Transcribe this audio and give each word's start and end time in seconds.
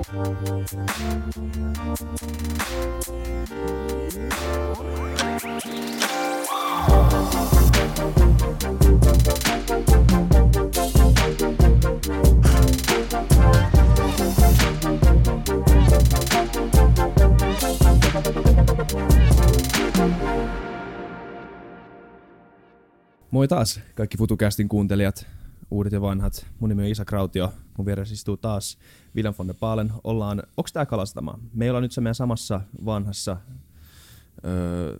Moi 0.00 0.08
taas 23.48 23.80
kaikki 23.94 24.18
FutuCastin 24.18 24.68
kuuntelijat, 24.68 25.26
uudet 25.70 25.92
ja 25.92 26.00
vanhat. 26.00 26.46
Mun 26.60 26.68
nimi 26.68 26.82
on 26.82 26.88
Isa 26.88 27.04
Krautio. 27.04 27.52
Mun 27.78 27.86
vieressä 27.86 28.14
istuu 28.14 28.36
taas 28.36 28.78
William 29.16 29.34
von 29.38 29.46
der 29.46 29.56
Paalen. 29.60 29.92
Ollaan, 30.04 30.42
onks 30.56 30.72
tää 30.72 30.86
kalastama? 30.86 31.38
Me 31.52 31.64
ei 31.64 31.70
olla 31.70 31.80
nyt 31.80 31.92
se 31.92 32.00
meidän 32.00 32.14
samassa 32.14 32.60
vanhassa 32.84 33.36
öö, 34.44 34.96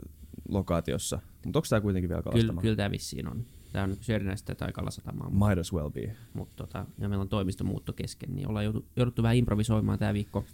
lokaatiossa. 0.48 1.20
Mutta 1.44 1.58
onks 1.58 1.68
tää 1.68 1.80
kuitenkin 1.80 2.08
vielä 2.08 2.22
kalastama? 2.22 2.46
Kyllä, 2.52 2.62
kyllä 2.62 2.76
tämä 2.76 2.90
vissiin 2.90 3.28
on. 3.28 3.44
Tämä 3.72 3.84
on 3.84 3.96
Sörnäistä 4.00 4.54
tai 4.54 4.72
Kalasatamaa. 4.72 5.30
Might 5.30 5.58
as 5.58 5.72
well 5.72 5.90
be. 5.90 6.16
Mutta 6.34 6.56
tota, 6.56 6.86
ja 6.98 7.08
meillä 7.08 7.22
on 7.22 7.28
toimistomuutto 7.28 7.92
kesken, 7.92 8.34
niin 8.34 8.48
ollaan 8.48 8.64
joutu, 8.64 8.84
jouduttu 8.96 9.22
vähän 9.22 9.36
improvisoimaan 9.36 9.98
tämä 9.98 10.14
viikko 10.14 10.44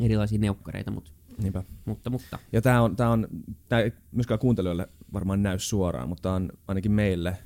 erilaisia 0.00 0.38
neukkareita, 0.38 0.90
mutta, 0.90 1.10
Niinpä. 1.42 1.62
mutta, 1.84 2.10
mutta 2.10 2.38
Ja 2.52 2.62
tää 2.62 2.82
on, 2.82 2.96
tää 2.96 3.10
on 3.10 3.28
tää 3.68 3.80
ei 3.80 3.92
myöskään 4.12 4.40
kuuntelijoille 4.40 4.88
varmaan 5.12 5.42
näy 5.42 5.58
suoraan, 5.58 6.08
mutta 6.08 6.22
tää 6.22 6.32
on 6.32 6.52
ainakin 6.68 6.92
meille 6.92 7.38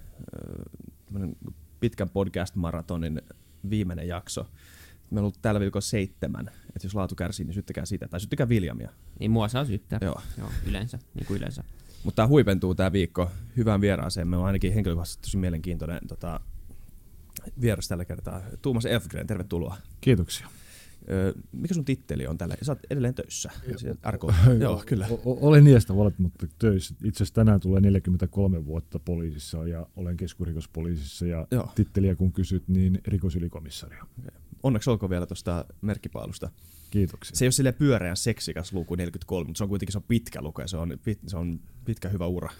tämmönen 1.04 1.36
pitkän 1.82 2.08
podcast-maratonin 2.08 3.22
viimeinen 3.70 4.08
jakso. 4.08 4.42
Meillä 4.42 5.20
on 5.20 5.24
ollut 5.24 5.38
tällä 5.42 5.60
viikolla 5.60 5.80
seitsemän, 5.80 6.48
että 6.48 6.86
jos 6.86 6.94
laatu 6.94 7.14
kärsii, 7.14 7.46
niin 7.46 7.54
syttäkää 7.54 7.84
sitä, 7.84 8.08
tai 8.08 8.20
syttäkää 8.20 8.46
Williamia. 8.46 8.90
niin 9.20 9.30
mua 9.30 9.48
saa 9.48 9.64
syyttää. 9.64 9.98
Joo. 10.02 10.20
Joo 10.38 10.48
yleensä, 10.66 10.98
niin 11.14 11.26
kuin 11.26 11.36
yleensä. 11.36 11.64
Mutta 12.04 12.16
tämä 12.16 12.28
huipentuu 12.28 12.74
tämä 12.74 12.92
viikko 12.92 13.30
hyvään 13.56 13.80
vieraaseen. 13.80 14.28
Me 14.28 14.36
on 14.36 14.44
ainakin 14.44 14.74
henkilökohtaisesti 14.74 15.22
tosi 15.22 15.36
mielenkiintoinen 15.36 16.00
tota, 16.08 16.40
vieras 17.60 17.88
tällä 17.88 18.04
kertaa. 18.04 18.40
Tuomas 18.62 18.86
Elfgren, 18.86 19.26
tervetuloa. 19.26 19.76
Kiitoksia. 20.00 20.46
Öö, 21.10 21.32
mikä 21.52 21.74
sun 21.74 21.84
titteli 21.84 22.26
on 22.26 22.38
tällä? 22.38 22.54
Sä 22.62 22.72
oot 22.72 22.78
edelleen 22.90 23.14
töissä. 23.14 23.50
RK. 24.10 24.22
Joo, 24.60 24.82
kyllä. 24.86 25.06
O- 25.10 25.48
olen 25.48 25.64
niistä 25.64 25.96
valitettavasti 25.96 26.56
töissä. 26.58 26.94
Itse 27.04 27.16
asiassa 27.16 27.34
tänään 27.34 27.60
tulee 27.60 27.80
43 27.80 28.66
vuotta 28.66 28.98
poliisissa 28.98 29.66
ja 29.68 29.86
olen 29.96 30.16
keskurikospoliisissa 30.16 31.26
ja 31.26 31.46
Joo. 31.50 31.68
titteliä 31.74 32.14
kun 32.14 32.32
kysyt, 32.32 32.68
niin 32.68 33.00
rikosylikomissaario. 33.06 34.04
Onneksi 34.62 34.90
olkoon 34.90 35.10
vielä 35.10 35.26
tuosta 35.26 35.64
merkkipaalusta. 35.80 36.50
Kiitoksia. 36.90 37.36
Se 37.36 37.44
ei 37.44 37.46
ole 37.46 37.52
silleen 37.52 37.74
pyöreän 37.74 38.16
seksikäs 38.16 38.72
luku 38.72 38.94
43, 38.94 39.46
mutta 39.46 39.58
se 39.58 39.64
on 39.64 39.68
kuitenkin 39.68 39.92
se 39.92 39.98
on 39.98 40.04
pitkä 40.08 40.42
luku 40.42 40.60
ja 40.60 40.68
se 40.68 40.76
on, 40.76 40.98
pit, 41.04 41.18
se 41.26 41.36
on 41.36 41.60
pitkä 41.84 42.08
hyvä 42.08 42.26
ura. 42.26 42.50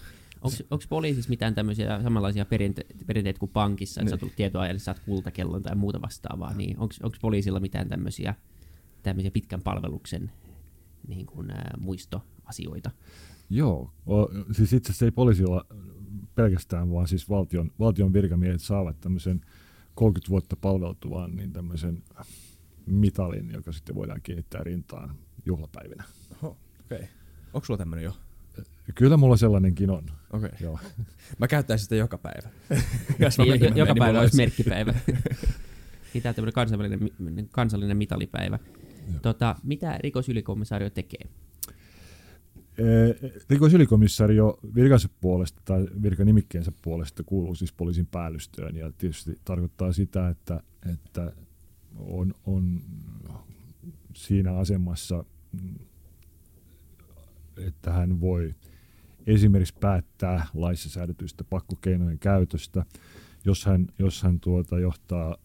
Onko 0.43 0.85
poliisissa 0.89 1.29
mitään 1.29 1.55
tämmöisiä 1.55 2.01
samanlaisia 2.03 2.43
perinte- 2.45 3.05
perinteitä 3.05 3.39
kuin 3.39 3.51
pankissa, 3.51 4.01
että 4.01 4.09
sä 4.09 4.15
Niin. 4.15 4.19
tulet 4.19 4.35
tietoa 4.35 4.67
eli 4.67 4.79
saat 4.79 4.99
kultakellon 4.99 5.63
tai 5.63 5.75
muuta 5.75 6.01
vastaavaa, 6.01 6.53
niin 6.53 6.79
onko 6.79 7.17
poliisilla 7.21 7.59
mitään 7.59 7.89
tämmöisiä, 7.89 8.35
tämmöisiä 9.03 9.31
pitkän 9.31 9.61
palveluksen 9.61 10.31
niin 11.07 11.25
kuin, 11.25 11.51
ää, 11.51 11.77
muistoasioita? 11.79 12.91
Joo, 13.49 13.93
o, 14.09 14.29
siis 14.51 14.73
itse 14.73 14.91
asiassa 14.91 15.05
ei 15.05 15.11
poliisilla 15.11 15.65
pelkästään, 16.35 16.91
vaan 16.91 17.07
siis 17.07 17.29
valtion, 17.29 17.71
valtion 17.79 18.13
virkamiehet 18.13 18.61
saavat 18.61 18.99
tämmöisen 19.01 19.41
30 19.95 20.29
vuotta 20.29 20.55
palveltuvan 20.55 21.35
niin 21.35 21.53
tämmöisen 21.53 22.03
mitalin, 22.85 23.51
joka 23.51 23.71
sitten 23.71 23.95
voidaan 23.95 24.21
kiinnittää 24.23 24.63
rintaan 24.63 25.15
juhlapäivinä. 25.45 26.03
Oho, 26.31 26.57
okei. 26.85 26.97
Okay. 26.97 27.07
Onko 27.53 27.65
sulla 27.65 27.77
tämmönen 27.77 28.03
jo? 28.03 28.13
Kyllä 28.95 29.17
mulla 29.17 29.37
sellainenkin 29.37 29.89
on. 29.89 30.03
Okei. 30.33 30.47
Okay. 30.47 30.49
Joo. 30.61 30.79
Mä 31.39 31.47
käyttäisin 31.47 31.83
sitä 31.83 31.95
joka 31.95 32.17
päivä. 32.17 32.49
Jos 33.19 33.37
mä 33.37 33.45
mä 33.45 33.55
joka 33.55 33.93
niin 33.93 33.99
päivä 33.99 34.19
olisi 34.19 34.37
merkkipäivä. 34.37 34.93
niin 36.13 36.23
tämä 36.23 36.29
on 36.29 36.35
tämmöinen 36.35 36.53
kansallinen, 36.53 37.49
kansallinen 37.51 37.97
mitalipäivä. 37.97 38.59
Tota, 39.21 39.55
mitä 39.63 39.97
rikosylikomissaario 39.97 40.89
tekee? 40.89 41.27
Eh, 42.77 43.31
Rikosylikomissaario 43.49 44.59
virkansa 44.75 45.09
puolesta 45.21 45.61
tai 45.65 45.87
virkanimikkeensä 46.01 46.71
puolesta 46.81 47.23
kuuluu 47.23 47.55
siis 47.55 47.73
poliisin 47.73 48.05
päällystöön 48.05 48.75
ja 48.75 48.91
tietysti 48.91 49.35
tarkoittaa 49.45 49.93
sitä, 49.93 50.29
että, 50.29 50.63
että 50.93 51.31
on, 51.95 52.33
on 52.45 52.81
siinä 54.15 54.53
asemassa, 54.57 55.25
että 57.57 57.91
hän 57.91 58.21
voi 58.21 58.55
esimerkiksi 59.27 59.75
päättää 59.79 60.47
laissa 60.53 60.89
säädetyistä 60.89 61.43
pakkokeinojen 61.43 62.19
käytöstä, 62.19 62.85
jos 63.45 63.65
hän, 63.65 63.87
jos 63.99 64.23
hän 64.23 64.39
tuota 64.39 64.79
johtaa 64.79 65.37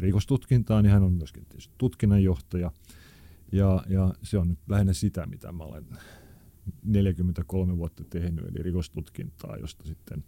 rikostutkintaa, 0.00 0.82
niin 0.82 0.92
hän 0.92 1.02
on 1.02 1.12
myöskin 1.12 1.46
tutkinnanjohtaja. 1.78 2.70
Ja, 3.52 3.84
ja 3.88 4.14
se 4.22 4.38
on 4.38 4.48
nyt 4.48 4.58
lähinnä 4.68 4.92
sitä, 4.92 5.26
mitä 5.26 5.52
mä 5.52 5.64
olen 5.64 5.86
43 6.84 7.76
vuotta 7.76 8.04
tehnyt, 8.04 8.44
eli 8.44 8.62
rikostutkintaa, 8.62 9.56
josta 9.56 9.84
sitten 9.84 10.24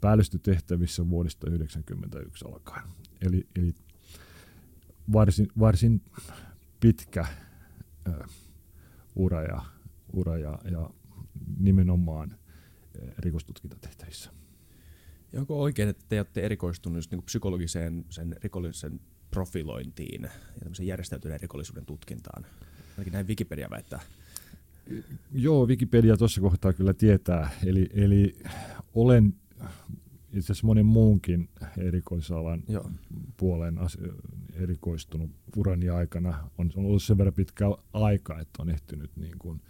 päällystötehtävissä 0.00 1.10
vuodesta 1.10 1.40
1991 1.40 2.44
alkaen. 2.44 2.88
Eli, 3.20 3.46
eli 3.56 3.74
varsin, 5.12 5.48
varsin 5.58 6.02
pitkä 6.80 7.26
ö, 8.08 8.24
ura, 9.16 9.42
ja, 9.42 9.62
ura 10.12 10.38
ja, 10.38 10.58
ja 10.70 10.90
nimenomaan 11.58 12.34
ö, 12.96 13.12
rikostutkintatehtävissä. 13.18 14.30
Ja 15.32 15.40
onko 15.40 15.60
oikein, 15.62 15.88
että 15.88 16.04
te 16.08 16.18
olette 16.18 16.40
erikoistunut 16.40 16.96
just 16.98 17.10
niin 17.10 17.22
psykologiseen 17.22 18.04
sen 18.08 18.36
rikollisen 18.42 19.00
profilointiin 19.30 20.22
ja 20.78 20.84
järjestäytyneen 20.84 21.40
rikollisuuden 21.40 21.86
tutkintaan? 21.86 22.46
Ainakin 22.90 23.12
näin 23.12 23.26
Wikipedia 23.28 23.70
väittää. 23.70 24.00
Joo, 25.32 25.66
Wikipedia 25.66 26.16
tuossa 26.16 26.40
kohtaa 26.40 26.72
kyllä 26.72 26.94
tietää. 26.94 27.50
Eli, 27.66 27.88
eli 27.92 28.38
olen 28.94 29.34
itse 30.32 30.52
asiassa 30.52 30.66
monen 30.66 30.86
muunkin 30.86 31.48
erikoisalan 31.78 32.62
Joo. 32.68 32.90
puoleen 33.36 33.78
as- 33.78 33.98
erikoistunut 34.52 35.30
urani 35.56 35.88
aikana. 35.88 36.50
On, 36.58 36.70
on 36.76 36.84
ollut 36.84 37.02
sen 37.02 37.18
verran 37.18 37.34
pitkä 37.34 37.64
aika, 37.92 38.40
että 38.40 38.62
on 38.62 38.70
ehtinyt 38.70 39.10
niin 39.16 39.38
kuin 39.38 39.60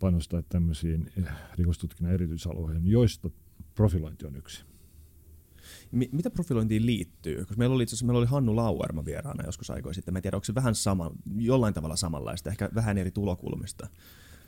panostaa 0.00 0.42
tämmöisiin 0.48 1.12
eh, 1.18 1.24
rikostutkinnan 1.58 2.14
erityisalueihin, 2.14 2.86
joista 2.86 3.30
profilointi 3.74 4.26
on 4.26 4.36
yksi. 4.36 4.64
Mi- 5.92 6.08
mitä 6.12 6.30
profilointiin 6.30 6.86
liittyy? 6.86 7.38
Koska 7.38 7.54
meillä 7.56 7.74
oli 7.74 7.82
itse 7.82 7.94
asiassa 7.94 8.06
meillä 8.06 8.18
oli 8.18 8.26
Hannu 8.26 8.56
Lauerma 8.56 9.04
vieraana 9.04 9.44
joskus 9.44 9.70
aikoja 9.70 9.94
sitten. 9.94 10.14
Mä 10.14 10.18
en 10.18 10.22
tiedä, 10.22 10.36
onko 10.36 10.44
se 10.44 10.54
vähän 10.54 10.74
sama, 10.74 11.10
jollain 11.36 11.74
tavalla 11.74 11.96
samanlaista, 11.96 12.50
ehkä 12.50 12.70
vähän 12.74 12.98
eri 12.98 13.10
tulokulmista. 13.10 13.88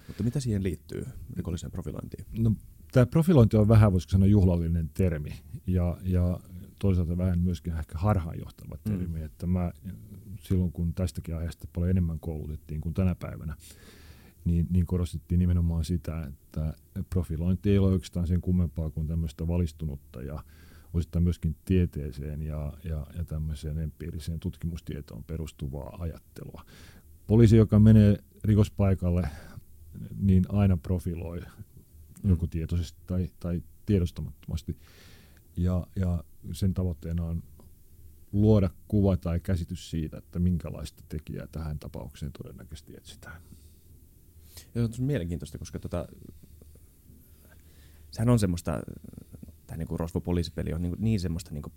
Mutta 0.06 0.22
mitä 0.22 0.40
siihen 0.40 0.62
liittyy 0.62 1.06
rikolliseen 1.36 1.72
profilointiin? 1.72 2.26
No, 2.38 2.52
tämä 2.92 3.06
profilointi 3.06 3.56
on 3.56 3.68
vähän, 3.68 3.92
voisiko 3.92 4.10
sanoa, 4.10 4.28
juhlallinen 4.28 4.90
termi 4.94 5.32
ja, 5.66 5.98
ja 6.04 6.40
toisaalta 6.78 7.16
vähän 7.16 7.38
myöskin 7.38 7.72
ehkä 7.72 7.98
harhaanjohtava 7.98 8.76
termi, 8.84 9.18
mm. 9.18 9.24
että 9.24 9.46
mä 9.46 9.72
silloin 10.42 10.72
kun 10.72 10.94
tästäkin 10.94 11.36
aiheesta 11.36 11.68
paljon 11.72 11.90
enemmän 11.90 12.20
koulutettiin 12.20 12.80
kuin 12.80 12.94
tänä 12.94 13.14
päivänä, 13.14 13.56
niin, 14.44 14.66
niin 14.70 14.86
korostettiin 14.86 15.38
nimenomaan 15.38 15.84
sitä, 15.84 16.24
että 16.24 16.74
profilointi 17.10 17.70
ei 17.70 17.78
ole 17.78 17.92
oikeastaan 17.92 18.26
sen 18.26 18.40
kummempaa 18.40 18.90
kuin 18.90 19.06
tämmöistä 19.06 19.48
valistunutta 19.48 20.22
ja 20.22 20.44
osittain 20.94 21.24
myöskin 21.24 21.56
tieteeseen 21.64 22.42
ja, 22.42 22.72
ja, 22.84 23.06
ja 23.16 23.24
tämmöiseen 23.24 23.78
empiiriseen 23.78 24.40
tutkimustietoon 24.40 25.24
perustuvaa 25.24 25.96
ajattelua. 25.98 26.64
Poliisi, 27.26 27.56
joka 27.56 27.78
menee 27.78 28.18
rikospaikalle, 28.44 29.28
niin 30.16 30.44
aina 30.48 30.76
profiloi 30.76 31.40
joko 32.24 32.46
tietoisesti 32.46 33.00
tai, 33.06 33.28
tai 33.40 33.62
tiedostamattomasti. 33.86 34.76
Ja, 35.56 35.86
ja 35.96 36.24
sen 36.52 36.74
tavoitteena 36.74 37.24
on 37.24 37.42
luoda 38.32 38.70
kuva 38.88 39.16
tai 39.16 39.40
käsitys 39.40 39.90
siitä, 39.90 40.18
että 40.18 40.38
minkälaista 40.38 41.02
tekijää 41.08 41.46
tähän 41.46 41.78
tapaukseen 41.78 42.32
todennäköisesti 42.32 42.96
etsitään. 42.96 43.42
Ja 44.74 44.88
se 44.88 45.02
on 45.02 45.06
mielenkiintoista, 45.06 45.58
koska 45.58 45.78
tota, 45.78 46.08
sehän 48.10 48.28
on 48.28 48.38
semmoista, 48.38 48.80
tämä 49.66 49.78
niinku 49.78 49.96
Rosvo-poliisipeli 49.96 50.74
on 50.74 50.82
niin, 50.82 50.96
niin 50.98 51.20
semmoista 51.20 51.50
niinku 51.52 51.72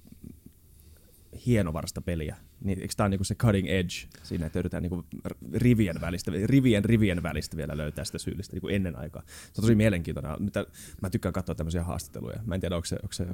hienovarasta 1.45 2.01
peliä. 2.01 2.35
Niin, 2.61 2.79
eikö 2.79 2.93
tämä 2.97 3.05
on 3.05 3.11
niinku 3.11 3.23
se 3.23 3.35
cutting 3.35 3.67
edge 3.67 3.93
siinä, 4.23 4.45
että 4.45 4.59
yritetään 4.59 4.83
niinku 4.83 5.05
rivien, 5.53 6.01
välistä, 6.01 6.31
rivien 6.45 6.85
rivien 6.85 7.23
välistä 7.23 7.57
vielä 7.57 7.77
löytää 7.77 8.05
sitä 8.05 8.17
syyllistä 8.17 8.53
niinku 8.53 8.67
ennen 8.67 8.99
aikaa. 8.99 9.23
Se 9.27 9.61
on 9.61 9.61
tosi 9.61 9.75
mielenkiintoinen. 9.75 10.43
Mitä, 10.43 10.65
mä 11.01 11.09
tykkään 11.09 11.33
katsoa 11.33 11.55
tämmöisiä 11.55 11.83
haastatteluja. 11.83 12.39
Mä 12.45 12.55
en 12.55 12.61
tiedä, 12.61 12.75
onko 12.75 12.85
se, 12.85 12.95
onko 13.03 13.13
se 13.13 13.25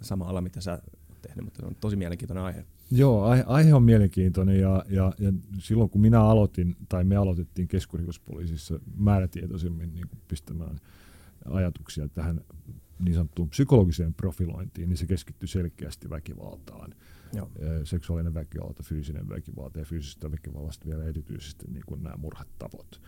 sama 0.00 0.28
ala, 0.28 0.40
mitä 0.40 0.60
sä 0.60 0.82
tehnyt, 1.22 1.44
mutta 1.44 1.60
se 1.60 1.66
on 1.66 1.76
tosi 1.80 1.96
mielenkiintoinen 1.96 2.44
aihe. 2.44 2.64
Joo, 2.90 3.24
aihe, 3.46 3.74
on 3.74 3.82
mielenkiintoinen 3.82 4.60
ja, 4.60 4.84
ja, 4.88 5.12
ja 5.18 5.32
silloin 5.58 5.90
kun 5.90 6.00
minä 6.00 6.22
aloitin, 6.22 6.76
tai 6.88 7.04
me 7.04 7.16
aloitettiin 7.16 7.68
keskusrikospoliisissa 7.68 8.80
määrätietoisemmin 8.96 9.94
niin 9.94 10.06
pistämään 10.28 10.78
ajatuksia 11.50 12.08
tähän 12.08 12.40
niin 12.98 13.14
sanottuun 13.14 13.48
psykologiseen 13.48 14.14
profilointiin, 14.14 14.88
niin 14.88 14.96
se 14.96 15.06
keskittyi 15.06 15.48
selkeästi 15.48 16.10
väkivaltaan. 16.10 16.94
Joo. 17.32 17.50
Seksuaalinen 17.84 18.34
väkivalta, 18.34 18.82
fyysinen 18.82 19.28
väkivalta 19.28 19.78
ja 19.78 19.84
fyysisestä 19.84 20.30
väkivallasta 20.30 20.86
vielä 20.86 21.04
erityisesti 21.04 21.66
niin 21.72 21.84
kuin 21.86 22.02
nämä 22.02 22.16
murhatavot. 22.16 23.00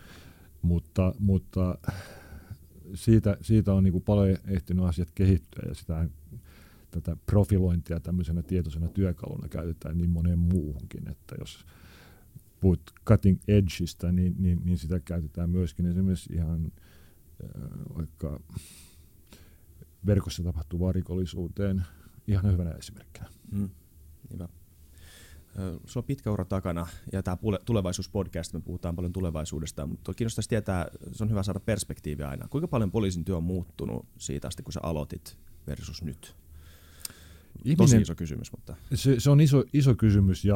Mutta, 0.61 1.15
mutta 1.19 1.77
siitä, 2.93 3.37
siitä 3.41 3.73
on 3.73 3.83
niin 3.83 3.91
kuin 3.91 4.03
paljon 4.03 4.37
ehtinyt 4.47 4.85
asiat 4.85 5.11
kehittyä 5.15 5.63
ja 5.67 5.75
sitä 5.75 6.09
tätä 6.91 7.17
profilointia 7.25 7.99
tämmöisenä 7.99 8.41
tietoisena 8.41 8.87
työkaluna 8.87 9.47
käytetään 9.47 9.97
niin 9.97 10.09
moneen 10.09 10.39
muuhunkin, 10.39 11.07
että 11.09 11.35
jos 11.39 11.65
puhut 12.59 12.81
cutting 13.07 13.39
edgeistä, 13.47 14.11
niin, 14.11 14.35
niin, 14.39 14.61
niin 14.65 14.77
sitä 14.77 14.99
käytetään 14.99 15.49
myöskin 15.49 15.85
esimerkiksi 15.85 16.33
ihan 16.33 16.71
äh, 17.43 17.61
vaikka 17.97 18.39
verkossa 20.05 20.43
tapahtuvaan 20.43 20.95
rikollisuuteen 20.95 21.85
ihan 22.27 22.51
hyvänä 22.51 22.71
esimerkkinä. 22.71 23.29
Mm, 23.51 23.69
hyvä. 24.33 24.47
Sulla 25.85 26.03
on 26.03 26.07
pitkä 26.07 26.31
ura 26.31 26.45
takana 26.45 26.87
ja 27.11 27.23
tämä 27.23 27.37
tulevaisuuspodcast, 27.65 28.53
me 28.53 28.61
puhutaan 28.61 28.95
paljon 28.95 29.13
tulevaisuudesta, 29.13 29.87
mutta 29.87 30.13
kiinnostaisi 30.13 30.49
tietää, 30.49 30.87
se 31.11 31.23
on 31.23 31.29
hyvä 31.29 31.43
saada 31.43 31.59
perspektiiviä 31.59 32.29
aina. 32.29 32.47
Kuinka 32.47 32.67
paljon 32.67 32.91
poliisin 32.91 33.25
työ 33.25 33.37
on 33.37 33.43
muuttunut 33.43 34.05
siitä 34.17 34.47
asti, 34.47 34.63
kun 34.63 34.73
sä 34.73 34.79
aloitit 34.83 35.37
versus 35.67 36.03
nyt? 36.03 36.35
Ihminen, 37.65 37.77
Tosi 37.77 38.01
iso 38.01 38.15
kysymys. 38.15 38.51
Mutta. 38.51 38.75
Se, 38.93 39.19
se 39.19 39.29
on 39.29 39.41
iso, 39.41 39.63
iso 39.73 39.95
kysymys 39.95 40.45
ja 40.45 40.55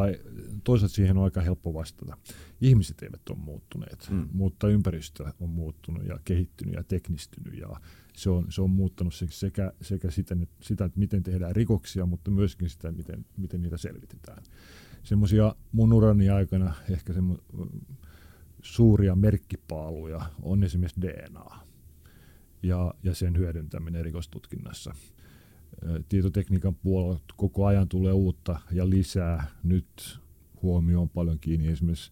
toisaalta 0.63 0.96
siihen 0.96 1.18
on 1.18 1.24
aika 1.24 1.42
helppo 1.42 1.74
vastata. 1.74 2.18
Ihmiset 2.62 3.02
eivät 3.02 3.30
ole 3.30 3.38
muuttuneet, 3.38 4.07
mm. 4.12 4.30
mutta 4.34 4.68
ympäristö 4.68 5.25
on 5.40 5.50
muuttunut 5.50 6.06
ja 6.06 6.19
kehittynyt 6.25 6.74
ja 6.74 6.84
teknistynyt 6.84 7.60
ja 7.60 7.69
se 8.16 8.30
on, 8.30 8.46
se 8.50 8.62
on 8.62 8.69
muuttanut 8.69 9.13
sekä, 9.30 9.74
sekä 9.81 10.12
sitä, 10.12 10.36
sitä, 10.62 10.86
että 10.86 11.00
miten 11.00 11.24
tehdään 11.24 11.56
rikoksia, 11.56 12.06
mutta 12.06 12.31
myöskin 12.31 12.69
sitä, 12.69 12.92
miten, 12.92 13.25
miten 13.38 13.62
niitä 13.62 13.78
selvitetään. 13.78 14.44
Semmoisia 15.04 15.56
mun 15.72 15.94
urani 15.94 16.30
aikana 16.30 16.74
ehkä 16.90 17.13
semmo, 17.13 17.38
suuria 18.62 19.16
merkkipaaluja 19.16 20.22
on 20.42 20.63
esimerkiksi 20.63 21.01
DNA 21.01 21.60
ja, 22.63 22.94
ja 23.04 23.16
sen 23.16 23.38
hyödyntäminen 23.38 24.06
rikostutkinnassa 24.06 24.96
tietotekniikan 26.10 26.75
puolella 26.75 27.19
koko 27.36 27.66
ajan 27.66 27.89
tulee 27.89 28.13
uutta 28.13 28.60
ja 28.72 28.89
lisää. 28.89 29.48
Nyt 29.63 30.19
huomio 30.62 31.01
on 31.01 31.10
paljon 31.10 31.39
kiinni 31.39 31.68
esimerkiksi 31.68 32.12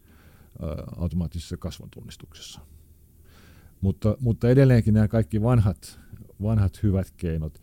automaattisessa 0.98 1.58
kasvontunnistuksessa. 1.58 2.62
Mutta, 3.82 4.18
mutta 4.20 4.50
edelleenkin 4.50 4.94
nämä 4.94 5.08
kaikki 5.08 5.42
vanhat, 5.42 6.00
vanhat 6.42 6.84
hyvät 6.84 7.12
keinot 7.18 7.62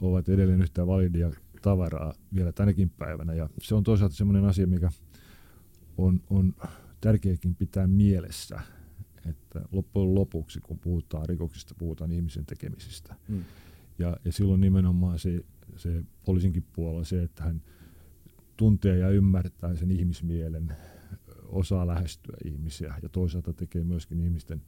ovat 0.00 0.28
edelleen 0.28 0.62
yhtä 0.62 0.86
validia 0.86 1.30
tavaraa 1.62 2.14
vielä 2.34 2.52
tänäkin 2.52 2.90
päivänä. 2.90 3.34
Ja 3.34 3.48
se 3.62 3.74
on 3.74 3.82
toisaalta 3.84 4.14
sellainen 4.14 4.44
asia, 4.44 4.66
mikä 4.66 4.90
on, 5.98 6.20
on 6.30 6.54
tärkeäkin 7.00 7.54
pitää 7.54 7.86
mielessä, 7.86 8.60
että 9.26 9.60
loppujen 9.72 10.14
lopuksi, 10.14 10.60
kun 10.60 10.78
puhutaan 10.78 11.28
rikoksista, 11.28 11.74
puhutaan 11.78 12.12
ihmisen 12.12 12.46
tekemisistä. 12.46 13.14
Mm. 13.28 13.44
Ja, 14.00 14.16
ja 14.24 14.32
silloin 14.32 14.60
nimenomaan 14.60 15.18
se, 15.18 15.44
se 15.76 16.04
poliisinkin 16.26 16.64
puolella 16.72 17.04
se, 17.04 17.22
että 17.22 17.44
hän 17.44 17.62
tuntee 18.56 18.98
ja 18.98 19.10
ymmärtää 19.10 19.76
sen 19.76 19.90
ihmismielen, 19.90 20.76
osaa 21.44 21.86
lähestyä 21.86 22.36
ihmisiä 22.44 22.94
ja 23.02 23.08
toisaalta 23.08 23.52
tekee 23.52 23.84
myöskin 23.84 24.20
ihmisten 24.20 24.62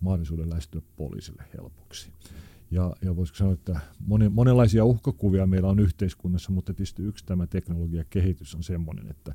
mahdollisuuden 0.00 0.50
lähestyä 0.50 0.82
poliisille 0.96 1.44
helpoksi. 1.58 2.12
Ja, 2.70 2.96
ja 3.02 3.16
voisiko 3.16 3.36
sanoa, 3.36 3.54
että 3.54 3.80
moni, 4.06 4.28
monenlaisia 4.28 4.84
uhkakuvia 4.84 5.46
meillä 5.46 5.68
on 5.68 5.78
yhteiskunnassa, 5.78 6.52
mutta 6.52 6.74
tietysti 6.74 7.02
yksi 7.02 7.26
tämä 7.26 7.46
teknologiakehitys 7.46 8.54
on 8.54 8.62
sellainen, 8.62 9.10
että, 9.10 9.34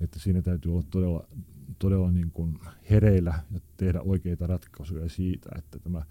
että 0.00 0.18
siinä 0.18 0.42
täytyy 0.42 0.72
olla 0.72 0.84
todella, 0.90 1.28
todella 1.78 2.10
niin 2.10 2.30
kuin 2.30 2.58
hereillä 2.90 3.34
ja 3.50 3.60
tehdä 3.76 4.00
oikeita 4.00 4.46
ratkaisuja 4.46 5.08
siitä, 5.08 5.50
että 5.58 5.78
tämä 5.78 6.02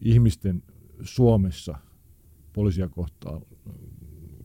ihmisten 0.00 0.62
Suomessa 1.00 1.78
poliisia 2.52 2.88
kohtaan 2.88 3.42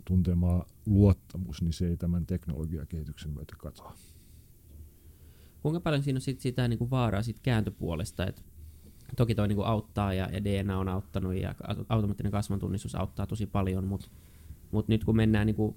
tuntemaa 0.06 0.66
luottamus, 0.86 1.62
niin 1.62 1.74
se 1.74 1.88
ei 1.88 1.98
tämän 1.98 2.26
teknologiakehityksen 2.26 3.32
myötä 3.32 3.56
katoa. 3.58 3.94
Kuinka 5.62 5.80
paljon 5.80 6.04
siinä 6.04 6.18
on 6.18 6.22
sit 6.22 6.40
sitä 6.40 6.68
niin 6.68 6.90
vaaraa 6.90 7.24
sit 7.24 7.40
kääntöpuolesta, 7.40 8.28
että 8.28 8.42
toki 9.16 9.36
toi 9.36 9.48
niin 9.48 9.56
kuin 9.56 9.68
auttaa 9.68 10.14
ja, 10.14 10.30
ja 10.32 10.44
DNA 10.44 10.80
on 10.80 10.90
auttanut 10.90 11.36
ja 11.36 11.56
automaattinen 11.90 12.32
kasvantunnistus 12.32 12.96
auttaa 12.96 13.28
tosi 13.28 13.46
paljon, 13.46 13.88
mutta 13.88 14.08
mut 14.72 14.88
nyt 14.88 15.04
kun 15.04 15.16
mennään 15.16 15.48
niin 15.48 15.76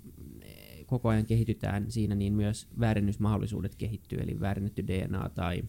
koko 0.87 1.09
ajan 1.09 1.27
kehitytään 1.27 1.91
siinä, 1.91 2.15
niin 2.15 2.33
myös 2.33 2.69
väärennysmahdollisuudet 2.81 3.75
kehittyy, 3.75 4.19
eli 4.19 4.41
väärennetty 4.41 4.87
DNA 4.87 5.31
tai 5.35 5.63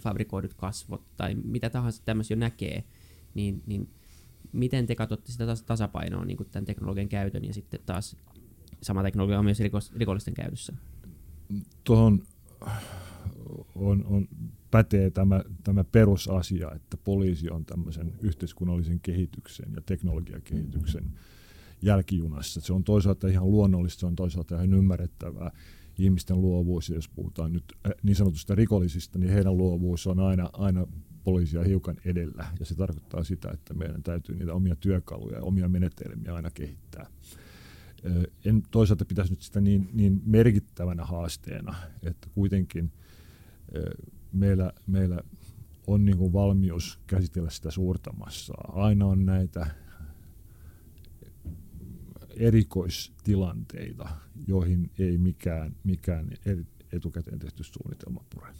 fabrikoidut 0.00 0.54
kasvot 0.54 1.16
tai 1.16 1.34
mitä 1.34 1.70
tahansa 1.70 2.02
tämmöisiä 2.04 2.36
näkee, 2.36 2.84
niin, 3.34 3.62
niin 3.66 3.88
miten 4.52 4.86
te 4.86 4.94
katsotte 4.94 5.32
sitä 5.32 5.46
tasapainoa 5.66 6.24
niin 6.24 6.36
kuin 6.36 6.48
tämän 6.50 6.64
teknologian 6.64 7.08
käytön 7.08 7.44
ja 7.44 7.54
sitten 7.54 7.80
taas 7.86 8.16
sama 8.82 9.02
teknologia 9.02 9.38
on 9.38 9.44
myös 9.44 9.60
rikos, 9.60 9.92
rikollisten 9.92 10.34
käytössä? 10.34 10.72
Tuohon 11.84 12.22
on, 13.74 14.04
on, 14.04 14.28
pätee 14.70 15.10
tämä, 15.10 15.44
tämä 15.64 15.84
perusasia, 15.84 16.72
että 16.72 16.96
poliisi 16.96 17.50
on 17.50 17.64
tämmöisen 17.64 18.14
yhteiskunnallisen 18.20 19.00
kehityksen 19.00 19.72
ja 19.74 19.82
teknologiakehityksen 19.86 21.04
jälkijunassa. 21.82 22.60
Se 22.60 22.72
on 22.72 22.84
toisaalta 22.84 23.28
ihan 23.28 23.50
luonnollista, 23.50 24.00
se 24.00 24.06
on 24.06 24.16
toisaalta 24.16 24.54
ihan 24.54 24.74
ymmärrettävää. 24.74 25.50
Ihmisten 25.98 26.40
luovuus, 26.40 26.88
jos 26.88 27.08
puhutaan 27.08 27.52
nyt 27.52 27.64
äh, 27.86 27.92
niin 28.02 28.16
sanotusta 28.16 28.54
rikollisista, 28.54 29.18
niin 29.18 29.32
heidän 29.32 29.56
luovuus 29.56 30.06
on 30.06 30.20
aina, 30.20 30.50
aina 30.52 30.86
poliisia 31.24 31.62
hiukan 31.62 31.96
edellä, 32.04 32.46
ja 32.60 32.66
se 32.66 32.74
tarkoittaa 32.74 33.24
sitä, 33.24 33.50
että 33.50 33.74
meidän 33.74 34.02
täytyy 34.02 34.36
niitä 34.36 34.54
omia 34.54 34.76
työkaluja 34.76 35.36
ja 35.36 35.42
omia 35.42 35.68
menetelmiä 35.68 36.34
aina 36.34 36.50
kehittää. 36.50 37.06
En 38.44 38.62
toisaalta 38.70 39.04
pitäisi 39.04 39.32
nyt 39.32 39.42
sitä 39.42 39.60
niin, 39.60 39.88
niin 39.92 40.22
merkittävänä 40.26 41.04
haasteena, 41.04 41.74
että 42.02 42.28
kuitenkin 42.34 42.92
meillä, 44.32 44.72
meillä 44.86 45.20
on 45.86 46.04
niin 46.04 46.18
kuin 46.18 46.32
valmius 46.32 46.98
käsitellä 47.06 47.50
sitä 47.50 47.70
suurta 47.70 48.12
massaa. 48.12 48.72
Aina 48.74 49.06
on 49.06 49.26
näitä 49.26 49.66
erikoistilanteita, 52.36 54.08
joihin 54.46 54.90
ei 54.98 55.18
mikään, 55.18 55.76
mikään 55.84 56.30
etukäteen 56.92 57.38
tehty 57.38 57.64
suunnitelma 57.64 58.24
pure. 58.34 58.52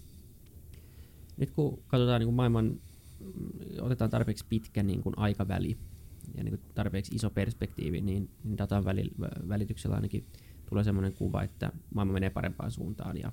Nyt 1.36 1.50
kun 1.50 1.82
katsotaan 1.86 2.20
niin 2.20 2.26
kuin 2.26 2.34
maailman, 2.34 2.66
mm, 2.66 3.30
otetaan 3.80 4.10
tarpeeksi 4.10 4.44
pitkä 4.48 4.82
niin 4.82 5.02
kuin 5.02 5.18
aikaväli 5.18 5.78
ja 6.34 6.44
niin 6.44 6.58
kuin 6.58 6.74
tarpeeksi 6.74 7.14
iso 7.14 7.30
perspektiivi, 7.30 8.00
niin, 8.00 8.30
niin 8.44 8.58
datan 8.58 8.84
välityksellä 9.48 9.96
ainakin 9.96 10.26
tulee 10.68 10.84
sellainen 10.84 11.12
kuva, 11.12 11.42
että 11.42 11.72
maailma 11.94 12.12
menee 12.12 12.30
parempaan 12.30 12.70
suuntaan 12.70 13.16
ja, 13.16 13.32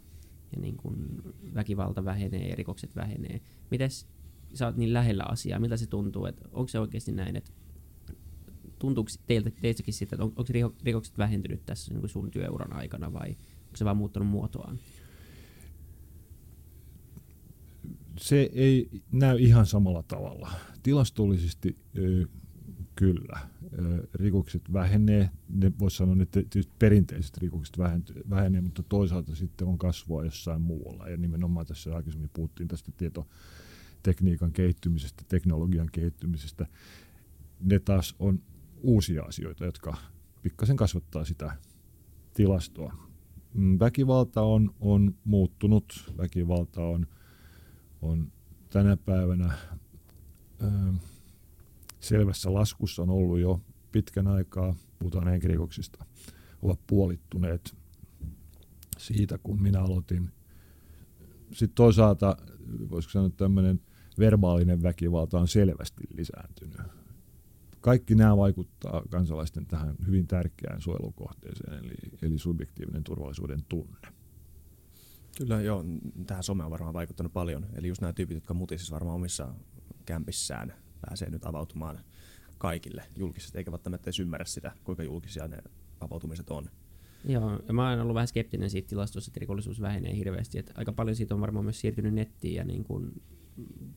ja 0.55 0.61
niin 0.61 0.77
kuin 0.77 1.21
väkivalta 1.53 2.05
vähenee 2.05 2.49
ja 2.49 2.55
rikokset 2.55 2.95
vähenee. 2.95 3.41
Mites 3.71 4.07
sä 4.53 4.65
oot 4.65 4.77
niin 4.77 4.93
lähellä 4.93 5.23
asiaa, 5.27 5.59
miltä 5.59 5.77
se 5.77 5.87
tuntuu, 5.87 6.25
että 6.25 6.49
onko 6.51 6.67
se 6.67 6.79
oikeasti 6.79 7.11
näin, 7.11 7.35
että 7.35 7.51
tuntuuko 8.83 9.09
teiltä, 9.25 9.51
teistäkin 9.61 9.93
sitä, 9.93 10.15
että 10.15 10.23
on, 10.23 10.33
onko 10.35 10.75
rikokset 10.83 11.17
vähentynyt 11.17 11.65
tässä 11.65 11.93
niin 11.93 12.09
sun 12.09 12.31
työuran 12.31 12.73
aikana 12.73 13.13
vai 13.13 13.29
onko 13.29 13.77
se 13.77 13.85
vaan 13.85 13.97
muuttanut 13.97 14.29
muotoaan? 14.29 14.79
se 18.19 18.49
ei 18.53 18.89
näy 19.11 19.37
ihan 19.39 19.65
samalla 19.65 20.03
tavalla. 20.03 20.51
Tilastollisesti 20.83 21.77
kyllä. 22.95 23.39
Rikokset 24.13 24.73
vähenee, 24.73 25.29
ne 25.49 25.71
voisi 25.79 25.97
sanoa, 25.97 26.15
että 26.21 26.39
perinteiset 26.79 27.37
rikokset 27.37 27.77
vähenee, 28.29 28.61
mutta 28.61 28.83
toisaalta 28.83 29.35
sitten 29.35 29.67
on 29.67 29.77
kasvua 29.77 30.25
jossain 30.25 30.61
muualla. 30.61 31.09
Ja 31.09 31.17
nimenomaan 31.17 31.65
tässä 31.65 31.95
aikaisemmin 31.95 32.29
puhuttiin 32.33 32.67
tästä 32.67 32.91
tietotekniikan 32.97 34.51
kehittymisestä, 34.51 35.23
teknologian 35.27 35.89
kehittymisestä. 35.91 36.67
Ne 37.59 37.79
taas 37.79 38.15
on 38.19 38.39
uusia 38.83 39.23
asioita, 39.23 39.65
jotka 39.65 39.97
pikkasen 40.41 40.77
kasvattaa 40.77 41.25
sitä 41.25 41.57
tilastoa. 42.33 42.93
Mm, 43.53 43.79
väkivalta 43.79 44.41
on, 44.41 44.75
on 44.79 45.15
muuttunut, 45.23 46.13
väkivalta 46.17 46.81
on 46.81 47.07
on 48.03 48.31
tänä 48.69 48.97
päivänä 48.97 49.53
ö, 50.63 50.67
selvässä 51.99 52.53
laskussa 52.53 53.01
on 53.01 53.09
ollut 53.09 53.39
jo 53.39 53.61
pitkän 53.91 54.27
aikaa, 54.27 54.75
puhutaan 54.99 55.27
henkirikoksista, 55.27 56.05
ovat 56.61 56.79
puolittuneet 56.87 57.75
siitä, 58.97 59.37
kun 59.37 59.61
minä 59.61 59.81
aloitin. 59.81 60.31
Sitten 61.51 61.75
toisaalta, 61.75 62.37
voisiko 62.89 63.11
sanoa, 63.11 63.29
tämmöinen 63.29 63.81
verbaalinen 64.19 64.83
väkivalta 64.83 65.39
on 65.39 65.47
selvästi 65.47 66.03
lisääntynyt. 66.13 67.02
Kaikki 67.83 68.15
nämä 68.15 68.37
vaikuttaa 68.37 69.03
kansalaisten 69.09 69.65
tähän 69.65 69.95
hyvin 70.05 70.27
tärkeään 70.27 70.81
suojelukohteeseen, 70.81 71.73
eli, 71.73 71.93
eli 72.21 72.37
subjektiivinen 72.37 73.03
turvallisuuden 73.03 73.59
tunne. 73.69 73.97
Kyllä 75.37 75.61
joo, 75.61 75.85
tähän 76.27 76.43
some 76.43 76.63
on 76.63 76.71
varmaan 76.71 76.93
vaikuttanut 76.93 77.33
paljon. 77.33 77.65
Eli 77.75 77.87
just 77.87 78.01
nämä 78.01 78.13
tyypit, 78.13 78.35
jotka 78.35 78.53
mutisis 78.53 78.91
varmaan 78.91 79.15
omissa 79.15 79.53
kämpissään, 80.05 80.73
pääsee 81.01 81.29
nyt 81.29 81.45
avautumaan 81.45 81.99
kaikille 82.57 83.03
julkisesti, 83.15 83.57
eikä 83.57 83.71
välttämättä 83.71 84.05
edes 84.05 84.19
ymmärrä 84.19 84.45
sitä, 84.45 84.71
kuinka 84.83 85.03
julkisia 85.03 85.47
ne 85.47 85.57
avautumiset 85.99 86.49
on. 86.49 86.69
Joo, 87.25 87.59
ja 87.67 87.73
mä 87.73 87.89
oon 87.89 87.99
ollut 87.99 88.15
vähän 88.15 88.27
skeptinen 88.27 88.69
siitä 88.69 88.89
tilastossa, 88.89 89.29
että 89.29 89.39
rikollisuus 89.39 89.81
vähenee 89.81 90.15
hirveästi. 90.15 90.59
Että 90.59 90.73
aika 90.75 90.93
paljon 90.93 91.15
siitä 91.15 91.35
on 91.35 91.41
varmaan 91.41 91.65
myös 91.65 91.79
siirtynyt 91.79 92.13
nettiin 92.13 92.55
ja 92.55 92.63
niin 92.63 92.83
kun 92.83 93.21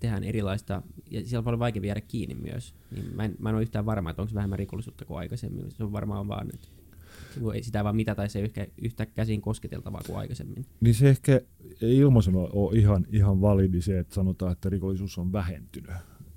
tehdään 0.01 0.25
erilaista, 0.25 0.83
ja 1.11 1.25
siellä 1.25 1.39
on 1.39 1.45
paljon 1.45 1.59
vaikeampi 1.59 1.89
jäädä 1.89 2.01
kiinni 2.01 2.35
myös. 2.35 2.75
Niin 2.91 3.17
mä, 3.17 3.25
en, 3.25 3.37
mä 3.39 3.49
en 3.49 3.55
ole 3.55 3.63
yhtään 3.63 3.87
varma, 3.87 4.11
että 4.11 4.23
onko 4.23 4.35
vähemmän 4.35 4.59
rikollisuutta 4.59 5.05
kuin 5.05 5.19
aikaisemmin. 5.19 5.71
Se 5.71 5.85
on 5.85 5.93
varmaan 5.93 6.29
vaan, 6.29 6.49
että 6.55 6.69
ei 7.55 7.63
sitä 7.63 7.85
vaan 7.85 7.97
mitä 7.97 8.15
tai 8.15 8.29
se 8.29 8.41
yhtä, 8.41 8.67
yhtä 8.83 9.07
käsin 9.07 9.41
kosketeltavaa 9.41 10.03
kuin 10.07 10.19
aikaisemmin. 10.19 10.67
Niin 10.81 10.95
se 10.95 11.09
ehkä 11.09 11.41
ei 11.83 11.97
ilmaisuna 11.97 12.39
ole 12.39 12.79
ihan, 12.79 13.07
ihan 13.13 13.41
validi 13.41 13.83
se, 13.83 13.99
että 13.99 14.15
sanotaan, 14.15 14.53
että 14.53 14.71
rikollisuus 14.71 15.19
on 15.19 15.33
vähentynyt. 15.33 15.91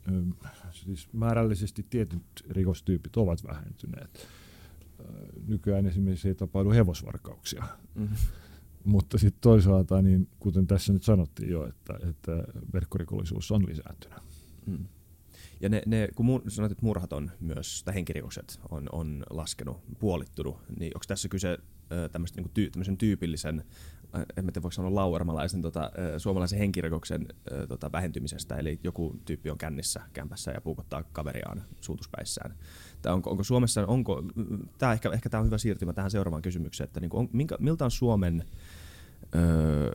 Öm, 0.07 0.33
siis 0.71 1.13
määrällisesti 1.13 1.85
tietyt 1.89 2.23
rikostyypit 2.49 3.17
ovat 3.17 3.43
vähentyneet. 3.43 4.27
Nykyään 5.47 5.85
esimerkiksi 5.85 6.27
ei 6.27 6.35
tapahdu 6.35 6.69
hevosvarkauksia. 6.71 7.63
Mm-hmm. 7.95 8.15
Mutta 8.83 9.17
sitten 9.17 9.41
toisaalta, 9.41 10.01
niin 10.01 10.27
kuten 10.39 10.67
tässä 10.67 10.93
nyt 10.93 11.03
sanottiin 11.03 11.49
jo, 11.49 11.67
että, 11.67 11.93
että 12.09 12.43
verkkorikollisuus 12.73 13.51
on 13.51 13.65
lisääntynyt. 13.67 14.19
Mm. 14.65 14.85
Ja 15.61 15.69
ne, 15.69 15.81
ne 15.85 16.07
kun 16.15 16.25
mu- 16.25 16.49
sanoit, 16.49 16.71
että 16.71 16.85
murhat 16.85 17.13
on 17.13 17.31
myös, 17.39 17.83
tai 17.83 17.93
henkirikokset 17.93 18.59
on, 18.69 18.89
on 18.91 19.23
laskenut, 19.29 19.77
puolittunut, 19.99 20.57
niin 20.79 20.91
onko 20.95 21.03
tässä 21.07 21.29
kyse 21.29 21.57
tämmöistä 22.11 22.41
niin 22.41 22.51
tyy, 22.53 22.71
tyypillisen, 22.97 23.63
en 24.13 24.45
tiedä 24.45 24.61
voiko 24.61 24.71
sanoa 24.71 24.95
lauermalaisen 24.95 25.61
tota, 25.61 25.91
suomalaisen 26.17 26.59
henkirikoksen 26.59 27.27
tota, 27.67 27.91
vähentymisestä, 27.91 28.55
eli 28.55 28.79
joku 28.83 29.19
tyyppi 29.25 29.49
on 29.49 29.57
kännissä 29.57 30.01
kämpässä 30.13 30.51
ja 30.51 30.61
puukottaa 30.61 31.03
kaveriaan 31.03 31.63
suutuspäissään. 31.81 32.55
Tai 33.01 33.13
onko, 33.13 33.29
onko 33.29 33.43
Suomessa, 33.43 33.85
onko, 33.85 34.23
tämä 34.77 34.93
ehkä, 34.93 35.09
ehkä 35.09 35.29
tämä 35.29 35.39
on 35.41 35.45
hyvä 35.45 35.57
siirtymä 35.57 35.93
tähän 35.93 36.11
seuraavaan 36.11 36.41
kysymykseen, 36.41 36.85
että 36.85 36.99
niin 36.99 37.09
kuin, 37.09 37.19
on, 37.19 37.29
minkä, 37.33 37.55
miltä 37.59 37.85
on 37.85 37.91
Suomen 37.91 38.45
öö, 39.35 39.91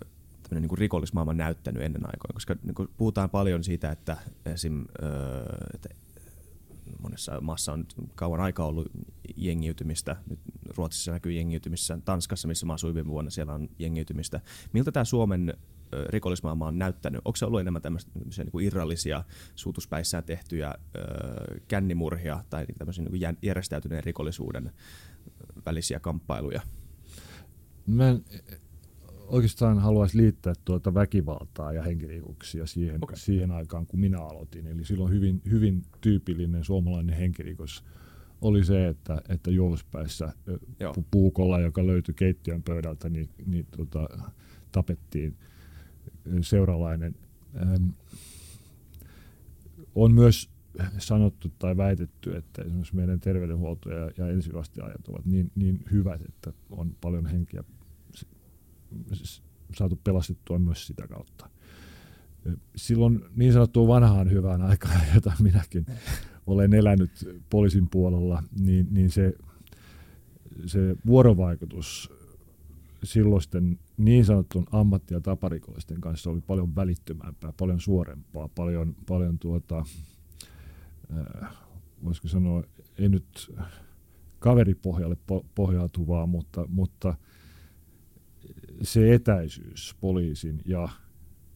niin 0.50 0.68
kuin 0.68 0.78
rikollismaailma 0.78 1.34
näyttänyt 1.34 1.82
ennen 1.82 2.06
aikoina, 2.06 2.34
koska 2.34 2.56
niin 2.62 2.74
kuin 2.74 2.88
puhutaan 2.96 3.30
paljon 3.30 3.64
siitä, 3.64 3.90
että 3.90 4.16
esim. 4.46 4.84
Öö, 5.02 5.56
että 5.74 5.88
monessa 7.02 7.40
maassa 7.40 7.72
on 7.72 7.86
kauan 8.14 8.40
aikaa 8.40 8.66
ollut 8.66 8.88
jengiytymistä. 9.36 10.16
Nyt 10.30 10.40
Ruotsissa 10.76 11.12
näkyy 11.12 11.32
jengiytymistä, 11.32 11.98
Tanskassa, 12.04 12.48
missä 12.48 12.66
mä 12.66 12.72
asuin 12.72 12.94
viime 12.94 13.10
vuonna, 13.10 13.30
siellä 13.30 13.54
on 13.54 13.68
jengiytymistä. 13.78 14.40
Miltä 14.72 14.92
tämä 14.92 15.04
Suomen 15.04 15.54
rikollismaailma 16.08 16.66
on 16.66 16.78
näyttänyt? 16.78 17.20
Onko 17.24 17.36
se 17.36 17.44
ollut 17.44 17.60
enemmän 17.60 17.82
tämmöisiä 17.82 18.10
niin 18.44 18.64
irrallisia 18.66 19.24
suutuspäissään 19.54 20.24
tehtyjä 20.24 20.74
kännimurhia 21.68 22.44
tai 22.50 22.66
tämmöisiä 22.78 23.04
niin 23.04 23.38
järjestäytyneen 23.42 24.04
rikollisuuden 24.04 24.72
välisiä 25.66 26.00
kamppailuja? 26.00 26.60
Mä 27.86 28.08
en 28.08 28.24
oikeastaan 29.26 29.78
haluaisi 29.78 30.16
liittää 30.16 30.52
tuota 30.64 30.94
väkivaltaa 30.94 31.72
ja 31.72 31.82
henkirikoksia 31.82 32.66
siihen, 32.66 32.98
okay. 33.04 33.16
siihen 33.16 33.50
aikaan, 33.50 33.86
kun 33.86 34.00
minä 34.00 34.20
aloitin. 34.20 34.66
Eli 34.66 34.84
silloin 34.84 35.12
hyvin, 35.12 35.42
hyvin 35.50 35.82
tyypillinen 36.00 36.64
suomalainen 36.64 37.16
henkirikos 37.16 37.84
oli 38.40 38.64
se, 38.64 38.88
että, 38.88 39.22
että 39.28 39.50
juoluspäissä 39.50 40.32
Joo. 40.80 40.94
puukolla, 41.10 41.60
joka 41.60 41.86
löytyi 41.86 42.14
keittiön 42.14 42.62
pöydältä, 42.62 43.08
niin, 43.08 43.28
niin 43.46 43.66
tota, 43.76 44.08
tapettiin 44.72 45.36
seuralainen. 46.40 47.14
Ähm, 47.62 47.88
on 49.94 50.12
myös 50.12 50.50
sanottu 50.98 51.48
tai 51.58 51.76
väitetty, 51.76 52.36
että 52.36 52.62
esimerkiksi 52.62 52.96
meidän 52.96 53.20
terveydenhuolto 53.20 53.90
ja, 53.90 54.10
ja 54.16 54.28
ensivasteajat 54.28 55.08
ovat 55.08 55.26
niin, 55.26 55.50
niin 55.54 55.84
hyvät, 55.92 56.20
että 56.28 56.52
on 56.70 56.96
paljon 57.00 57.26
henkiä 57.26 57.64
saatu 59.76 60.00
pelastettua 60.04 60.58
myös 60.58 60.86
sitä 60.86 61.08
kautta. 61.08 61.50
Silloin 62.76 63.24
niin 63.36 63.52
sanottuun 63.52 63.88
vanhaan 63.88 64.30
hyvään 64.30 64.62
aikaan, 64.62 65.00
jota 65.14 65.32
minäkin 65.42 65.86
olen 66.46 66.74
elänyt 66.74 67.10
poliisin 67.50 67.88
puolella, 67.90 68.42
niin, 68.60 68.86
niin 68.90 69.10
se, 69.10 69.34
se 70.66 70.96
vuorovaikutus 71.06 72.12
silloisten 73.04 73.78
niin 73.96 74.24
sanotun 74.24 74.66
ammatti- 74.72 75.14
ja 75.14 75.20
taparikollisten 75.20 76.00
kanssa 76.00 76.30
oli 76.30 76.40
paljon 76.40 76.76
välittömämpää, 76.76 77.52
paljon 77.58 77.80
suorempaa, 77.80 78.48
paljon, 78.48 78.96
paljon 79.08 79.38
tuota, 79.38 79.84
äh, 81.16 81.56
voisiko 82.04 82.28
sanoa, 82.28 82.62
ei 82.98 83.08
nyt 83.08 83.54
kaveripohjalle 84.38 85.16
po- 85.26 85.46
pohjautuvaa, 85.54 86.26
mutta, 86.26 86.66
mutta 86.68 87.14
se 88.82 89.14
etäisyys 89.14 89.96
poliisin 90.00 90.62
ja 90.64 90.88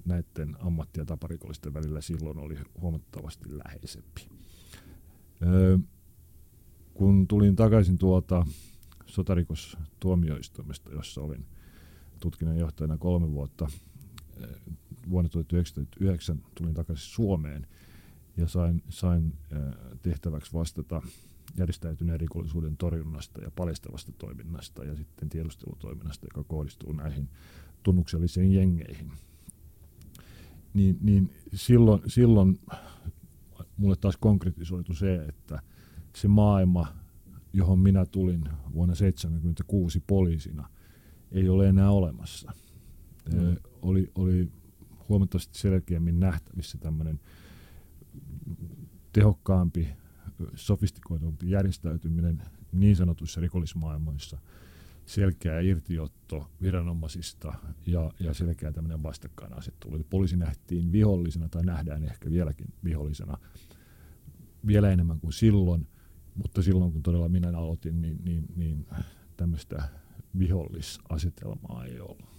näiden 0.04 0.56
ammatti- 0.60 1.00
ja 1.00 1.04
taparikollisten 1.04 1.74
välillä 1.74 2.00
silloin 2.00 2.38
oli 2.38 2.56
huomattavasti 2.80 3.58
läheisempi. 3.58 4.28
Öö, 5.42 5.78
kun 6.94 7.28
tulin 7.28 7.56
takaisin 7.56 7.98
tuolta 7.98 8.46
sotarikostuomioistuimesta, 9.06 10.90
jossa 10.90 11.20
olin 11.20 11.46
tutkinnanjohtajana 12.20 12.98
kolme 12.98 13.30
vuotta, 13.30 13.68
vuonna 15.10 15.28
1999 15.28 16.42
tulin 16.54 16.74
takaisin 16.74 17.10
Suomeen 17.10 17.66
ja 18.36 18.48
sain, 18.48 18.82
sain 18.88 19.32
tehtäväksi 20.02 20.52
vastata 20.52 21.02
järjestäytyneen 21.56 22.20
rikollisuuden 22.20 22.76
torjunnasta 22.76 23.40
ja 23.40 23.50
paljastavasta 23.50 24.12
toiminnasta 24.12 24.84
ja 24.84 24.96
sitten 24.96 25.28
tiedustelutoiminnasta, 25.28 26.26
joka 26.26 26.48
kohdistuu 26.48 26.92
näihin 26.92 27.28
tunnuksellisiin 27.82 28.52
jengeihin. 28.52 29.12
Niin, 30.74 30.98
niin 31.00 31.30
silloin, 31.54 32.02
silloin 32.06 32.60
mulle 33.76 33.96
taas 33.96 34.16
konkretisoitu 34.16 34.94
se, 34.94 35.14
että 35.14 35.62
se 36.14 36.28
maailma, 36.28 36.86
johon 37.52 37.78
minä 37.78 38.06
tulin 38.06 38.44
vuonna 38.72 38.94
1976 38.94 40.02
poliisina, 40.06 40.68
ei 41.32 41.48
ole 41.48 41.68
enää 41.68 41.90
olemassa. 41.90 42.52
Mm. 43.32 43.56
oli, 43.82 44.12
oli 44.14 44.52
huomattavasti 45.08 45.58
selkeämmin 45.58 46.20
nähtävissä 46.20 46.78
tämmöinen 46.78 47.20
tehokkaampi 49.12 49.88
sofistikoitumpi 50.54 51.50
järjestäytyminen 51.50 52.42
niin 52.72 52.96
sanotuissa 52.96 53.40
rikollismaailmoissa, 53.40 54.38
selkeä 55.06 55.60
irtiotto 55.60 56.50
viranomaisista 56.62 57.54
ja, 57.86 58.12
ja 58.20 58.34
selkeä 58.34 58.72
tämmöinen 58.72 59.02
vastakkainasettelu. 59.02 59.94
Eli 59.94 60.04
poliisi 60.10 60.36
nähtiin 60.36 60.92
vihollisena 60.92 61.48
tai 61.48 61.64
nähdään 61.64 62.04
ehkä 62.04 62.30
vieläkin 62.30 62.66
vihollisena 62.84 63.38
vielä 64.66 64.90
enemmän 64.90 65.20
kuin 65.20 65.32
silloin, 65.32 65.86
mutta 66.34 66.62
silloin 66.62 66.92
kun 66.92 67.02
todella 67.02 67.28
minä 67.28 67.48
aloitin, 67.48 68.02
niin, 68.02 68.18
niin, 68.24 68.44
niin 68.56 68.86
tämmöistä 69.36 69.88
vihollisasetelmaa 70.38 71.84
ei 71.84 72.00
ollut. 72.00 72.38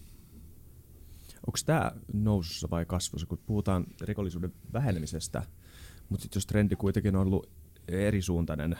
Onko 1.48 1.58
tämä 1.66 1.92
nousussa 2.14 2.68
vai 2.72 2.86
kasvussa, 2.86 3.28
kun 3.28 3.40
puhutaan 3.46 3.86
rikollisuuden 4.02 4.54
vähenemisestä, 4.74 5.44
mutta 6.10 6.28
jos 6.36 6.46
trendi 6.46 6.76
kuitenkin 6.76 7.16
on 7.16 7.28
ollut 7.28 7.50
erisuuntainen 7.88 8.78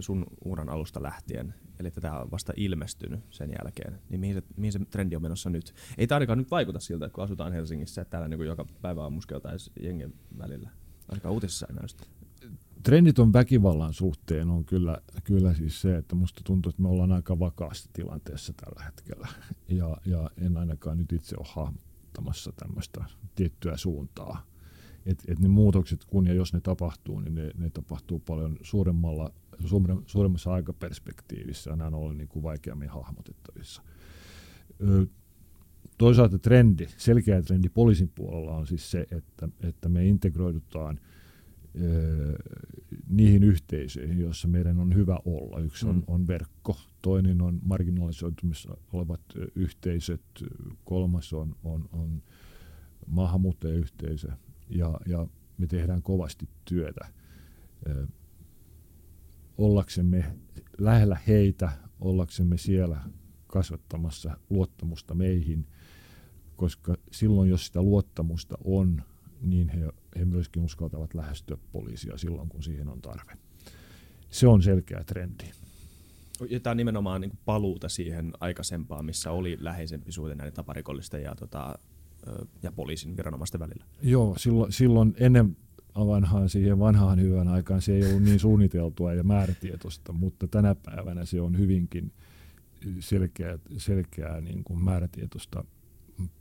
sun 0.00 0.26
uran 0.44 0.68
alusta 0.68 1.02
lähtien, 1.02 1.54
eli 1.78 1.90
tätä 1.90 2.12
on 2.12 2.30
vasta 2.30 2.52
ilmestynyt 2.56 3.20
sen 3.30 3.50
jälkeen, 3.50 4.00
niin 4.08 4.20
mihin 4.20 4.34
se, 4.34 4.42
mihin 4.56 4.72
se 4.72 4.78
trendi 4.90 5.16
on 5.16 5.22
menossa 5.22 5.50
nyt? 5.50 5.74
Ei 5.98 6.06
tämä 6.06 6.16
ainakaan 6.16 6.38
nyt 6.38 6.50
vaikuta 6.50 6.80
siltä, 6.80 7.08
kun 7.08 7.24
asutaan 7.24 7.52
Helsingissä, 7.52 8.02
että 8.02 8.10
täällä 8.10 8.28
niin 8.28 8.46
joka 8.46 8.66
päivä 8.82 9.06
on 9.06 9.12
muskeltaisi 9.12 9.72
jengen 9.82 10.14
välillä. 10.38 10.70
Ainakaan 11.08 11.34
uutisissa 11.34 11.66
ei 11.70 11.76
näystä. 11.76 12.04
Trendit 12.82 13.18
on 13.18 13.32
väkivallan 13.32 13.92
suhteen 13.94 14.50
on 14.50 14.64
kyllä, 14.64 14.98
kyllä 15.24 15.54
siis 15.54 15.80
se, 15.80 15.96
että 15.96 16.14
musta 16.14 16.40
tuntuu, 16.44 16.70
että 16.70 16.82
me 16.82 16.88
ollaan 16.88 17.12
aika 17.12 17.38
vakaassa 17.38 17.90
tilanteessa 17.92 18.52
tällä 18.52 18.84
hetkellä. 18.84 19.28
Ja, 19.68 19.96
ja 20.04 20.30
en 20.38 20.56
ainakaan 20.56 20.98
nyt 20.98 21.12
itse 21.12 21.36
ole 21.38 21.46
hahmottamassa 21.48 22.52
tämmöistä 22.52 23.04
tiettyä 23.34 23.76
suuntaa 23.76 24.46
et, 25.06 25.22
et 25.28 25.38
ne 25.38 25.48
muutokset, 25.48 26.04
kun 26.04 26.26
ja 26.26 26.34
jos 26.34 26.52
ne 26.52 26.60
tapahtuu, 26.60 27.20
niin 27.20 27.34
ne, 27.34 27.50
ne 27.58 27.70
tapahtuu 27.70 28.18
paljon 28.18 28.56
suuremmalla 28.62 29.32
suuremmassa 30.06 30.52
aikaperspektiivissä 30.52 31.70
nämä 31.70 31.86
on 31.86 31.94
ollut 31.94 32.16
niin 32.16 32.28
kuin 32.28 32.42
vaikeammin 32.42 32.88
hahmotettavissa. 32.88 33.82
Ö, 34.88 35.06
toisaalta 35.98 36.38
trendi, 36.38 36.86
selkeä 36.96 37.42
trendi 37.42 37.68
poliisin 37.68 38.10
puolella 38.14 38.56
on 38.56 38.66
siis 38.66 38.90
se, 38.90 39.06
että, 39.10 39.48
että 39.60 39.88
me 39.88 40.06
integroidutaan 40.06 41.00
ö, 41.80 42.38
niihin 43.08 43.42
yhteisöihin, 43.42 44.20
joissa 44.20 44.48
meidän 44.48 44.78
on 44.80 44.94
hyvä 44.94 45.18
olla. 45.24 45.60
Yksi 45.60 45.86
on, 45.86 45.96
mm. 45.96 46.02
on 46.06 46.26
verkko, 46.26 46.76
toinen 47.02 47.42
on 47.42 47.60
marginalisoitumissa 47.62 48.76
olevat 48.92 49.20
yhteisöt, 49.54 50.44
kolmas 50.84 51.32
on, 51.32 51.56
on, 51.64 51.88
on 51.92 52.22
maahanmuuttajayhteisö 53.06 54.28
ja, 54.68 55.00
ja 55.06 55.26
me 55.58 55.66
tehdään 55.66 56.02
kovasti 56.02 56.48
työtä 56.64 57.08
ö, 57.88 58.06
ollaksemme 59.58 60.24
lähellä 60.78 61.18
heitä, 61.26 61.72
ollaksemme 62.00 62.58
siellä 62.58 63.00
kasvattamassa 63.46 64.36
luottamusta 64.50 65.14
meihin, 65.14 65.66
koska 66.56 66.96
silloin 67.12 67.50
jos 67.50 67.66
sitä 67.66 67.82
luottamusta 67.82 68.58
on, 68.64 69.02
niin 69.40 69.68
he, 69.68 69.92
he 70.18 70.24
myöskin 70.24 70.62
uskaltavat 70.64 71.14
lähestyä 71.14 71.56
poliisia 71.72 72.18
silloin, 72.18 72.48
kun 72.48 72.62
siihen 72.62 72.88
on 72.88 73.02
tarve. 73.02 73.32
Se 74.30 74.48
on 74.48 74.62
selkeä 74.62 75.04
trendi. 75.04 75.44
Ja 76.50 76.60
tämä 76.60 76.70
on 76.70 76.76
nimenomaan 76.76 77.20
niin 77.20 77.38
paluuta 77.44 77.88
siihen 77.88 78.32
aikaisempaan, 78.40 79.04
missä 79.04 79.30
oli 79.30 79.56
läheisempi 79.60 80.12
suhde 80.12 80.34
näiden 80.34 80.52
taparikollisten 80.52 81.22
ja, 81.22 81.34
tota, 81.34 81.78
ja 82.62 82.72
poliisin 82.72 83.16
viranomaisten 83.16 83.60
välillä. 83.60 83.84
Joo, 84.02 84.34
silloin, 84.38 84.72
silloin 84.72 85.14
ennen 85.18 85.56
vanhaan 85.94 86.48
siihen 86.48 86.78
vanhaan 86.78 87.20
hyvän 87.20 87.48
aikaan 87.48 87.82
se 87.82 87.94
ei 87.94 88.06
ollut 88.06 88.22
niin 88.22 88.40
suunniteltua 88.40 89.14
ja 89.14 89.24
määrätietoista, 89.24 90.12
mutta 90.12 90.46
tänä 90.48 90.74
päivänä 90.74 91.24
se 91.24 91.40
on 91.40 91.58
hyvinkin 91.58 92.12
selkeää, 93.00 93.58
selkeää 93.76 94.40
niin 94.40 94.64
kuin 94.64 94.84
määrätietoista 94.84 95.64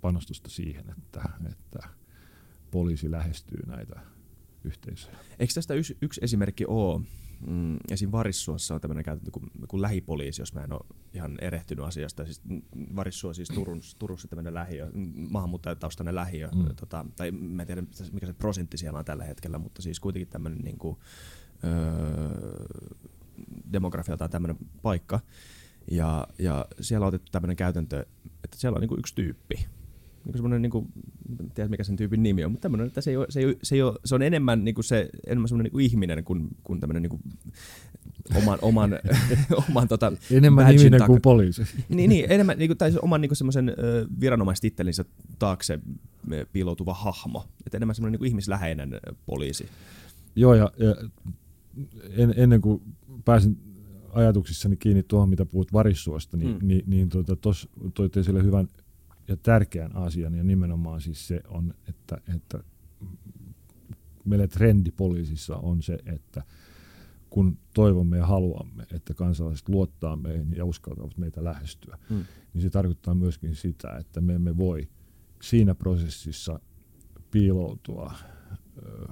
panostusta 0.02 0.50
siihen, 0.50 0.86
että, 0.98 1.30
että 1.50 1.90
poliisi 2.72 3.12
lähestyy 3.12 3.60
näitä 3.68 4.00
yhteisöjä. 4.64 5.18
Eikö 5.40 5.54
tästä 5.54 5.74
yksi, 5.74 5.98
yksi 6.02 6.22
esimerkki 6.24 6.66
ole? 6.68 7.02
Mm, 7.48 7.78
esim. 7.92 8.12
Varissuossa 8.12 8.76
on 8.76 8.82
tämmöinen 8.82 9.04
käytäntö 9.04 9.32
kuin, 9.32 9.52
kuin 9.68 9.82
lähipoliisi, 9.82 10.42
jos 10.42 10.54
mä 10.54 10.62
en 10.62 10.74
ole 10.74 10.82
ihan 11.14 11.38
erehtynyt 11.42 11.86
asiasta. 11.86 12.26
Siis 12.26 12.42
Varissua 12.96 13.34
siis 13.34 13.50
Turun, 13.50 13.82
Turussa 14.00 14.28
tämmöinen 14.28 14.54
lähiö, 14.54 14.92
maahanmuuttajataustainen 15.16 16.16
lähiö. 16.16 16.48
Mm. 16.48 16.76
Tota, 16.76 17.06
tai 17.16 17.32
mä 17.32 17.62
en 17.62 17.68
tiedä, 17.68 17.84
mikä 18.12 18.28
se 18.28 18.34
prosentti 18.34 18.78
siellä 18.78 19.00
on 19.00 19.06
tällä 19.06 19.24
hetkellä, 19.24 19.58
mutta 19.58 19.82
siis 19.82 20.00
kuitenkin 20.00 20.28
tämmöinen 20.28 20.60
niin 20.60 20.78
kuin, 20.78 20.98
öö, 21.64 22.66
demografialtaan 23.74 24.30
tämmöinen 24.30 24.58
paikka. 24.82 25.20
Ja, 25.92 26.28
ja 26.40 26.66
siellä 26.82 27.06
on 27.06 27.08
otettu 27.08 27.32
tämmöinen 27.32 27.56
käytäntö, 27.56 28.06
että 28.44 28.58
siellä 28.58 28.76
on 28.76 28.82
niin 28.82 28.90
kuin 28.90 29.00
yksi 29.00 29.16
tyyppi, 29.16 29.68
niin 30.26 30.34
semmoinen, 30.34 30.62
niin 30.62 30.72
kuin, 30.72 30.88
en 31.40 31.52
tiedä 31.54 31.70
mikä 31.70 31.84
sen 31.84 31.96
tyypin 31.96 32.24
nimi 32.24 32.44
on, 32.44 32.52
mutta 32.52 32.62
tämmöinen, 32.62 32.88
että 32.88 33.02
se, 33.02 33.10
ei 33.12 33.18
ole, 33.18 33.26
se, 33.30 33.40
ei 33.40 33.46
ole, 33.46 33.58
se, 33.64 33.76
ei 33.76 33.82
ole, 33.82 33.96
se 34.06 34.16
on 34.16 34.22
enemmän, 34.22 34.64
niin 34.64 34.76
kuin 34.76 34.86
se, 34.86 35.10
enemmän 35.28 35.48
semmoinen 35.48 35.64
niin 35.64 35.72
kuin 35.72 35.86
ihminen 35.86 36.24
kuin, 36.24 36.48
kuin 36.64 36.80
tämmöinen 36.80 37.02
niin 37.02 37.10
kuin 37.10 37.22
oman, 38.36 38.60
oman, 38.62 39.00
oman 39.70 39.88
tota, 39.88 40.12
Enemmän 40.32 40.74
ihminen 40.74 41.06
kuin 41.06 41.22
poliisi. 41.22 41.64
niin, 41.90 42.10
niin, 42.10 42.26
enemmän, 42.30 42.58
niin 42.58 42.70
kuin, 42.70 42.78
tai 42.78 42.94
oman 43.02 43.22
niin 43.22 43.30
kuin 43.30 43.38
semmoisen 43.38 43.74
viranomaistittelinsä 44.20 45.06
taakse 45.40 45.80
piiloutuva 46.54 46.94
hahmo. 46.94 47.46
Että 47.66 47.78
enemmän 47.78 47.96
semmoinen 47.96 48.12
niin 48.12 48.20
kuin 48.20 48.28
ihmisläheinen 48.28 49.00
poliisi. 49.26 49.68
Joo, 50.36 50.54
ja, 50.54 50.72
ja 50.78 50.96
en, 52.18 52.34
ennen 52.38 52.62
kuin 52.62 52.82
pääsin 53.26 53.58
ajatuksissani 54.14 54.76
kiinni 54.76 55.04
tuohon, 55.04 55.30
mitä 55.30 55.46
puhut 55.46 55.74
varissuosta, 55.74 56.38
niin, 56.38 56.58
mm. 56.62 56.68
niin, 56.68 56.84
niin 56.88 57.10
tuota, 57.10 57.36
tuossa 57.36 57.70
toitte 57.94 58.20
esille 58.20 58.44
hyvän 58.44 58.68
ja 59.28 59.38
tärkeän 59.38 59.96
asian, 59.96 60.34
ja 60.34 60.44
nimenomaan 60.44 61.02
siis 61.02 61.28
se 61.28 61.42
on, 61.48 61.74
että, 61.90 62.18
että 62.36 62.64
meille 64.26 64.48
trendi 64.48 64.92
poliisissa 64.92 65.56
on 65.56 65.82
se, 65.82 66.00
että 66.06 66.44
kun 67.30 67.58
toivomme 67.74 68.18
ja 68.18 68.26
haluamme, 68.26 68.84
että 68.94 69.14
kansalaiset 69.14 69.70
luottaa 69.70 70.16
meihin 70.16 70.54
ja 70.58 70.66
uskaltavat 70.66 71.18
meitä 71.18 71.44
lähestyä, 71.44 71.98
mm. 72.10 72.26
niin 72.54 72.62
se 72.62 72.70
tarkoittaa 72.70 73.16
myöskin 73.16 73.56
sitä, 73.56 73.98
että 73.98 74.22
me 74.22 74.34
emme 74.34 74.58
voi 74.58 74.88
siinä 75.42 75.76
prosessissa 75.76 76.60
piiloutua 77.32 78.14
ö, 78.78 79.08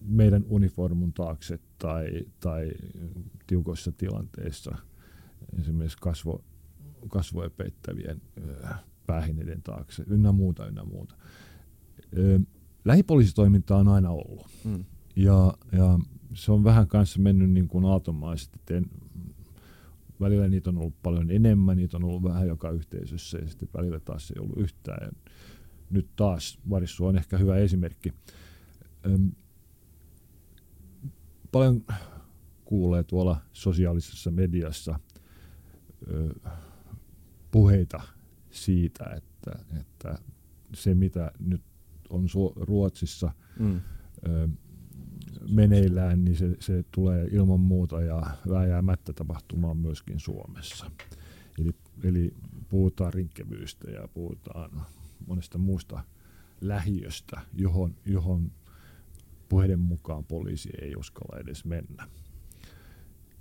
meidän 0.00 0.44
uniformun 0.48 1.12
taakse 1.12 1.58
tai, 1.78 2.06
tai 2.40 2.70
tiukoissa 3.46 3.92
tilanteissa 3.92 4.76
esimerkiksi 5.60 5.98
kasvo, 6.00 6.44
kasvoja 7.08 7.50
peittävien 7.50 8.22
päähineiden 9.06 9.62
taakse, 9.62 10.04
ynnä 10.06 10.32
muuta, 10.32 10.66
ynnä 10.66 10.84
muuta. 10.84 11.14
Lähipoliisitoiminta 12.84 13.76
on 13.76 13.88
aina 13.88 14.10
ollut. 14.10 14.46
Mm. 14.64 14.84
Ja, 15.16 15.54
ja 15.72 15.98
se 16.34 16.52
on 16.52 16.64
vähän 16.64 16.88
kanssa 16.88 17.20
mennyt 17.20 17.50
niin 17.50 17.68
kuin 17.68 17.84
automaisesti. 17.84 18.58
En, 18.70 18.86
välillä 20.20 20.48
niitä 20.48 20.70
on 20.70 20.78
ollut 20.78 21.02
paljon 21.02 21.30
enemmän, 21.30 21.76
niitä 21.76 21.96
on 21.96 22.04
ollut 22.04 22.22
vähän 22.22 22.48
joka 22.48 22.70
yhteisössä 22.70 23.38
ja 23.38 23.48
sitten 23.48 23.68
välillä 23.76 24.00
taas 24.00 24.30
ei 24.30 24.42
ollut 24.42 24.58
yhtään. 24.58 24.98
Ja 25.06 25.32
nyt 25.90 26.08
taas 26.16 26.58
Varissu 26.70 27.06
on 27.06 27.16
ehkä 27.16 27.38
hyvä 27.38 27.56
esimerkki. 27.56 28.12
Öm, 29.06 29.32
paljon 31.52 31.84
kuulee 32.64 33.02
tuolla 33.02 33.36
sosiaalisessa 33.52 34.30
mediassa 34.30 35.00
ö, 36.08 36.34
puheita 37.54 38.02
siitä, 38.50 39.04
että, 39.16 39.64
että 39.80 40.18
se 40.74 40.94
mitä 40.94 41.32
nyt 41.38 41.62
on 42.10 42.26
Ruotsissa 42.56 43.32
mm. 43.58 43.80
ö, 44.28 44.48
meneillään, 45.50 46.24
niin 46.24 46.36
se, 46.36 46.56
se 46.60 46.84
tulee 46.90 47.28
ilman 47.32 47.60
muuta 47.60 48.00
ja 48.00 48.22
vääjäämättä 48.48 49.12
tapahtumaan 49.12 49.76
myöskin 49.76 50.20
Suomessa. 50.20 50.90
Eli, 51.58 51.70
eli 52.04 52.34
puhutaan 52.68 53.12
rinkkevyystä 53.12 53.90
ja 53.90 54.08
puhutaan 54.08 54.86
monesta 55.26 55.58
muusta 55.58 56.04
lähiöstä, 56.60 57.40
johon, 57.52 57.96
johon 58.06 58.52
puheiden 59.48 59.80
mukaan 59.80 60.24
poliisi 60.24 60.70
ei 60.80 60.96
uskalla 60.96 61.40
edes 61.40 61.64
mennä. 61.64 62.08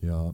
Ja 0.02 0.34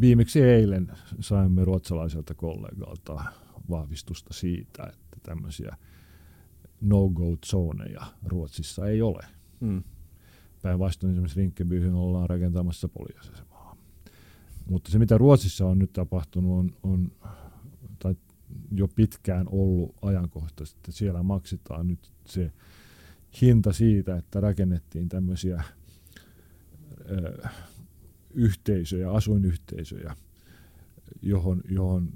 viimeksi 0.00 0.40
eilen 0.42 0.92
saimme 1.20 1.64
ruotsalaiselta 1.64 2.34
kollegalta 2.34 3.24
vahvistusta 3.70 4.34
siitä, 4.34 4.82
että 4.82 5.18
tämmöisiä 5.22 5.76
no-go-zoneja 6.80 8.06
Ruotsissa 8.24 8.88
ei 8.88 9.02
ole. 9.02 9.22
Mm. 9.60 9.82
Päinvastoin 10.62 11.12
esimerkiksi 11.12 11.40
Rinkkebyhyn 11.40 11.94
ollaan 11.94 12.30
rakentamassa 12.30 12.88
poliisiasemaa. 12.88 13.76
Mutta 14.70 14.90
se, 14.90 14.98
mitä 14.98 15.18
Ruotsissa 15.18 15.66
on 15.66 15.78
nyt 15.78 15.92
tapahtunut, 15.92 16.58
on, 16.58 16.72
on 16.82 17.12
tai 17.98 18.14
jo 18.72 18.88
pitkään 18.88 19.46
ollut 19.50 19.94
ajankohtaisesti, 20.02 20.78
että 20.78 20.92
siellä 20.92 21.22
maksetaan 21.22 21.88
nyt 21.88 22.12
se 22.26 22.52
hinta 23.40 23.72
siitä, 23.72 24.16
että 24.16 24.40
rakennettiin 24.40 25.08
tämmöisiä 25.08 25.62
ö, 27.10 27.48
yhteisöjä, 28.34 29.10
asuinyhteisöjä, 29.10 30.16
johon, 31.22 31.62
johon 31.68 32.12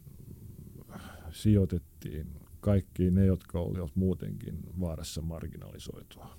sijoitettiin 1.30 2.26
kaikki 2.60 3.10
ne, 3.10 3.26
jotka 3.26 3.60
olivat 3.60 3.96
muutenkin 3.96 4.58
vaarassa 4.80 5.22
marginalisoitua, 5.22 6.38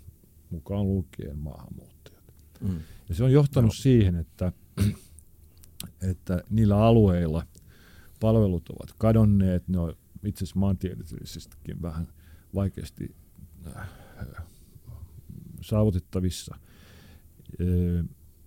mukaan 0.50 0.88
lukien 0.88 1.38
maahanmuuttajat. 1.38 2.34
Mm. 2.62 2.80
Ja 3.10 3.16
se 3.16 3.24
on 3.24 3.32
johtanut 3.32 3.70
no. 3.70 3.74
siihen, 3.74 4.16
että, 4.16 4.52
että 6.10 6.44
niillä 6.50 6.78
alueilla 6.78 7.48
palvelut 8.20 8.70
ovat 8.70 8.96
kadonneet, 8.98 9.68
ne 9.68 9.80
on 9.80 9.94
itse 10.24 10.44
asiassa 10.44 10.60
maantieteellisestikin 10.60 11.82
vähän 11.82 12.08
vaikeasti 12.56 13.16
äh, 13.78 13.90
saavutettavissa. 15.62 16.56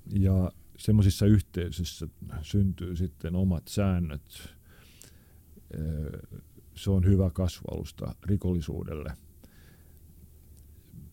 Ja 0.07 0.53
semmoisissa 0.79 1.27
yhteisöissä 1.27 2.09
syntyy 2.43 2.97
sitten 2.97 3.37
omat 3.37 3.69
säännöt. 3.69 4.57
Se 6.75 6.91
on 6.91 7.05
hyvä 7.05 7.31
kasvalusta 7.31 8.15
rikollisuudelle. 8.23 9.17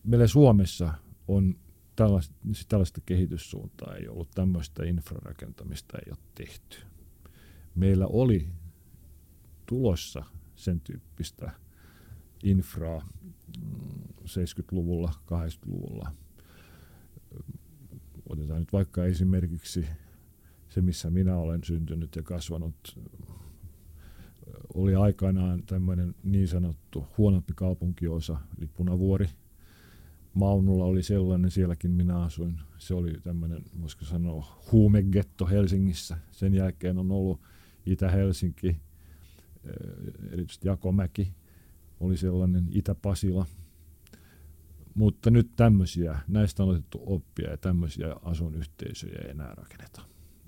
Meillä 0.04 0.26
Suomessa 0.26 0.94
on 1.28 1.54
tällaista, 1.96 2.34
tällaista 2.68 3.00
kehityssuuntaa 3.06 3.94
ei 3.94 4.08
ollut, 4.08 4.30
tämmöistä 4.34 4.84
infrarakentamista 4.84 5.98
ei 5.98 6.10
ole 6.10 6.18
tehty. 6.34 6.76
Meillä 7.74 8.06
oli 8.06 8.48
tulossa 9.66 10.24
sen 10.56 10.80
tyyppistä 10.80 11.50
infraa 12.42 13.08
70-luvulla, 14.24 15.12
80-luvulla 15.26 16.12
otetaan 18.28 18.60
nyt 18.60 18.72
vaikka 18.72 19.04
esimerkiksi 19.04 19.86
se, 20.68 20.80
missä 20.80 21.10
minä 21.10 21.36
olen 21.36 21.64
syntynyt 21.64 22.16
ja 22.16 22.22
kasvanut, 22.22 22.98
oli 24.74 24.94
aikanaan 24.94 25.62
tämmöinen 25.62 26.14
niin 26.22 26.48
sanottu 26.48 27.06
huonompi 27.18 27.52
kaupunkiosa, 27.56 28.38
eli 28.58 28.66
Punavuori. 28.66 29.28
Maunulla 30.34 30.84
oli 30.84 31.02
sellainen, 31.02 31.50
sielläkin 31.50 31.90
minä 31.90 32.18
asuin. 32.22 32.60
Se 32.78 32.94
oli 32.94 33.12
tämmöinen, 33.22 33.62
voisiko 33.80 34.04
sanoa, 34.04 34.60
huumegetto 34.72 35.46
Helsingissä. 35.46 36.16
Sen 36.30 36.54
jälkeen 36.54 36.98
on 36.98 37.10
ollut 37.10 37.40
Itä-Helsinki, 37.86 38.68
eh, 38.68 38.76
erityisesti 40.32 40.68
Jakomäki 40.68 41.32
oli 42.00 42.16
sellainen, 42.16 42.68
Itä-Pasila. 42.70 43.46
Mutta 44.94 45.30
nyt 45.30 45.50
tämmöisiä, 45.56 46.18
näistä 46.28 46.62
on 46.62 46.68
otettu 46.68 47.02
oppia 47.06 47.50
ja 47.50 47.56
tämmöisiä 47.56 48.16
asuinyhteisöjä 48.22 49.18
ei 49.24 49.30
enää 49.30 49.54
rakenneta. 49.54 50.02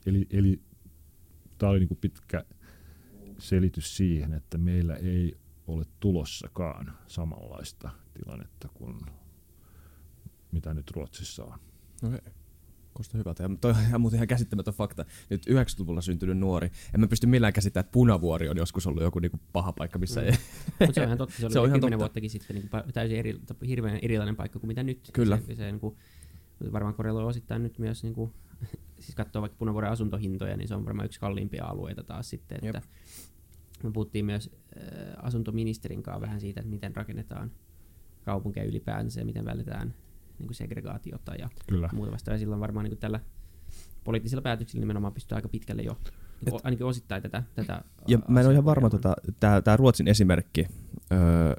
Eli, 0.06 0.26
eli 0.30 0.62
tämä 1.59 1.70
oli 1.70 1.78
niin 1.78 1.88
kuin 1.88 1.98
pitkä 2.00 2.44
selitys 3.38 3.96
siihen, 3.96 4.32
että 4.32 4.59
meillä 4.59 4.94
ei 4.94 5.37
ole 5.66 5.85
tulossakaan 6.00 6.92
samanlaista 7.06 7.90
tilannetta 8.14 8.68
kuin 8.74 9.00
mitä 10.52 10.74
nyt 10.74 10.90
Ruotsissa 10.90 11.44
on. 11.44 11.59
Okay. 12.04 12.18
Kuulostaa 12.96 13.18
hyvältä. 13.18 13.42
Ja 13.42 13.50
toi 13.61 13.70
on 13.70 13.76
ihan, 13.80 14.00
muuten 14.00 14.18
ihan 14.18 14.28
käsittämätön 14.28 14.74
fakta. 14.74 15.04
Nyt 15.30 15.46
90-luvulla 15.46 16.00
syntynyt 16.00 16.38
nuori. 16.38 16.70
En 16.94 17.00
mä 17.00 17.06
pysty 17.06 17.26
millään 17.26 17.52
käsittämään, 17.52 17.85
että 17.85 17.92
Punavuori 17.92 18.48
on 18.48 18.56
joskus 18.56 18.87
ollut 18.87 19.02
joku 19.02 19.18
niinku 19.18 19.40
paha 19.52 19.72
paikka, 19.72 19.98
missä 19.98 20.20
mm. 20.20 20.26
ei... 20.26 20.32
Mutta 20.80 20.92
se 20.92 21.00
on 21.00 21.06
ihan 21.06 21.18
totta. 21.18 21.35
Se 21.37 21.44
oli 21.46 21.52
se 21.52 21.61
on 21.61 21.66
ihan 21.66 21.80
totta. 21.80 21.98
vuottakin 21.98 22.30
sitten 22.30 22.56
niinku 22.56 22.76
täysin 22.92 23.18
eri, 23.18 23.38
hirveän 23.66 23.98
erilainen 24.02 24.37
paikka 24.37 24.59
kuin 24.59 24.68
mitä 24.68 24.82
nyt. 24.82 25.11
Kyllä. 25.12 25.38
Se, 25.46 25.54
se 25.54 25.64
niinku, 25.64 25.96
varmaan 26.72 26.94
korreloi 26.94 27.24
osittain 27.24 27.62
nyt 27.62 27.78
myös 27.78 28.02
niinku, 28.02 28.32
siis 29.00 29.14
katsoo 29.14 29.42
vaikka 29.42 29.59
Punavuoren 29.59 29.90
asuntohintoja, 29.90 30.56
niin 30.56 30.68
se 30.68 30.74
on 30.74 30.85
varmaan 30.85 31.06
yksi 31.06 31.20
kalliimpia 31.20 31.64
alueita 31.64 32.02
taas 32.02 32.30
sitten. 32.30 32.59
Että 32.62 32.82
me 33.82 33.90
puhuttiin 33.90 34.24
myös 34.24 34.50
äh, 34.76 35.24
asuntoministerin 35.24 36.02
kanssa 36.02 36.20
vähän 36.20 36.40
siitä, 36.40 36.61
että 36.61 36.70
miten 36.70 36.96
rakennetaan 36.96 37.50
kaupunkeja 38.24 38.66
ylipäänsä 38.66 39.20
ja 39.20 39.26
miten 39.26 39.44
vältetään 39.44 39.94
niin 40.38 40.46
kuin 40.46 40.55
segregaatiota 40.55 41.35
ja 41.35 41.49
Kyllä. 41.66 41.88
muuta 41.92 42.12
vastaavaa. 42.12 42.38
Silloin 42.38 42.61
varmaan 42.61 42.85
niin 42.85 42.90
kuin 42.90 43.01
tällä 43.01 43.20
poliittisilla 44.05 44.42
päätöksillä 44.42 44.81
nimenomaan 44.81 45.12
pystyy 45.12 45.37
aika 45.37 45.49
pitkälle 45.49 45.83
jo 45.83 45.99
niin 46.44 46.51
kuin, 46.51 46.61
ainakin 46.64 46.87
osittain 46.87 47.22
tätä, 47.22 47.42
tätä 47.55 47.85
Ja 48.09 48.18
mä 48.29 48.40
en 48.40 48.46
ole 48.46 48.53
ihan 48.53 48.64
varma, 48.64 48.90
tota, 48.90 49.14
tämä 49.64 49.77
Ruotsin 49.77 50.09
esimerkki, 50.09 50.66
öö, 51.12 51.55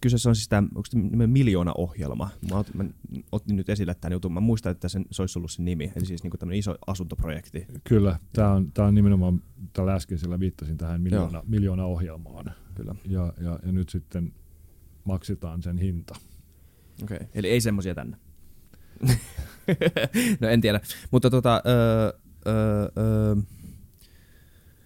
kyseessä 0.00 0.28
on 0.28 0.36
siis 0.36 0.48
tämä, 0.48 0.68
onko 0.74 0.88
tämä 0.90 1.26
miljoona-ohjelma? 1.26 2.30
Mä, 2.50 2.58
ot, 2.58 2.74
mä 2.74 2.84
otin 3.32 3.56
nyt 3.56 3.68
esille 3.68 3.94
tämän 3.94 4.12
jutun. 4.12 4.32
Mä 4.32 4.40
muistan, 4.40 4.72
että 4.72 4.88
sen, 4.88 5.04
se 5.10 5.22
olisi 5.22 5.38
ollut 5.38 5.50
se 5.50 5.62
nimi. 5.62 5.92
Eli 5.96 6.06
siis 6.06 6.22
niinku 6.22 6.36
tämmöinen 6.36 6.58
iso 6.58 6.74
asuntoprojekti. 6.86 7.66
Kyllä. 7.84 8.18
Tämä 8.32 8.52
on, 8.52 8.72
tämä 8.72 8.88
on 8.88 8.94
nimenomaan, 8.94 9.42
tällä 9.72 9.94
äskeisellä 9.94 10.40
viittasin 10.40 10.76
tähän 10.76 11.00
miljoona, 11.00 11.42
miljoona-ohjelmaan. 11.46 12.52
Kyllä. 12.74 12.94
Ja, 13.04 13.32
ja, 13.40 13.58
ja 13.66 13.72
nyt 13.72 13.88
sitten 13.88 14.32
maksetaan 15.04 15.62
sen 15.62 15.78
hinta. 15.78 16.14
Okei, 17.02 17.16
okay. 17.16 17.28
eli 17.34 17.48
ei 17.48 17.60
semmoisia 17.60 17.94
tänne. 17.94 18.16
no 20.40 20.48
en 20.48 20.60
tiedä. 20.60 20.80
Mutta 21.10 21.30
tota, 21.30 21.62
öö, 21.66 22.12
öö, 22.46 22.88
öö, 22.98 23.36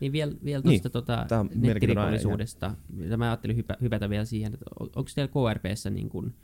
niin 0.02 0.12
vielä, 0.12 0.32
vielä 0.44 0.62
tuosta 0.62 0.88
niin, 0.88 0.92
tota, 0.92 1.26
nettirikollisuudesta. 1.54 2.74
Mä 3.16 3.24
ajattelin 3.24 3.56
hypä, 3.56 3.76
hypätä 3.80 4.10
vielä 4.10 4.24
siihen, 4.24 4.54
että 4.54 4.66
on, 4.80 4.90
onko 4.96 5.10
teillä 5.14 5.32
KRPssä, 5.32 5.90
niin 5.90 6.08
kun, 6.08 6.34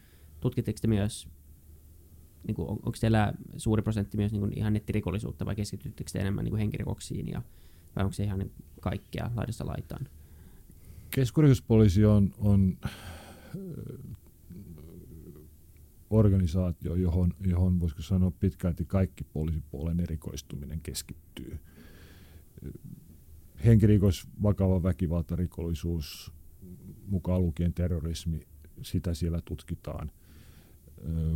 tutkitteko 0.40 0.78
te 0.82 0.88
myös, 0.88 1.28
niin 2.46 2.54
kun, 2.54 2.68
on, 2.68 2.76
onko 2.76 2.98
teillä 3.00 3.32
suuri 3.56 3.82
prosentti 3.82 4.16
myös 4.16 4.32
niin 4.32 4.40
kun, 4.40 4.52
ihan 4.56 4.72
nettirikollisuutta 4.72 5.46
vai 5.46 5.56
keskityttekö 5.56 6.10
te 6.12 6.18
enemmän 6.18 6.44
niin 6.44 6.50
kun, 6.50 6.58
henkirikoksiin 6.58 7.28
ja, 7.28 7.42
vai 7.96 8.04
onko 8.04 8.12
se 8.12 8.24
ihan 8.24 8.38
niin 8.38 8.52
kaikkea 8.80 9.30
laidasta 9.36 9.66
laitaan? 9.66 10.08
Keskusrikospoliisi 11.10 12.04
on, 12.04 12.34
on 12.38 12.78
organisaatio, 16.10 16.94
johon, 16.94 17.34
johon 17.40 17.80
voisiko 17.80 18.02
sanoa 18.02 18.30
pitkälti 18.30 18.84
kaikki 18.84 19.24
poliisipuolen 19.24 20.00
erikoistuminen 20.00 20.80
keskittyy 20.80 21.58
henkirikos, 23.64 24.28
vakava 24.42 24.82
väkivaltarikollisuus, 24.82 26.32
mukaan 27.06 27.42
lukien 27.42 27.74
terrorismi, 27.74 28.40
sitä 28.82 29.14
siellä 29.14 29.40
tutkitaan. 29.44 30.10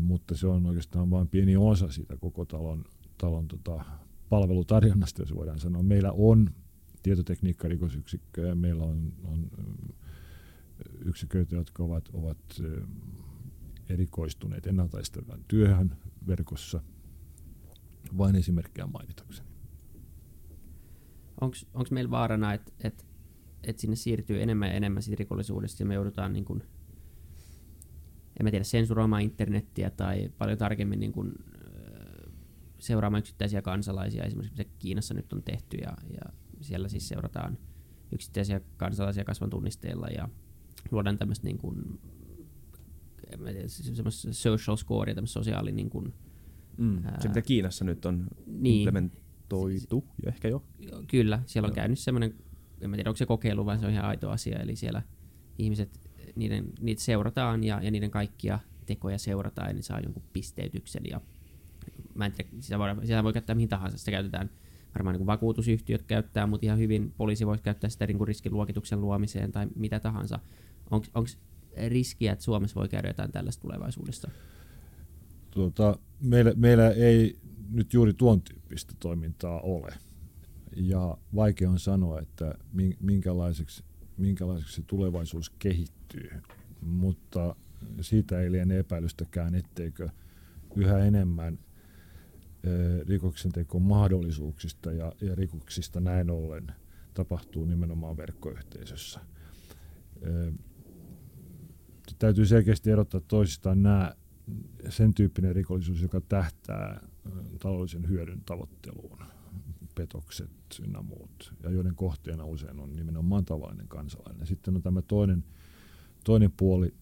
Mutta 0.00 0.36
se 0.36 0.46
on 0.46 0.66
oikeastaan 0.66 1.10
vain 1.10 1.28
pieni 1.28 1.56
osa 1.56 1.92
siitä 1.92 2.16
koko 2.16 2.44
talon, 2.44 2.84
talon 3.18 3.48
tota, 3.48 3.84
palvelutarjonnasta, 4.28 5.22
jos 5.22 5.34
voidaan 5.34 5.60
sanoa. 5.60 5.82
Meillä 5.82 6.12
on 6.12 6.50
tietotekniikkarikosyksikköjä, 7.02 8.54
meillä 8.54 8.84
on, 8.84 9.12
on 9.24 9.50
yksiköitä, 11.04 11.56
jotka 11.56 11.82
ovat, 11.84 12.08
ovat 12.12 12.38
erikoistuneet 13.92 14.66
ennaltaistavaan 14.66 15.44
työhön 15.48 15.96
verkossa, 16.26 16.80
vain 18.18 18.36
esimerkkejä 18.36 18.86
mainitakseni. 18.86 19.48
Onko 21.40 21.88
meillä 21.90 22.10
vaarana, 22.10 22.52
että 22.52 22.72
et, 22.84 23.06
et 23.62 23.78
sinne 23.78 23.96
siirtyy 23.96 24.42
enemmän 24.42 24.68
ja 24.68 24.74
enemmän 24.74 25.02
siitä 25.02 25.18
rikollisuudesta 25.18 25.82
ja 25.82 25.86
me 25.86 25.94
joudutaan 25.94 26.32
niin 26.32 26.44
kun, 26.44 26.62
en 28.40 28.44
mä 28.44 28.50
tiedä, 28.50 28.64
sensuroimaan 28.64 29.22
internettiä 29.22 29.90
tai 29.90 30.30
paljon 30.38 30.58
tarkemmin 30.58 31.00
niin 31.00 31.12
kun, 31.12 31.34
seuraamaan 32.78 33.18
yksittäisiä 33.18 33.62
kansalaisia, 33.62 34.24
esimerkiksi 34.24 34.58
mitä 34.58 34.70
Kiinassa 34.78 35.14
nyt 35.14 35.32
on 35.32 35.42
tehty 35.42 35.76
ja, 35.76 35.96
ja 36.10 36.32
siellä 36.60 36.88
siis 36.88 37.08
seurataan 37.08 37.58
yksittäisiä 38.12 38.60
kansalaisia 38.76 39.24
kasvan 39.24 39.50
tunnisteilla 39.50 40.06
ja 40.06 40.28
luodaan 40.90 41.18
tämmöistä 41.18 41.46
niin 41.46 41.58
kuin, 41.58 42.00
social 44.30 44.76
score, 44.76 45.14
tämmöistä 45.14 45.32
sosiaali 45.32 45.72
niin 45.72 45.90
kuin, 45.90 46.14
mm, 46.76 47.02
se 47.18 47.28
mitä 47.28 47.42
Kiinassa 47.42 47.84
nyt 47.84 48.06
on 48.06 48.26
niin, 48.46 48.80
implement, 48.80 49.22
implementoitu 49.52 50.04
ja 50.24 50.28
ehkä 50.28 50.48
jo. 50.48 50.64
Kyllä, 51.06 51.42
siellä 51.46 51.66
on 51.66 51.70
Joo. 51.70 51.74
käynyt 51.74 51.98
semmoinen, 51.98 52.34
en 52.80 52.90
tiedä 52.92 53.10
onko 53.10 53.16
se 53.16 53.26
kokeilu 53.26 53.66
vai 53.66 53.78
se 53.78 53.86
on 53.86 53.92
ihan 53.92 54.04
aito 54.04 54.30
asia, 54.30 54.58
eli 54.58 54.76
siellä 54.76 55.02
ihmiset, 55.58 56.00
niiden, 56.36 56.72
niitä 56.80 57.02
seurataan 57.02 57.64
ja, 57.64 57.82
ja 57.82 57.90
niiden 57.90 58.10
kaikkia 58.10 58.58
tekoja 58.86 59.18
seurataan 59.18 59.68
ja 59.68 59.74
ne 59.74 59.82
saa 59.82 60.00
jonkun 60.00 60.22
pisteytyksen 60.32 61.02
ja 61.10 61.20
mä 62.14 62.26
en 62.26 62.32
tiedä, 62.32 62.50
sitä 62.60 62.78
voi, 62.78 62.88
sitä 63.02 63.24
voi 63.24 63.32
käyttää 63.32 63.54
mihin 63.54 63.68
tahansa, 63.68 63.98
sitä 63.98 64.10
käytetään 64.10 64.50
varmaan 64.94 65.16
niin 65.16 65.26
vakuutusyhtiöt 65.26 66.02
käyttää, 66.02 66.46
mutta 66.46 66.66
ihan 66.66 66.78
hyvin 66.78 67.12
poliisi 67.16 67.46
voisi 67.46 67.62
käyttää 67.62 67.90
sitä 67.90 68.06
niin 68.06 68.26
riskiluokituksen 68.28 69.00
luomiseen 69.00 69.52
tai 69.52 69.66
mitä 69.76 70.00
tahansa. 70.00 70.38
Onko 70.90 71.28
riskiä, 71.88 72.32
että 72.32 72.44
Suomessa 72.44 72.80
voi 72.80 72.88
käydä 72.88 73.08
jotain 73.08 73.32
tällaista 73.32 73.62
tulevaisuudessa? 73.62 74.30
Tuota, 75.50 75.98
meillä, 76.20 76.52
meillä 76.56 76.90
ei 76.90 77.38
nyt 77.70 77.92
juuri 77.92 78.14
tuon 78.14 78.42
tyyppistä 78.42 78.94
toimintaa 79.00 79.60
ole. 79.60 79.94
Ja 80.76 81.18
vaikea 81.34 81.70
on 81.70 81.78
sanoa, 81.78 82.20
että 82.20 82.54
minkälaiseksi, 83.00 83.84
minkälaiseksi 84.16 84.74
se 84.74 84.82
tulevaisuus 84.86 85.50
kehittyy, 85.50 86.30
mutta 86.80 87.56
siitä 88.00 88.40
ei 88.40 88.52
liene 88.52 88.78
epäilystäkään, 88.78 89.54
etteikö 89.54 90.08
yhä 90.76 90.98
enemmän 90.98 91.58
rikoksenteko 93.08 93.78
mahdollisuuksista 93.78 94.92
ja, 94.92 95.12
ja 95.20 95.34
rikoksista 95.34 96.00
näin 96.00 96.30
ollen 96.30 96.66
tapahtuu 97.14 97.64
nimenomaan 97.64 98.16
verkkoyhteisössä. 98.16 99.20
Täytyy 102.18 102.46
selkeästi 102.46 102.90
erottaa 102.90 103.20
toisistaan 103.20 103.82
nämä 103.82 104.14
sen 104.88 105.14
tyyppinen 105.14 105.54
rikollisuus, 105.54 106.02
joka 106.02 106.20
tähtää 106.20 107.00
taloudellisen 107.58 108.08
hyödyn 108.08 108.42
tavoitteluun, 108.46 109.18
petokset 109.94 110.50
ynnä 110.84 111.02
muut, 111.02 111.54
ja 111.62 111.70
joiden 111.70 111.94
kohteena 111.94 112.44
usein 112.44 112.80
on 112.80 112.92
nimenomaan 112.92 113.44
tavallinen 113.44 113.88
kansalainen. 113.88 114.46
Sitten 114.46 114.76
on 114.76 114.82
tämä 114.82 115.02
toinen, 115.02 115.44
toinen 116.24 116.52
puoli, 116.56 116.94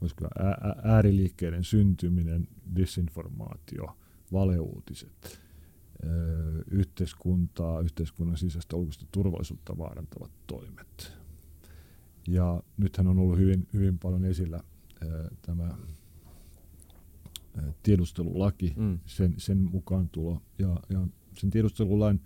voisiko 0.00 0.28
ääriliikkeiden 0.84 1.64
syntyminen, 1.64 2.48
disinformaatio, 2.76 3.96
valeuutiset, 4.32 5.40
yhteiskuntaa, 6.70 7.80
yhteiskunnan 7.80 8.36
sisäistä 8.36 8.76
ulkoista 8.76 9.06
turvallisuutta 9.12 9.78
vaarantavat 9.78 10.30
toimet. 10.46 11.17
Ja 12.28 12.62
nythän 12.76 13.06
on 13.06 13.18
ollut 13.18 13.38
hyvin, 13.38 13.68
hyvin 13.72 13.98
paljon 13.98 14.24
esillä 14.24 14.60
tämä 15.42 15.74
tiedustelulaki, 17.82 18.74
mm. 18.76 18.98
sen, 19.06 19.34
sen 19.36 19.58
mukaan 19.58 20.08
tulo. 20.08 20.42
Ja, 20.58 20.80
ja 20.88 21.06
sen 21.34 21.50
tiedustelulain 21.50 22.20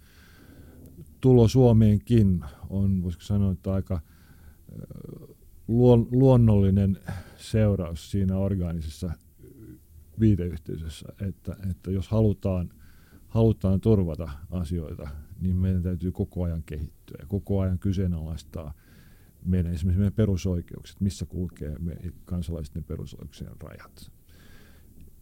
tulo 1.20 1.48
Suomeenkin 1.48 2.44
on, 2.70 3.02
voisiko 3.02 3.24
sanoa, 3.24 3.52
että 3.52 3.72
aika 3.72 4.00
luonnollinen 6.10 6.98
seuraus 7.36 8.10
siinä 8.10 8.36
orgaanisessa 8.36 9.12
viiteyhteisössä, 10.20 11.08
että, 11.28 11.56
että 11.70 11.90
jos 11.90 12.08
halutaan, 12.08 12.70
halutaan 13.28 13.80
turvata 13.80 14.28
asioita, 14.50 15.08
niin 15.40 15.56
meidän 15.56 15.82
täytyy 15.82 16.12
koko 16.12 16.42
ajan 16.42 16.62
kehittyä 16.62 17.16
ja 17.20 17.26
koko 17.26 17.60
ajan 17.60 17.78
kyseenalaistaa 17.78 18.74
meidän 19.44 19.74
esimerkiksi 19.74 19.98
meidän 19.98 20.12
perusoikeukset, 20.12 21.00
missä 21.00 21.26
kulkee 21.26 21.78
me 21.78 21.96
kansalaisten 22.24 22.84
perusoikeuksien 22.84 23.50
rajat. 23.60 24.12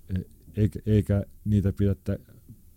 E, 0.08 0.20
eikä, 0.56 0.80
eikä 0.86 1.24
niitä 1.44 1.72
pidä 1.72 1.94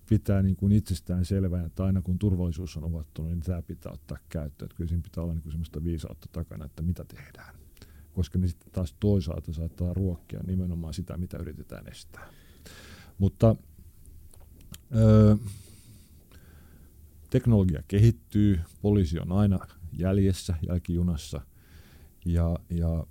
pitää 0.10 0.42
niin 0.42 0.56
kuin 0.56 0.72
itsestään 0.72 1.26
selvää, 1.26 1.66
että 1.66 1.84
aina 1.84 2.02
kun 2.02 2.20
turvallisuus 2.20 2.78
on 2.78 2.86
uhattu, 2.86 3.24
niin 3.24 3.40
tämä 3.40 3.62
pitää 3.62 3.92
ottaa 3.92 4.18
käyttöön. 4.30 4.66
Että 4.66 4.78
kyllä 4.78 4.88
siinä 4.88 5.04
pitää 5.04 5.24
olla 5.24 5.34
niin 5.34 5.42
kuin 5.44 5.52
sellaista 5.52 5.84
viisautta 5.84 6.28
takana, 6.32 6.66
että 6.66 6.82
mitä 6.82 7.06
tehdään. 7.06 7.56
Koska 8.14 8.40
ne 8.40 8.48
sitten 8.48 8.72
taas 8.72 8.96
toisaalta 9.00 9.54
saattaa 9.54 9.94
ruokkia 9.94 10.40
nimenomaan 10.48 10.94
sitä, 10.94 11.18
mitä 11.18 11.38
yritetään 11.38 11.88
estää. 11.88 12.30
Mutta 13.18 13.56
öö, 14.96 15.36
teknologia 17.30 17.84
kehittyy, 17.88 18.60
poliisi 18.82 19.20
on 19.20 19.32
aina 19.32 19.60
jäljessä, 19.98 20.56
jälkijunassa, 20.68 21.42
ja, 22.26 22.60
ja 22.70 23.06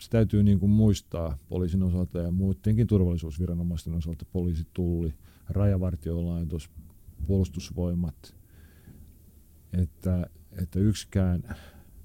se 0.00 0.10
täytyy 0.10 0.42
niin 0.42 0.60
kuin 0.60 0.70
muistaa 0.70 1.38
poliisin 1.48 1.82
osalta 1.82 2.18
ja 2.18 2.30
muidenkin 2.30 2.86
turvallisuusviranomaisten 2.86 3.94
osalta, 3.94 4.24
poliisi, 4.32 4.66
tulli, 4.72 5.14
rajavartiolaitos, 5.48 6.70
puolustusvoimat, 7.26 8.36
että, 9.72 10.30
että 10.62 10.80
yksikään 10.80 11.56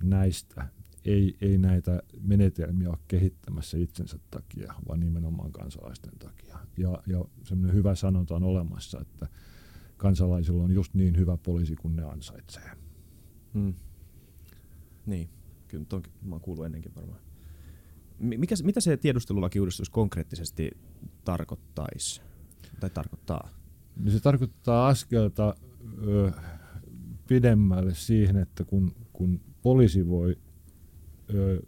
näistä 0.04 0.68
ei, 1.06 1.38
ei 1.42 1.58
näitä 1.58 2.04
menetelmiä 2.22 2.90
ole 2.90 2.98
kehittämässä 3.08 3.78
itsensä 3.78 4.20
takia, 4.32 4.74
vaan 4.88 5.00
nimenomaan 5.00 5.52
kansalaisten 5.52 6.20
takia. 6.20 6.60
Ja, 6.78 7.04
ja 7.08 7.26
semmoinen 7.44 7.76
hyvä 7.76 7.96
sanonta 7.96 8.36
on 8.36 8.44
olemassa, 8.44 9.00
että 9.02 9.28
kansalaisilla 9.98 10.64
on 10.64 10.72
just 10.72 10.94
niin 10.94 11.18
hyvä 11.18 11.38
poliisi 11.38 11.76
kuin 11.76 11.96
ne 11.96 12.04
ansaitsee. 12.04 12.72
Hmm. 13.54 13.74
Niin, 15.06 15.30
kyllä 15.68 15.86
ton, 15.86 16.04
mä 16.22 16.36
oon 16.36 16.42
kuullut 16.42 16.66
ennenkin 16.66 16.96
varmaan. 16.96 17.20
Mikä, 18.20 18.56
mitä 18.64 18.80
se 18.80 18.98
tiedustelulakiuudistus 18.98 19.90
konkreettisesti 19.90 20.72
tarkoittaisi? 21.26 22.22
Tai 22.80 22.90
tarkoittaa? 22.90 23.50
Niin 23.98 24.12
se 24.12 24.20
tarkoittaa 24.20 24.88
askelta 24.88 25.56
ö, 26.08 26.32
pidemmälle 27.28 27.94
siihen, 27.94 28.38
että 28.38 28.64
kun, 28.64 28.96
kun 29.14 29.42
poliisi 29.62 30.08
voi 30.08 30.38
ö, 31.34 31.62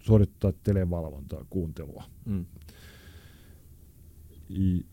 suorittaa 0.00 0.52
televalvontaa, 0.52 1.44
kuuntelua, 1.50 2.04
mm. 2.24 2.46
I, 4.50 4.86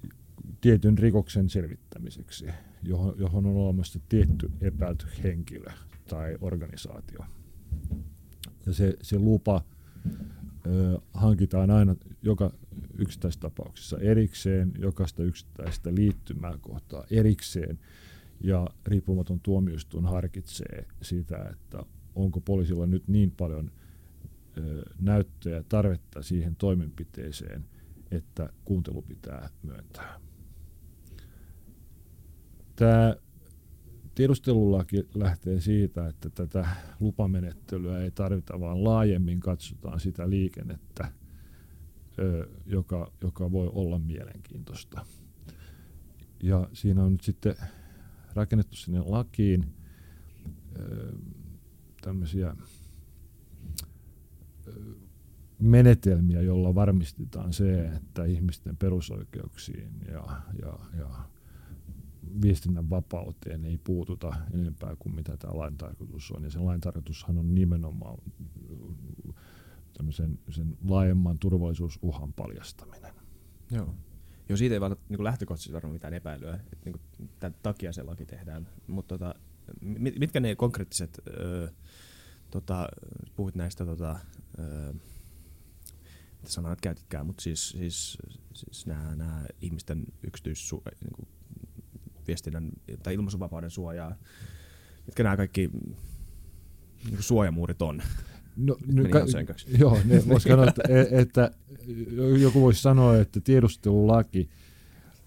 tietyn 0.62 0.98
rikoksen 0.98 1.50
selvittämiseksi, 1.50 2.46
johon, 2.84 3.14
johon 3.18 3.46
on 3.46 3.56
olemassa 3.56 4.00
tietty 4.10 4.52
epäilty 4.62 5.06
henkilö 5.24 5.72
tai 6.12 6.38
organisaatio. 6.42 7.20
Ja 8.66 8.74
se, 8.74 8.98
se 9.02 9.20
lupa 9.20 9.62
ö, 10.68 11.00
hankitaan 11.14 11.70
aina 11.70 11.96
joka 12.22 12.52
yksittäistapauksessa 12.98 13.98
erikseen, 13.98 14.72
jokaista 14.80 15.24
yksittäistä 15.24 15.96
liittymää 15.96 16.58
kohtaa 16.62 17.04
erikseen, 17.12 17.80
ja 18.44 18.68
riippumaton 18.86 19.40
tuomioistuin 19.40 20.06
harkitsee 20.06 20.86
sitä, 21.02 21.50
että 21.52 21.84
onko 22.16 22.42
poliisilla 22.42 22.86
nyt 22.86 23.08
niin 23.08 23.32
paljon 23.32 23.72
ö, 24.58 24.84
näyttöä 25.02 25.56
ja 25.56 25.64
tarvetta 25.70 26.22
siihen 26.22 26.56
toimenpiteeseen, 26.56 27.66
että 28.12 28.50
kuuntelu 28.66 29.02
pitää 29.02 29.50
myöntää. 29.64 30.20
Tämä 32.76 33.16
tiedustelulaki 34.16 35.08
lähtee 35.16 35.62
siitä, 35.62 36.08
että 36.08 36.30
tätä 36.30 36.68
lupamenettelyä 37.00 38.00
ei 38.00 38.12
tarvita, 38.12 38.60
vaan 38.60 38.84
laajemmin 38.84 39.40
katsotaan 39.40 40.00
sitä 40.00 40.30
liikennettä, 40.30 41.12
joka, 42.66 43.12
joka 43.22 43.52
voi 43.52 43.70
olla 43.74 44.00
mielenkiintoista. 44.00 45.06
Ja 46.44 46.70
siinä 46.74 47.04
on 47.04 47.12
nyt 47.12 47.22
sitten 47.22 47.56
rakennettu 48.34 48.76
sinne 48.76 49.00
lakiin 49.00 49.66
tämmöisiä 52.02 52.56
menetelmiä, 55.60 56.42
joilla 56.42 56.76
varmistetaan 56.76 57.54
se, 57.54 57.86
että 57.86 58.26
ihmisten 58.26 58.78
perusoikeuksiin 58.78 59.92
ja, 60.08 60.42
ja, 60.62 60.80
ja 60.98 61.10
viestinnän 62.42 62.90
vapauteen 62.90 63.66
ei 63.66 63.78
puututa 63.78 64.36
enempää 64.54 64.96
kuin 65.00 65.16
mitä 65.16 65.38
tämä 65.38 65.58
lain 65.58 65.78
tarkoitus 65.78 66.32
on. 66.32 66.44
Ja 66.44 66.52
sen 66.52 66.66
lain 66.66 66.82
tarkoitushan 66.82 67.38
on 67.38 67.56
nimenomaan 67.56 68.18
tämmöisen 69.98 70.40
sen 70.50 70.78
laajemman 70.88 71.40
turvallisuusuhan 71.40 72.34
paljastaminen. 72.34 73.14
Joo. 73.72 73.96
Joo, 74.50 74.58
siitä 74.58 74.76
ei 74.76 74.82
vaan 74.82 74.96
niin 75.10 75.24
lähtökohtaisesti 75.24 75.74
varmaan 75.74 75.94
mitään 75.94 76.14
epäilyä, 76.14 76.54
että 76.54 76.90
niin 76.90 77.02
tämän 77.40 77.56
takia 77.64 77.94
se 77.94 78.04
laki 78.04 78.26
tehdään. 78.26 78.68
Mutta 78.88 79.18
tota, 79.18 79.36
mitkä 80.20 80.40
ne 80.40 80.56
konkreettiset, 80.56 81.22
öö, 81.28 81.68
tota, 82.52 82.88
puhuit 83.36 83.56
näistä, 83.56 83.86
tota, 83.86 84.20
öö, 84.60 84.94
mitä 86.42 86.52
sanat 86.52 86.82
käytitkään, 86.82 87.26
mutta 87.26 87.42
siis, 87.42 87.70
siis, 87.70 88.18
siis 88.54 88.86
nämä, 88.86 89.16
nämä 89.16 89.46
ihmisten 89.62 90.06
yksityissu, 90.24 90.84
niin 91.02 91.14
kuin 91.16 91.28
viestinnän 92.28 92.70
tai 93.04 93.14
ilmaisuvapauden 93.14 93.70
suojaa, 93.70 94.16
mitkä 95.06 95.24
nämä 95.24 95.38
kaikki 95.38 95.70
niin 97.10 97.24
suojamuurit 97.24 97.82
on. 97.82 98.02
No, 98.56 98.78
no, 98.88 99.04
ka- 99.10 99.26
joo, 99.80 99.98
ne 100.06 100.24
voisi 100.28 100.50
sanoa, 100.50 100.68
että, 100.68 100.82
e- 100.90 101.22
että 101.22 101.52
joku 102.42 102.62
voisi 102.62 102.82
sanoa, 102.82 103.18
että 103.18 103.42
tiedustelulaki 103.42 104.50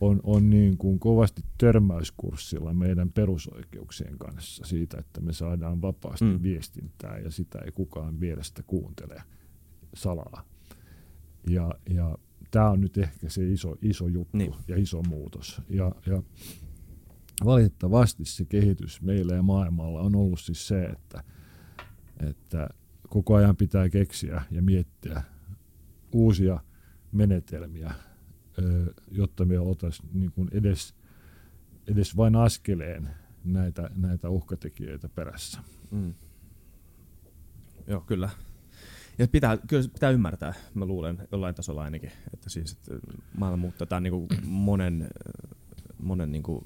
on, 0.01 0.21
on 0.23 0.51
niin 0.51 0.79
kuin 0.79 0.99
kovasti 0.99 1.43
törmäyskurssilla 1.59 2.75
meidän 2.75 3.13
perusoikeuksien 3.13 4.19
kanssa 4.19 4.65
siitä, 4.65 4.99
että 4.99 5.21
me 5.21 5.33
saadaan 5.33 5.83
vapaasti 5.83 6.25
mm. 6.25 6.43
viestintää 6.43 7.19
ja 7.19 7.31
sitä 7.31 7.59
ei 7.59 7.73
kukaan 7.73 8.21
vierestä 8.21 8.63
kuuntele 8.63 9.23
salaa. 9.95 10.45
Ja, 11.47 11.75
ja 11.91 12.19
tämä 12.51 12.71
on 12.71 12.81
nyt 12.81 12.99
ehkä 12.99 13.29
se 13.29 13.49
iso, 13.53 13.77
iso 13.83 14.09
juttu 14.09 14.37
niin. 14.37 14.55
ja 14.69 14.77
iso 14.77 15.03
muutos. 15.03 15.61
Ja, 15.69 15.93
ja 16.07 16.23
valitettavasti 17.45 18.25
se 18.25 18.45
kehitys 18.45 19.03
meillä 19.03 19.35
ja 19.35 19.43
maailmalla 19.43 20.01
on 20.01 20.17
ollut 20.17 20.41
siis 20.41 20.69
se, 20.69 20.85
että, 20.85 21.25
että 22.29 22.69
koko 23.09 23.35
ajan 23.35 23.57
pitää 23.57 23.89
keksiä 23.89 24.43
ja 24.51 24.63
miettiä 24.63 25.23
uusia 26.13 26.61
menetelmiä, 27.13 27.95
jotta 29.11 29.45
me 29.45 29.59
oltaisiin 29.59 30.09
niin 30.13 30.33
kuin 30.33 30.49
edes, 30.53 30.95
edes 31.87 32.17
vain 32.17 32.37
askeleen 32.37 33.11
näitä, 33.45 33.91
näitä 33.97 34.29
uhkatekijöitä 34.29 35.09
perässä. 35.09 35.59
Mm. 35.91 36.15
Joo, 37.87 38.01
kyllä. 38.01 38.31
Ja 39.19 39.29
pitää, 39.29 39.57
kyllä 39.57 39.89
pitää 39.93 40.11
ymmärtää, 40.11 40.55
mä 40.75 40.87
luulen 40.87 41.29
jollain 41.33 41.55
tasolla 41.55 41.83
ainakin, 41.83 42.11
että 42.35 42.51
siis 42.51 42.73
että 42.73 42.93
maailma 43.39 43.57
muuttaa 43.57 43.87
tämän 43.87 44.03
niin 44.03 44.29
monen, 44.45 45.09
monen 46.03 46.33
niin 46.33 46.43
kuin 46.43 46.65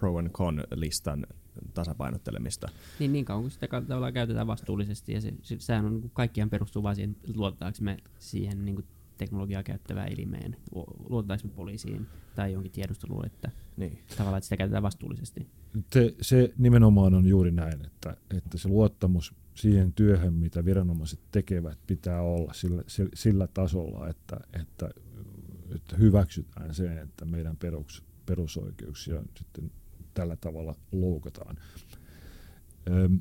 pro 0.00 0.18
and 0.18 0.30
con 0.30 0.64
listan 0.74 1.26
tasapainottelemista. 1.74 2.68
Niin, 2.98 3.12
niin 3.12 3.24
kauan 3.24 3.42
kun 3.42 3.50
sitä 3.50 3.66
tavallaan 3.68 4.12
käytetään 4.12 4.46
vastuullisesti, 4.46 5.12
ja 5.12 5.20
se, 5.20 5.34
se, 5.42 5.56
sehän 5.58 5.84
on 5.84 6.00
niin 6.00 6.10
kaikkiaan 6.14 6.50
perustuu 6.50 6.82
vaan 6.82 6.94
siihen, 6.94 7.16
luotetaanko 7.34 7.78
me 7.80 7.96
siihen 8.18 8.64
niin 8.64 8.74
kuin 8.74 8.86
teknologiaa 9.18 9.62
käyttävään 9.62 10.12
elimeen, 10.12 10.56
luotetaanko 11.08 11.48
me 11.48 11.54
poliisiin 11.54 12.06
tai 12.34 12.52
jonkin 12.52 12.72
tiedusteluun, 12.72 13.26
että 13.26 13.50
niin. 13.76 13.98
tavallaan 14.08 14.38
että 14.38 14.46
sitä 14.46 14.56
käytetään 14.56 14.82
vastuullisesti. 14.82 15.46
Se, 15.92 16.14
se 16.20 16.52
nimenomaan 16.58 17.14
on 17.14 17.26
juuri 17.26 17.50
näin, 17.50 17.86
että, 17.86 18.16
että 18.36 18.58
se 18.58 18.68
luottamus 18.68 19.34
siihen 19.54 19.92
työhön, 19.92 20.34
mitä 20.34 20.64
viranomaiset 20.64 21.20
tekevät, 21.30 21.78
pitää 21.86 22.22
olla 22.22 22.52
sillä, 22.52 22.82
sillä 23.14 23.46
tasolla, 23.46 24.08
että, 24.08 24.40
että, 24.60 24.90
että 25.74 25.96
hyväksytään 25.96 26.74
se, 26.74 27.00
että 27.00 27.24
meidän 27.24 27.56
perus, 27.56 28.04
perusoikeuksia 28.26 29.22
sitten 29.38 29.70
tällä 30.14 30.36
tavalla 30.36 30.74
loukataan. 30.92 31.56
Öm, 32.90 33.20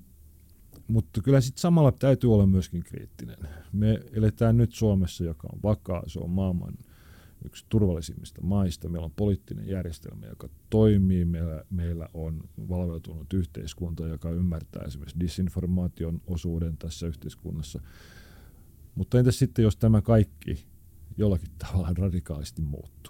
mutta 0.88 1.21
kyllä 1.21 1.41
sitten 1.41 1.62
samalla 1.62 1.91
täytyy 1.91 2.34
olla 2.34 2.47
myöskin 2.47 2.84
kriittinen. 2.84 3.38
Me 3.73 3.99
eletään 4.13 4.58
nyt 4.58 4.73
Suomessa, 4.73 5.23
joka 5.23 5.47
on 5.54 5.60
vakaa, 5.63 6.04
se 6.08 6.19
on 6.19 6.30
maailman 6.30 6.73
yksi 7.45 7.65
turvallisimmista 7.69 8.41
maista. 8.41 8.89
Meillä 8.89 9.06
on 9.06 9.12
poliittinen 9.15 9.67
järjestelmä, 9.67 10.25
joka 10.25 10.49
toimii. 10.69 11.25
Meillä, 11.25 11.63
meillä 11.69 12.10
on 12.13 12.43
valveutunut 12.69 13.34
yhteiskunta, 13.34 14.08
joka 14.08 14.32
ymmärtää 14.32 14.84
esimerkiksi 14.84 15.19
disinformaation 15.19 16.21
osuuden 16.28 16.78
tässä 16.78 17.08
yhteiskunnassa. 17.08 17.82
Mutta 18.95 19.19
entäs 19.19 19.39
sitten, 19.39 19.63
jos 19.63 19.78
tämä 19.78 20.02
kaikki 20.02 20.65
jollakin 21.17 21.52
tavalla 21.58 21.89
radikaalisti 21.97 22.62
muuttuu. 22.62 23.08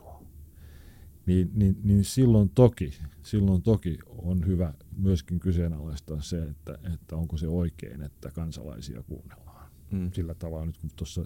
Niin, 1.29 1.51
niin, 1.53 1.77
niin 1.83 2.03
silloin, 2.03 2.49
toki, 2.49 2.93
silloin 3.23 3.61
toki 3.61 3.97
on 4.07 4.47
hyvä 4.47 4.73
myöskin 4.97 5.39
kyseenalaistaa 5.39 6.21
se, 6.21 6.43
että, 6.43 6.77
että 6.93 7.15
onko 7.15 7.37
se 7.37 7.47
oikein, 7.47 8.01
että 8.01 8.31
kansalaisia 8.31 9.03
kuunnellaan. 9.03 9.71
Mm. 9.91 10.11
Sillä 10.13 10.33
tavalla 10.33 10.65
nyt 10.65 10.77
kun 10.77 10.89
tuossa 10.95 11.25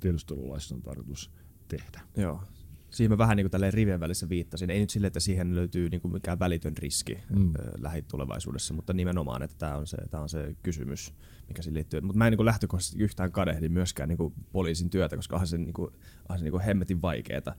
tiedustelulaissa 0.00 0.74
on 0.74 0.82
tarkoitus 0.82 1.30
tehdä. 1.68 2.00
Joo, 2.16 2.42
siihen 2.90 3.10
mä 3.10 3.18
vähän 3.18 3.36
niin 3.36 3.50
kuin 3.50 3.72
rivien 3.72 4.00
välissä 4.00 4.28
viittasin. 4.28 4.70
Ei 4.70 4.80
nyt 4.80 4.90
sille, 4.90 5.06
että 5.06 5.20
siihen 5.20 5.54
löytyy 5.54 5.88
niin 5.88 6.00
kuin 6.00 6.12
mikään 6.12 6.38
välitön 6.38 6.76
riski 6.76 7.18
mm. 7.36 7.52
lähitulevaisuudessa, 7.78 8.74
mutta 8.74 8.92
nimenomaan, 8.92 9.42
että 9.42 9.56
tämä 9.58 9.76
on 9.76 9.86
se, 9.86 9.96
tämä 10.10 10.22
on 10.22 10.28
se 10.28 10.56
kysymys, 10.62 11.14
mikä 11.48 11.62
siihen 11.62 11.74
liittyy. 11.74 12.00
Mutta 12.00 12.18
mä 12.18 12.26
en 12.26 12.30
niin 12.30 12.36
kuin 12.36 12.46
lähtökohtaisesti 12.46 13.02
yhtään 13.02 13.32
kadehdi 13.32 13.68
myöskään 13.68 14.08
niin 14.08 14.16
kuin 14.18 14.34
poliisin 14.52 14.90
työtä, 14.90 15.16
koska 15.16 15.36
onhan 15.36 15.46
se, 15.46 15.58
niin 15.58 15.74
kuin, 15.74 15.92
onhan 16.28 16.38
se 16.38 16.44
niin 16.44 16.52
kuin 16.52 16.62
hemmetin 16.62 17.02
vaikeaa. 17.02 17.54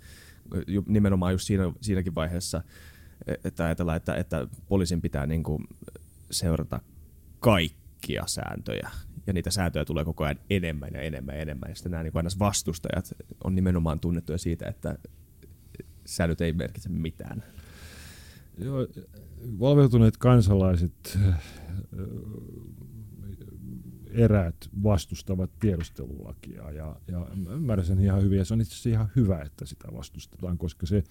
Nimenomaan 0.87 1.33
just 1.33 1.47
siinä, 1.47 1.71
siinäkin 1.81 2.15
vaiheessa, 2.15 2.63
e, 3.27 3.33
että 3.43 3.65
ajatellaan, 3.65 3.97
että, 3.97 4.15
että 4.15 4.47
poliisin 4.67 5.01
pitää 5.01 5.25
niin 5.25 5.43
kuin 5.43 5.63
seurata 6.31 6.79
kaikkia 7.39 8.23
sääntöjä 8.27 8.89
ja 9.27 9.33
niitä 9.33 9.51
sääntöjä 9.51 9.85
tulee 9.85 10.05
koko 10.05 10.23
ajan 10.23 10.39
enemmän 10.49 10.89
ja 10.93 11.01
enemmän 11.01 11.35
ja 11.35 11.41
enemmän. 11.41 11.69
Ja 11.69 11.75
sitten 11.75 11.91
nämä 11.91 12.03
niin 12.03 12.17
aina 12.17 12.29
vastustajat 12.39 13.13
on 13.43 13.55
nimenomaan 13.55 13.99
tunnettuja 13.99 14.37
siitä, 14.37 14.67
että 14.67 14.97
säännöt 16.05 16.41
ei 16.41 16.53
merkitse 16.53 16.89
mitään. 16.89 17.43
Joo, 18.57 18.87
valveutuneet 19.59 20.17
kansalaiset 20.17 21.19
eräät 24.17 24.55
vastustavat 24.83 25.51
tiedustelulakia 25.59 26.71
ja, 26.71 26.95
ja 27.07 27.27
ymmärrän 27.53 27.85
sen 27.85 27.99
ihan 27.99 28.21
hyvin 28.21 28.37
ja 28.37 28.45
se 28.45 28.53
on 28.53 28.61
itse 28.61 28.73
asiassa 28.73 28.89
ihan 28.89 29.09
hyvä, 29.15 29.39
että 29.39 29.65
sitä 29.65 29.87
vastustetaan, 29.93 30.57
koska 30.57 30.85
se 30.85 31.03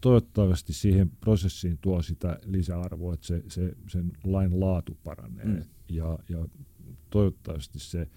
toivottavasti 0.00 0.72
siihen 0.72 1.10
prosessiin 1.10 1.78
tuo 1.80 2.02
sitä 2.02 2.38
lisäarvoa, 2.44 3.14
että 3.14 3.26
se, 3.26 3.42
se, 3.48 3.72
sen 3.86 4.12
lain 4.24 4.60
laatu 4.60 4.98
paranee 5.04 5.44
mm. 5.44 5.62
ja, 5.88 6.18
ja 6.28 6.46
toivottavasti 7.10 7.78
se 7.78 8.08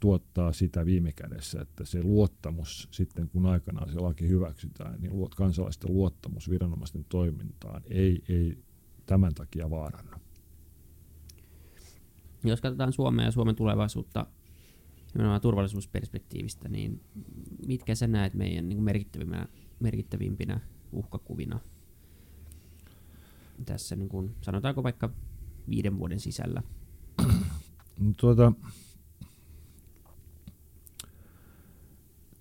tuottaa 0.00 0.52
sitä 0.52 0.86
viime 0.86 1.12
kädessä, 1.12 1.60
että 1.60 1.84
se 1.84 2.02
luottamus 2.02 2.88
sitten 2.90 3.28
kun 3.28 3.46
aikanaan 3.46 3.92
se 3.92 3.98
laki 3.98 4.28
hyväksytään, 4.28 5.00
niin 5.00 5.12
kansalaisten 5.36 5.92
luottamus 5.92 6.50
viranomaisten 6.50 7.04
toimintaan 7.08 7.82
ei, 7.90 8.22
ei 8.28 8.58
tämän 9.06 9.34
takia 9.34 9.70
vaarannu. 9.70 10.25
Jos 12.46 12.60
katsotaan 12.60 12.92
Suomea 12.92 13.24
ja 13.24 13.30
Suomen 13.30 13.56
tulevaisuutta 13.56 14.26
nimenomaan 15.14 15.40
turvallisuusperspektiivistä, 15.40 16.68
niin 16.68 17.00
mitkä 17.66 17.94
sä 17.94 18.06
näet 18.06 18.34
meidän 18.34 18.68
niin 18.68 18.82
merkittävimpinä, 18.82 19.48
merkittävimpinä 19.80 20.60
uhkakuvina 20.92 21.60
tässä, 23.66 23.96
niin 23.96 24.08
kuin, 24.08 24.34
sanotaanko 24.40 24.82
vaikka 24.82 25.10
viiden 25.68 25.98
vuoden 25.98 26.20
sisällä? 26.20 26.62
Tuota, 28.20 28.52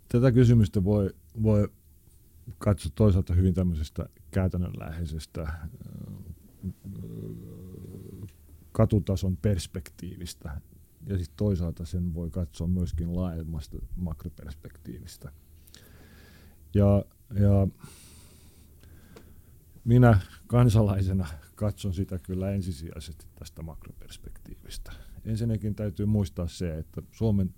tätä 0.10 0.32
kysymystä 0.32 0.84
voi, 0.84 1.10
voi 1.44 1.70
katsoa 2.58 2.92
toisaalta 2.96 3.34
hyvin 3.34 3.54
tämmöisestä 3.54 4.10
käytännönläheisestä 4.32 5.54
katutason 8.76 9.38
perspektiivistä. 9.38 10.62
Ja 11.08 11.18
sitten 11.18 11.38
toisaalta 11.38 11.86
sen 11.86 12.14
voi 12.14 12.32
katsoa 12.32 12.68
myöskin 12.68 13.16
laajemmasta 13.16 13.78
makroperspektiivistä. 13.96 15.32
Ja, 16.74 17.06
ja 17.40 17.68
minä 19.84 20.20
kansalaisena 20.48 21.28
katson 21.56 21.94
sitä 21.94 22.20
kyllä 22.20 22.52
ensisijaisesti 22.52 23.26
tästä 23.40 23.62
makroperspektiivistä. 23.62 24.92
Ensinnäkin 25.26 25.76
täytyy 25.76 26.06
muistaa 26.06 26.48
se, 26.48 26.78
että 26.78 27.02
Suomen, 27.12 27.54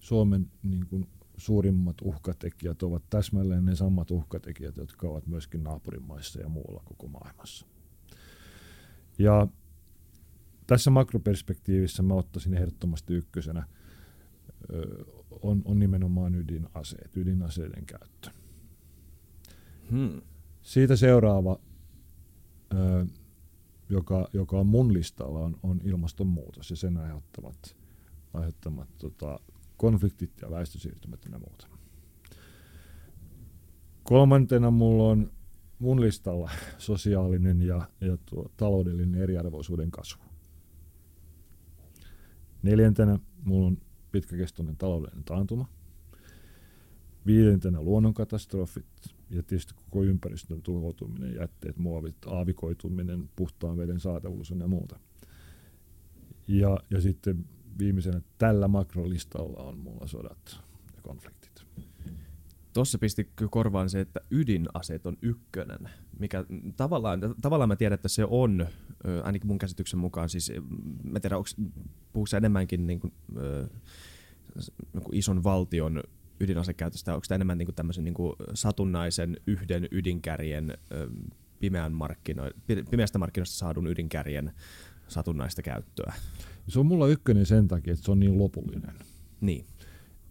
Suomen 0.00 0.50
niin 0.62 0.86
kuin 0.86 1.08
suurimmat 1.36 1.96
uhkatekijät 2.02 2.82
ovat 2.82 3.02
täsmälleen 3.10 3.64
ne 3.64 3.76
samat 3.76 4.10
uhkatekijät, 4.10 4.76
jotka 4.76 5.08
ovat 5.08 5.26
myöskin 5.26 5.64
naapurimaissa 5.64 6.40
ja 6.40 6.48
muualla 6.48 6.82
koko 6.84 7.08
maailmassa. 7.08 7.66
Ja 9.18 9.48
tässä 10.66 10.90
makroperspektiivissä 10.90 12.02
mä 12.02 12.14
ottaisin 12.14 12.54
ehdottomasti 12.54 13.14
ykkösenä 13.14 13.66
on, 15.42 15.62
on 15.64 15.78
nimenomaan 15.78 16.34
ydinaseet, 16.34 17.16
ydinaseiden 17.16 17.86
käyttö. 17.86 18.30
Hmm. 19.90 20.20
Siitä 20.62 20.96
seuraava, 20.96 21.58
ö, 22.74 23.06
joka, 23.88 24.28
joka 24.32 24.60
on 24.60 24.66
mun 24.66 24.92
listalla, 24.92 25.40
on, 25.40 25.56
on 25.62 25.80
ilmastonmuutos 25.84 26.70
ja 26.70 26.76
sen 26.76 26.96
aiheuttamat, 26.96 27.76
aiheuttamat 28.34 28.88
tota, 28.98 29.40
konfliktit 29.76 30.32
ja 30.42 30.50
väestösiirtymät 30.50 31.20
ja 31.32 31.38
muuta. 31.38 31.66
Kolmantena 34.02 34.70
mulla 34.70 35.08
on 35.08 35.32
mun 35.78 36.00
listalla 36.00 36.50
sosiaalinen 36.78 37.62
ja, 37.62 37.88
ja 38.00 38.16
tuo, 38.26 38.50
taloudellinen 38.56 39.22
eriarvoisuuden 39.22 39.90
kasvu. 39.90 40.23
Neljäntenä 42.64 43.18
mulla 43.42 43.66
on 43.66 43.78
pitkäkestoinen 44.12 44.76
taloudellinen 44.76 45.24
taantuma. 45.24 45.68
Viidentenä 47.26 47.82
luonnonkatastrofit 47.82 48.86
ja 49.30 49.42
tietysti 49.42 49.74
koko 49.74 50.04
ympäristön 50.04 50.62
tuhoutuminen, 50.62 51.34
jätteet, 51.34 51.76
muovit, 51.76 52.16
aavikoituminen, 52.26 53.30
puhtaan 53.36 53.76
veden 53.76 54.00
saatavuus 54.00 54.50
ja 54.50 54.68
muuta. 54.68 54.98
Ja, 56.48 56.78
ja 56.90 57.00
sitten 57.00 57.44
viimeisenä 57.78 58.20
tällä 58.38 58.68
makrolistalla 58.68 59.62
on 59.62 59.78
mulla 59.78 60.06
sodat 60.06 60.60
ja 60.96 61.02
konfliktit. 61.02 61.43
Tuossa 62.74 62.98
pisti 62.98 63.30
korvaan 63.50 63.90
se, 63.90 64.00
että 64.00 64.20
ydinaseet 64.30 65.06
on 65.06 65.16
ykkönen, 65.22 65.90
mikä 66.18 66.44
tavallaan, 66.76 67.20
tavallaan 67.40 67.68
mä 67.68 67.76
tiedän, 67.76 67.94
että 67.94 68.08
se 68.08 68.24
on, 68.24 68.66
ainakin 69.22 69.46
mun 69.46 69.58
käsityksen 69.58 69.98
mukaan, 69.98 70.28
siis 70.28 70.52
mä 71.02 71.20
tiedän, 71.20 71.38
onko 71.38 72.26
enemmänkin 72.36 72.86
niin 72.86 73.00
kuin, 73.00 73.12
niin 74.92 75.02
kuin 75.02 75.14
ison 75.14 75.44
valtion 75.44 76.02
ydinasekäytöstä, 76.40 77.14
onko 77.14 77.24
tämä 77.28 77.36
enemmän 77.36 77.58
niin 77.58 77.66
kuin 77.66 77.74
tämmöisen 77.74 78.04
niin 78.04 78.14
kuin 78.14 78.32
satunnaisen 78.54 79.36
yhden 79.46 79.88
ydinkärjen 79.90 80.78
pimeän 81.60 81.92
markkino, 81.92 82.50
pimeästä 82.90 83.18
markkinoista 83.18 83.56
saadun 83.56 83.86
ydinkärjen 83.86 84.52
satunnaista 85.08 85.62
käyttöä? 85.62 86.12
Se 86.68 86.78
on 86.78 86.86
mulla 86.86 87.08
ykkönen 87.08 87.46
sen 87.46 87.68
takia, 87.68 87.92
että 87.92 88.04
se 88.04 88.10
on 88.10 88.20
niin 88.20 88.38
lopullinen. 88.38 88.94
Niin. 89.40 89.66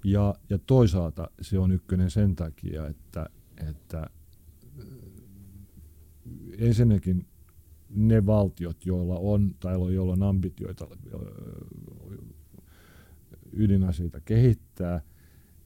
Ja, 0.03 0.35
ja 0.49 0.57
toisaalta 0.57 1.29
se 1.41 1.59
on 1.59 1.71
ykkönen 1.71 2.11
sen 2.11 2.35
takia, 2.35 2.87
että, 2.87 3.29
että 3.69 4.09
ensinnäkin 6.57 7.25
ne 7.89 8.25
valtiot, 8.25 8.85
joilla 8.85 9.15
on 9.19 9.55
tai 9.59 9.93
joilla 9.93 10.13
on 10.13 10.23
ambitioita 10.23 10.87
ydinaseita 13.53 14.19
kehittää, 14.21 15.01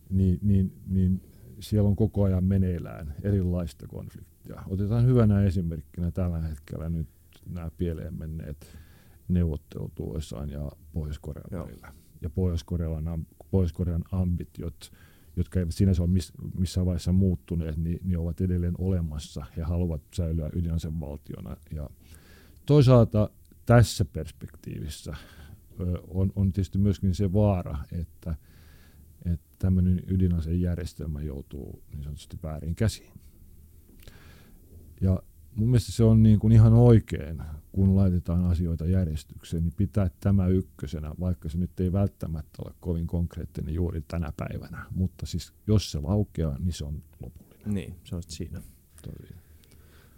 niin, 0.10 0.40
niin, 0.42 0.74
niin 0.88 1.22
siellä 1.60 1.90
on 1.90 1.96
koko 1.96 2.24
ajan 2.24 2.44
meneillään 2.44 3.16
erilaista 3.24 3.88
konfliktia. 3.88 4.64
Otetaan 4.68 5.06
hyvänä 5.06 5.42
esimerkkinä 5.42 6.12
tällä 6.12 6.40
hetkellä 6.40 6.90
nyt 6.90 7.08
nämä 7.50 7.72
pieleen 7.78 8.14
menneet 8.14 8.78
neuvottelut 9.28 10.00
USA 10.00 10.46
ja 10.46 10.72
Pohjois-Korean 10.94 11.66
välillä. 11.66 11.94
Ja 12.22 12.30
Pohjois-Korean, 12.30 13.26
Pohjois-Korean 13.52 14.04
ambitiot, 14.12 14.92
jotka 15.36 15.60
eivät 15.60 15.74
sinänsä 15.74 16.04
ole 16.04 16.10
miss, 16.10 16.32
missään 16.58 16.86
vaiheessa 16.86 17.12
muuttuneet, 17.12 17.78
niin, 17.78 18.00
niin 18.04 18.18
ovat 18.18 18.42
edelleen 18.42 18.76
olemassa. 18.78 19.46
He 19.58 19.62
haluavat 19.62 20.02
säilyä 20.14 20.50
ydinasevaltiona. 20.54 21.58
Ja 21.72 21.90
toisaalta 22.66 23.30
tässä 23.66 24.06
perspektiivissä 24.06 25.16
on, 26.08 26.32
on 26.36 26.52
tietysti 26.52 26.78
myöskin 26.78 27.16
se 27.16 27.34
vaara, 27.34 27.78
että, 27.92 28.36
että 29.26 29.56
tämmöinen 29.60 30.04
ydinasejärjestelmä 30.08 31.22
joutuu 31.22 31.84
niin 31.94 32.04
sanotusti 32.04 32.38
väärin 32.44 32.76
käsiin. 32.76 33.14
Ja 35.02 35.24
mun 35.58 35.70
mielestä 35.70 35.92
se 35.92 36.04
on 36.04 36.24
niin 36.24 36.40
kuin 36.40 36.54
ihan 36.54 36.74
oikein, 36.74 37.44
kun 37.72 37.96
laitetaan 37.96 38.46
asioita 38.46 38.86
järjestykseen, 38.86 39.64
niin 39.64 39.74
pitää 39.78 40.10
tämä 40.20 40.48
ykkösenä, 40.48 41.12
vaikka 41.20 41.50
se 41.50 41.58
nyt 41.58 41.80
ei 41.80 41.92
välttämättä 41.92 42.64
ole 42.66 42.74
kovin 42.80 43.08
konkreettinen 43.08 43.74
juuri 43.74 44.04
tänä 44.08 44.34
päivänä. 44.38 44.86
Mutta 44.96 45.26
siis 45.26 45.54
jos 45.68 45.92
se 45.92 46.00
laukeaa, 46.00 46.58
niin 46.60 46.74
se 46.74 46.86
on 46.86 47.04
lopullinen. 47.22 47.74
Niin, 47.74 47.96
se 48.04 48.16
on 48.16 48.24
siinä. 48.28 48.62
Toi. 49.02 49.38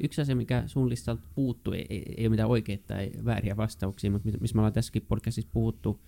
Yksi 0.04 0.22
asia, 0.22 0.36
mikä 0.36 0.64
sun 0.66 0.90
listalta 0.90 1.22
puuttuu, 1.36 1.74
ei, 1.74 1.86
ei, 1.90 2.14
ei 2.18 2.24
ole 2.24 2.30
mitään 2.30 2.50
oikeita 2.50 2.84
tai 2.88 3.12
vääriä 3.26 3.58
vastauksia, 3.58 4.12
mutta 4.12 4.30
missä 4.42 4.56
me 4.56 4.60
ollaan 4.60 4.74
tässäkin 4.74 5.06
podcastissa 5.08 5.52
puhuttu, 5.54 6.00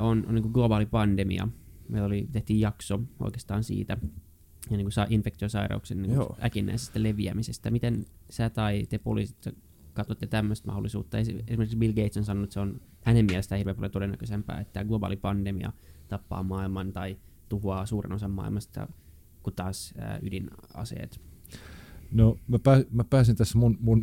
on, 0.00 0.24
on 0.28 0.34
niin 0.34 0.50
globaali 0.52 0.86
pandemia. 0.86 1.48
meillä 1.88 2.06
oli, 2.06 2.28
tehtiin 2.32 2.60
jakso 2.60 3.00
oikeastaan 3.20 3.64
siitä, 3.64 3.96
ja 4.70 4.76
niin 4.76 4.84
kuin 4.84 4.92
saa 4.92 5.06
infektiosairauksen 5.08 6.02
niin 6.02 6.14
Joo. 6.14 6.36
äkinnäisestä 6.44 7.02
leviämisestä. 7.02 7.70
Miten 7.70 8.06
sä 8.30 8.50
tai 8.50 8.86
te 8.88 8.98
poliisit 8.98 9.48
katsotte 9.92 10.26
tämmöistä 10.26 10.66
mahdollisuutta? 10.66 11.18
Esi- 11.18 11.44
Esimerkiksi 11.46 11.76
Bill 11.76 11.92
Gates 11.92 12.16
on 12.16 12.24
sanonut, 12.24 12.44
että 12.44 12.54
se 12.54 12.60
on 12.60 12.80
hänen 13.02 13.26
mielestään 13.26 13.56
hirveän 13.56 13.76
paljon 13.76 13.90
todennäköisempää, 13.90 14.60
että 14.60 14.72
tämä 14.72 14.84
globaali 14.84 15.16
pandemia 15.16 15.72
tappaa 16.08 16.42
maailman 16.42 16.92
tai 16.92 17.16
tuhoaa 17.48 17.86
suuren 17.86 18.12
osan 18.12 18.30
maailmasta, 18.30 18.88
kun 19.42 19.52
taas 19.52 19.94
ydinaseet. 20.22 21.20
No 22.12 22.38
mä, 22.48 22.58
pää, 22.58 22.82
mä 22.90 23.04
pääsin 23.04 23.36
tässä 23.36 23.58
mun, 23.58 23.78
mun 23.80 24.02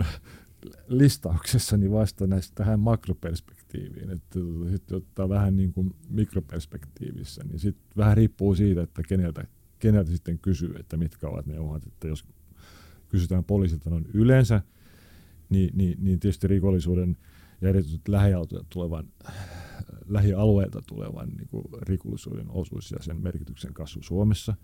listauksessani 0.88 1.92
vasta 1.92 2.28
näistä 2.28 2.56
tähän 2.56 2.80
makroperspektiiviin, 2.80 4.10
että 4.10 4.40
sitten 4.72 4.98
ottaa 4.98 5.30
vähän 5.30 5.56
niin 5.56 5.74
kuin 5.74 5.96
mikroperspektiivissä, 6.10 7.44
niin 7.44 7.60
sitten 7.60 7.92
vähän 7.98 8.18
riippuu 8.18 8.56
siitä, 8.56 8.82
että 8.82 9.04
keneltä, 9.04 9.48
keneltä 9.80 10.12
sitten 10.12 10.40
kysyy, 10.40 10.76
että 10.80 10.98
mitkä 10.98 11.30
ovat 11.30 11.46
ne 11.46 11.60
uhat, 11.60 11.88
että 11.88 12.08
jos 12.08 12.26
kysytään 13.10 13.44
poliisilta 13.44 13.90
noin 13.90 14.08
yleensä, 14.14 14.62
niin, 15.50 15.70
niin, 15.74 15.98
niin 16.04 16.20
tietysti 16.20 16.48
rikollisuuden 16.48 17.18
ja 17.62 17.70
erityisesti 17.70 18.12
tulevan, 18.70 19.08
lähialueelta 20.08 20.82
tulevan 20.88 21.30
niin 21.30 21.48
kuin 21.48 21.64
rikollisuuden 21.82 22.50
osuus 22.50 22.92
ja 22.92 22.98
sen 23.02 23.22
merkityksen 23.22 23.74
kasvu 23.74 24.04
Suomessa, 24.04 24.56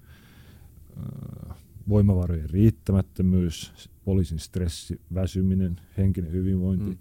Öö, 0.98 1.54
voimavarojen 1.90 2.50
riittämättömyys, 2.50 3.74
poliisin 4.06 4.40
stressi, 4.40 5.02
väsyminen, 5.14 5.82
henkinen 5.98 6.32
hyvinvointi, 6.32 6.90
mm. 6.90 6.98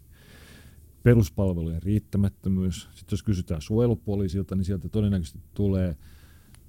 peruspalvelujen 1.03 1.83
riittämättömyys. 1.83 2.89
Sitten 2.95 3.13
jos 3.13 3.23
kysytään 3.23 3.63
suojelupoliisilta, 3.63 4.57
niin 4.57 4.65
sieltä 4.65 4.89
todennäköisesti 4.89 5.39
tulee, 5.55 5.97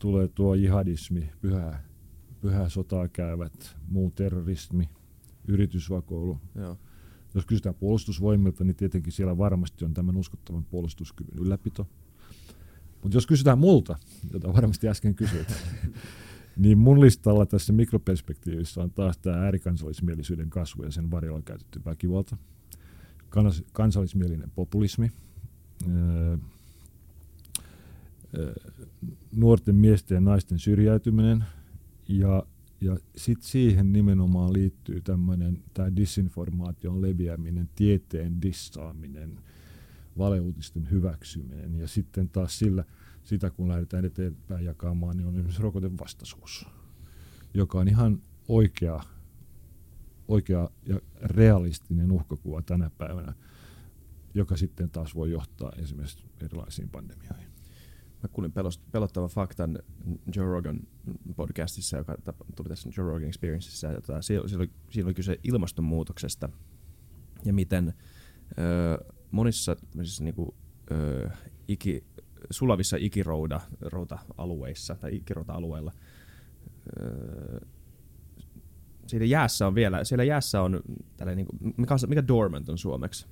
tulee 0.03 0.27
tuo 0.27 0.55
jihadismi, 0.55 1.29
pyhä, 1.41 1.79
pyhää 2.41 2.69
sotaa 2.69 3.07
käyvät, 3.07 3.75
muu 3.87 4.11
terrorismi, 4.11 4.89
yritysvakoilu. 5.47 6.39
Joo. 6.55 6.77
Jos 7.33 7.45
kysytään 7.45 7.75
puolustusvoimilta, 7.75 8.63
niin 8.63 8.75
tietenkin 8.75 9.13
siellä 9.13 9.37
varmasti 9.37 9.85
on 9.85 9.93
tämän 9.93 10.15
uskottavan 10.17 10.65
puolustuskyvyn 10.65 11.39
ylläpito. 11.39 11.87
Mutta 13.03 13.17
jos 13.17 13.27
kysytään 13.27 13.59
multa, 13.59 13.95
jota 14.33 14.53
varmasti 14.53 14.87
äsken 14.87 15.15
kysyit, 15.15 15.47
niin 16.63 16.77
mun 16.77 17.01
listalla 17.01 17.45
tässä 17.45 17.73
mikroperspektiivissä 17.73 18.81
on 18.81 18.91
taas 18.91 19.17
tämä 19.17 19.37
äärikansallismielisyyden 19.37 20.49
kasvu 20.49 20.83
ja 20.83 20.91
sen 20.91 21.11
varjolla 21.11 21.41
käytetty 21.41 21.81
väkivalta, 21.85 22.37
kans- 23.29 23.63
kansallismielinen 23.73 24.51
populismi, 24.55 25.11
öö, 25.87 26.37
nuorten 29.31 29.75
miesten 29.75 30.15
ja 30.15 30.21
naisten 30.21 30.59
syrjäytyminen 30.59 31.43
ja, 32.07 32.43
ja 32.81 32.97
sitten 33.15 33.49
siihen 33.49 33.93
nimenomaan 33.93 34.53
liittyy 34.53 35.01
tämmöinen 35.01 35.63
tämä 35.73 35.95
disinformaation 35.95 37.01
leviäminen, 37.01 37.69
tieteen 37.75 38.41
dissaaminen, 38.41 39.39
valeuutisten 40.17 40.91
hyväksyminen 40.91 41.75
ja 41.75 41.87
sitten 41.87 42.29
taas 42.29 42.59
sillä 42.59 42.83
sitä 43.23 43.49
kun 43.49 43.67
lähdetään 43.67 44.05
eteenpäin 44.05 44.65
jakamaan, 44.65 45.17
niin 45.17 45.27
on 45.27 45.33
esimerkiksi 45.33 45.61
rokotevastaisuus, 45.61 46.65
joka 47.53 47.79
on 47.79 47.87
ihan 47.87 48.21
oikea, 48.47 49.03
oikea 50.27 50.69
ja 50.85 50.99
realistinen 51.21 52.11
uhkakuva 52.11 52.61
tänä 52.61 52.91
päivänä, 52.97 53.33
joka 54.33 54.57
sitten 54.57 54.89
taas 54.89 55.15
voi 55.15 55.31
johtaa 55.31 55.71
esimerkiksi 55.77 56.25
erilaisiin 56.41 56.89
pandemioihin. 56.89 57.42
Mä 58.23 58.29
kuulin 58.31 58.53
pelottavan 58.91 59.29
faktan 59.29 59.79
Joe 60.35 60.45
Rogan 60.45 60.79
podcastissa, 61.35 61.97
joka 61.97 62.17
tuli 62.55 62.69
tässä 62.69 62.89
Joe 62.97 63.05
Rogan 63.05 63.27
Experienceissa. 63.27 63.93
Tota, 63.93 64.21
siellä, 64.21 64.47
siellä, 64.47 64.61
oli, 64.61 64.71
siinä 64.89 65.07
oli 65.07 65.13
kyse 65.13 65.39
ilmastonmuutoksesta 65.43 66.49
ja 67.45 67.53
miten 67.53 67.93
ö, 68.59 69.13
monissa 69.31 69.75
niinku, 70.19 70.55
ö, 70.91 71.29
iki, 71.67 72.03
sulavissa 72.49 72.97
ikirouda 72.99 73.61
routa-alueissa 73.81 74.95
tai 74.95 75.15
ikirouta-alueilla 75.15 75.91
ö, 77.01 77.59
siitä 79.07 79.25
jäässä 79.25 79.67
on 79.67 79.75
vielä, 79.75 80.03
siellä 80.03 80.23
jäässä 80.23 80.61
on 80.61 80.81
tällainen, 81.17 81.45
niinku, 81.45 81.73
mikä, 81.81 81.93
on 81.93 81.99
se- 81.99 82.07
mikä 82.07 82.27
dormant 82.27 82.69
on 82.69 82.77
suomeksi? 82.77 83.27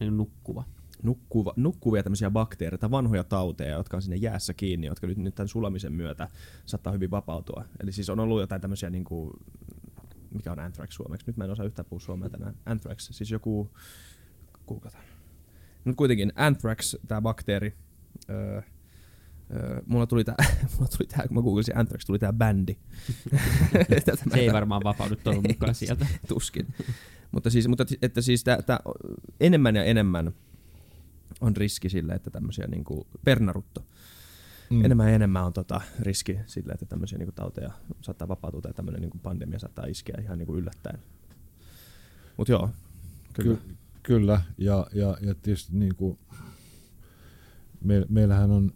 Niin 0.00 0.16
nukkuva. 0.16 0.64
Nukkuva, 1.02 1.52
nukkuvia 1.56 2.02
tämmöisiä 2.02 2.30
bakteereita, 2.30 2.90
vanhoja 2.90 3.24
tauteja, 3.24 3.76
jotka 3.76 3.96
on 3.96 4.02
sinne 4.02 4.16
jäässä 4.16 4.54
kiinni, 4.54 4.86
jotka 4.86 5.06
nyt, 5.06 5.18
nyt 5.18 5.34
tämän 5.34 5.48
sulamisen 5.48 5.92
myötä 5.92 6.28
saattaa 6.66 6.92
hyvin 6.92 7.10
vapautua. 7.10 7.64
Eli 7.82 7.92
siis 7.92 8.10
on 8.10 8.20
ollut 8.20 8.40
jotain 8.40 8.60
tämmöisiä, 8.60 8.90
niin 8.90 9.04
kuin, 9.04 9.30
mikä 10.34 10.52
on 10.52 10.58
anthrax 10.58 10.90
suomeksi? 10.92 11.26
Nyt 11.26 11.36
mä 11.36 11.44
en 11.44 11.50
osaa 11.50 11.66
yhtään 11.66 11.86
puhua 11.86 12.00
suomea 12.00 12.28
tänään. 12.28 12.54
Anthrax, 12.66 13.08
siis 13.12 13.30
joku, 13.30 13.70
googlataan. 14.68 15.04
Nyt 15.84 15.96
kuitenkin 15.96 16.32
anthrax, 16.36 16.94
tämä 17.08 17.20
bakteeri, 17.20 17.74
öö, 18.30 18.62
öö, 19.54 19.82
mulla 19.86 20.06
tuli 20.06 20.24
tää, 20.24 20.34
mulla 20.74 20.88
tuli 20.96 21.08
tää, 21.08 21.26
kun 21.28 21.36
mä 21.36 21.42
googlasin 21.42 21.78
anthrax, 21.78 22.04
tuli 22.06 22.18
tää 22.18 22.32
bändi. 22.32 22.76
Se 24.30 24.40
ei 24.40 24.52
varmaan 24.52 24.84
vapaudu 24.84 25.16
toivon 25.16 25.44
mukaan 25.48 25.74
sieltä. 25.84 26.06
tuskin. 26.28 26.74
mutta 27.30 27.50
siis, 27.50 27.68
mutta 27.68 27.84
että 28.02 28.20
siis 28.20 28.44
tää, 28.44 28.62
tää, 28.62 28.80
enemmän 29.40 29.76
ja 29.76 29.84
enemmän 29.84 30.32
on 31.40 31.56
riski 31.56 31.88
sille, 31.88 32.12
että 32.12 32.30
tämmöisiä 32.30 32.66
niinku 32.66 33.06
pernarutto. 33.24 33.86
Mm. 34.70 34.84
Enemmän 34.84 35.08
ja 35.08 35.14
enemmän 35.14 35.44
on 35.44 35.52
tota 35.52 35.80
riski 36.00 36.38
sille, 36.46 36.72
että 36.72 36.86
tämmöisiä 36.86 37.18
niinku 37.18 37.32
tauteja 37.32 37.70
saattaa 38.00 38.28
vapautua 38.28 38.60
tai 38.60 38.72
tämmöinen 38.74 39.00
niinku 39.00 39.18
pandemia 39.18 39.58
saattaa 39.58 39.86
iskeä 39.86 40.18
ihan 40.22 40.38
niinku 40.38 40.56
yllättäen. 40.56 40.98
Mut 42.36 42.48
joo, 42.48 42.70
kyllä. 43.32 43.56
Ky- 43.56 43.76
kyllä, 44.02 44.40
ja, 44.58 44.86
ja, 44.92 45.16
ja 45.20 45.34
tietysti 45.34 45.76
niin 45.76 45.94
kuin, 45.94 46.18
me, 47.84 48.06
meillähän 48.08 48.50
on 48.50 48.72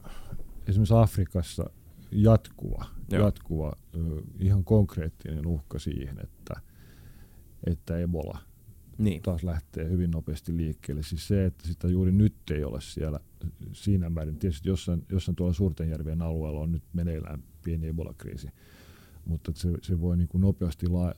esimerkiksi 0.67 0.95
Afrikassa 0.95 1.71
jatkuva, 2.11 2.85
Joo. 3.11 3.25
jatkuva 3.25 3.73
ihan 4.39 4.65
konkreettinen 4.65 5.47
uhka 5.47 5.79
siihen, 5.79 6.19
että, 6.23 6.61
että 7.67 7.99
Ebola 7.99 8.39
Niin. 9.01 9.23
taas 9.23 9.43
lähtee 9.43 9.89
hyvin 9.89 10.11
nopeasti 10.11 10.57
liikkeelle. 10.57 11.03
Siis 11.03 11.29
se, 11.29 11.45
että 11.45 11.69
sitä 11.69 11.89
juuri 11.89 12.13
nyt 12.13 12.35
ei 12.51 12.65
ole 12.65 12.81
siellä 12.81 13.21
siinä 13.73 14.11
määrin. 14.11 14.39
Tietysti 14.39 14.69
jossain, 14.69 15.07
jossain 15.09 15.37
tuolla 15.37 15.53
Suurtenjärven 15.53 16.23
alueella 16.23 16.61
on 16.61 16.73
nyt 16.73 16.83
meneillään 16.93 17.43
pieni 17.65 17.89
Ebola-kriisi, 17.89 18.49
mutta 19.25 19.53
se, 19.55 19.69
se 19.83 20.01
voi 20.01 20.17
niin 20.17 20.29
kuin 20.29 20.41
nopeasti 20.41 20.87
la, 20.87 21.09
äh, 21.09 21.15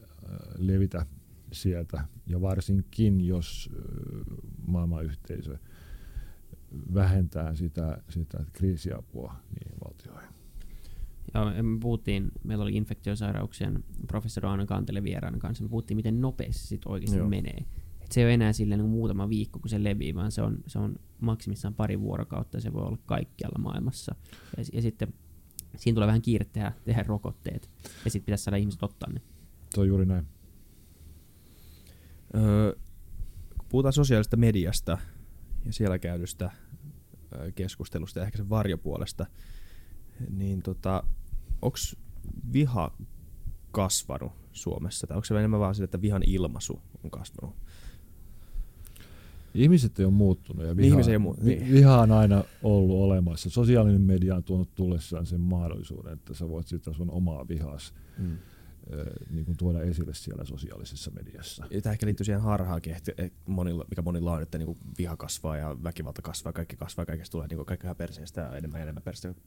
levitä 0.57 1.07
sieltä. 1.53 2.05
Ja 2.27 2.41
varsinkin, 2.41 3.27
jos 3.27 3.71
äh, 3.73 4.37
maailmanyhteisö 4.67 5.59
vähentää 6.95 7.55
sitä, 7.55 7.99
sitä 8.09 8.45
kriisiapua 8.53 9.35
niihin 9.49 9.81
valtioihin. 9.85 10.32
Ja 11.35 11.63
me 11.63 11.79
puhuttiin, 11.81 12.31
meillä 12.45 12.63
oli 12.63 12.77
infektiosairauksien 12.77 13.85
professori 14.07 14.49
Aino 14.49 14.67
Kantele 14.67 15.03
vieraana 15.03 15.39
kanssa, 15.39 15.65
me 15.65 15.71
puhuttiin, 15.71 15.97
miten 15.97 16.21
nopeasti 16.21 16.63
se 16.63 16.67
sit 16.67 16.87
oikeasti 16.87 17.19
Joo. 17.19 17.29
menee. 17.29 17.65
Et 18.01 18.13
se 18.13 18.21
ei 18.21 18.27
ole 18.27 18.35
enää 18.35 18.53
silleen 18.53 18.81
niin 18.81 18.91
muutama 18.91 19.29
viikko, 19.29 19.59
kun 19.59 19.69
se 19.69 19.85
levii, 19.85 20.15
vaan 20.15 20.33
se 20.33 20.43
on, 20.43 20.59
se 20.67 20.79
on 20.79 20.97
maksimissaan 21.21 21.75
pari 21.75 22.01
vuorokautta 22.01 22.57
ja 22.57 22.61
se 22.61 22.73
voi 22.73 22.83
olla 22.83 22.99
kaikkialla 23.07 23.59
maailmassa. 23.63 24.15
Ja, 24.57 24.65
ja 24.73 24.83
sitten 24.83 25.15
siinä 25.77 25.95
tulee 25.95 26.07
vähän 26.07 26.23
kiire 26.23 26.45
tehdä, 26.45 26.73
tehdä 26.85 27.03
rokotteet 27.03 27.71
ja 28.05 28.11
sitten 28.11 28.27
pitäisi 28.27 28.45
saada 28.45 28.57
ihmiset 28.57 28.83
ottaa 28.83 29.13
ne. 29.13 29.21
Se 29.75 29.81
on 29.81 29.89
juuri 29.89 30.07
näin. 30.07 30.27
Öö, 32.35 32.73
kun 33.59 33.67
puhutaan 33.69 33.93
sosiaalisesta 33.93 34.37
mediasta 34.37 34.99
ja 35.65 35.73
siellä 35.73 35.99
käydystä 35.99 36.51
keskustelusta 37.55 38.19
ja 38.19 38.25
ehkä 38.25 38.37
sen 38.37 38.49
varjopuolesta, 38.49 39.27
niin 40.31 40.63
tota, 40.63 41.05
onko 41.63 41.77
viha 42.53 42.91
kasvanut 43.73 44.33
Suomessa? 44.53 45.07
Tai 45.07 45.17
onko 45.17 45.25
se 45.25 45.39
enemmän 45.39 45.61
vaan 45.61 45.75
sitä, 45.75 45.85
että 45.85 46.01
vihan 46.03 46.23
ilmaisu 46.27 46.81
on 47.05 47.11
kasvanut? 47.11 47.57
Ihmiset 49.55 49.99
ei 49.99 50.05
ole 50.05 50.15
muuttunut 50.15 50.67
ja 50.67 50.77
viha, 50.77 51.01
ei 51.01 51.17
ole 51.17 51.25
mu- 51.33 51.45
vi- 51.45 51.55
niin. 51.57 51.73
viha 51.73 52.01
on 52.01 52.13
aina 52.13 52.45
ollut 52.63 52.97
olemassa. 53.01 53.51
Sosiaalinen 53.51 54.01
media 54.01 54.35
on 54.37 54.45
tuonut 54.45 54.75
tullessaan 54.75 55.27
sen 55.27 55.41
mahdollisuuden, 55.41 56.13
että 56.13 56.35
sä 56.35 56.49
voit 56.49 56.67
sitä 56.67 56.93
sun 56.93 57.11
omaa 57.11 57.49
vihaas 57.49 57.95
Mm. 58.19 58.37
Niin 59.31 59.45
kuin 59.45 59.57
tuoda 59.57 59.83
esille 59.83 60.15
siellä 60.15 60.45
sosiaalisessa 60.45 61.11
mediassa. 61.11 61.65
Tämä 61.83 61.93
ehkä 61.93 62.07
liittyy 62.07 62.25
siihen 62.25 62.43
harhaankin, 62.43 62.95
että 62.95 63.13
että 63.19 63.41
monilla, 63.47 63.85
mikä 63.91 64.03
monilla 64.03 64.33
on, 64.33 64.43
että 64.43 64.59
niinku 64.59 64.77
viha 64.99 65.17
kasvaa 65.17 65.57
ja 65.57 65.77
väkivalta 65.83 66.23
kasvaa, 66.23 66.53
kaikki 66.53 66.77
kasvaa, 66.77 67.07
kaikesta 67.07 67.33
tulee 67.33 67.47
niinku 67.47 67.65
kaikki 67.65 67.87
ihan 67.87 67.97
perseestä 67.97 68.41
ja 68.41 68.57
enemmän 68.57 68.79
ja 68.79 68.83
enemmän 68.83 69.03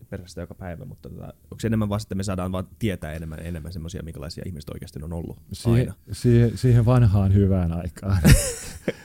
perseestä, 0.09 0.41
joka 0.41 0.55
päivä, 0.55 0.85
mutta 0.85 1.09
tota, 1.09 1.25
onko 1.25 1.59
se 1.59 1.67
enemmän 1.67 1.89
vaan, 1.89 2.01
että 2.01 2.15
me 2.15 2.23
saadaan 2.23 2.51
vaan 2.51 2.67
tietää 2.79 3.13
enemmän 3.13 3.39
ja 3.39 3.45
enemmän 3.45 3.73
semmoisia, 3.73 4.03
minkälaisia 4.03 4.43
ihmiset 4.47 4.69
oikeasti 4.69 4.99
on 5.03 5.13
ollut 5.13 5.37
Siihen, 5.51 5.79
aina. 5.79 5.93
siihen, 6.11 6.57
siihen 6.57 6.85
vanhaan 6.85 7.33
hyvään 7.33 7.71
aikaan. 7.71 8.21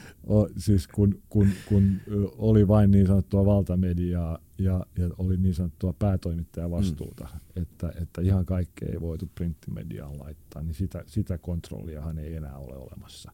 siis 0.56 0.88
kun, 0.88 1.22
kun, 1.28 1.48
kun 1.68 2.00
oli 2.38 2.68
vain 2.68 2.90
niin 2.90 3.06
sanottua 3.06 3.46
valtamediaa 3.46 4.38
ja, 4.58 4.86
ja 4.98 5.10
oli 5.18 5.36
niin 5.36 5.54
sanottua 5.54 5.92
päätoimittajavastuuta, 5.92 7.28
mm. 7.32 7.62
että, 7.62 7.92
että 8.02 8.20
ihan 8.20 8.46
kaikkea 8.46 8.88
ei 8.92 9.00
voitu 9.00 9.30
printtimediaan 9.34 10.18
laittaa, 10.18 10.62
niin 10.62 10.74
sitä, 10.74 11.04
sitä 11.06 11.38
kontrolliahan 11.38 12.18
ei 12.18 12.34
enää 12.34 12.56
ole 12.56 12.76
olemassa. 12.76 13.32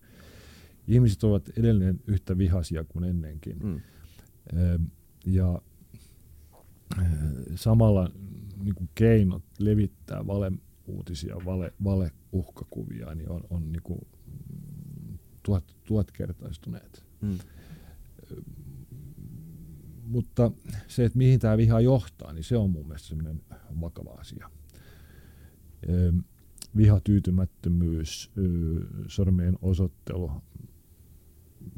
Ihmiset 0.89 1.25
ovat 1.25 1.49
edelleen 1.59 2.01
yhtä 2.07 2.39
vihaisia 2.39 2.85
kuin 2.85 3.05
ennenkin. 3.05 3.59
Mm. 3.63 3.81
Ja 5.27 5.61
samalla 7.55 8.11
niin 8.63 8.75
kuin 8.75 8.89
keinot 8.95 9.43
levittää 9.59 10.27
valeuutisia, 10.27 11.37
vale, 11.45 11.73
valeuhkakuvia, 11.85 13.15
niin 13.15 13.31
on, 13.31 13.41
on 13.51 13.73
niin 13.73 13.83
kuin 13.83 14.01
tuhat, 15.47 15.77
tuhatkertaistuneet. 15.85 17.05
Mm. 17.21 17.39
Mutta 20.05 20.51
se, 20.89 21.05
että 21.05 21.19
mihin 21.19 21.41
tämä 21.41 21.57
viha 21.57 21.81
johtaa, 21.81 22.33
niin 22.33 22.45
se 22.45 22.57
on 22.57 22.71
mun 22.71 22.87
mielestä 22.87 23.09
semmoinen 23.09 23.43
vakava 23.81 24.11
asia. 24.11 24.51
Vihatyytymättömyys, 26.77 28.33
sormien 29.09 29.59
osoittelu, 29.63 30.31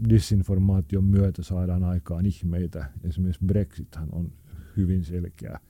disinformaation 0.08 1.04
myötä 1.04 1.42
saadaan 1.42 1.84
aikaan 1.84 2.26
ihmeitä. 2.26 2.92
Esimerkiksi 3.04 3.44
Brexithän 3.46 4.08
on 4.12 4.32
hyvin 4.76 5.04
selkeä, 5.04 5.60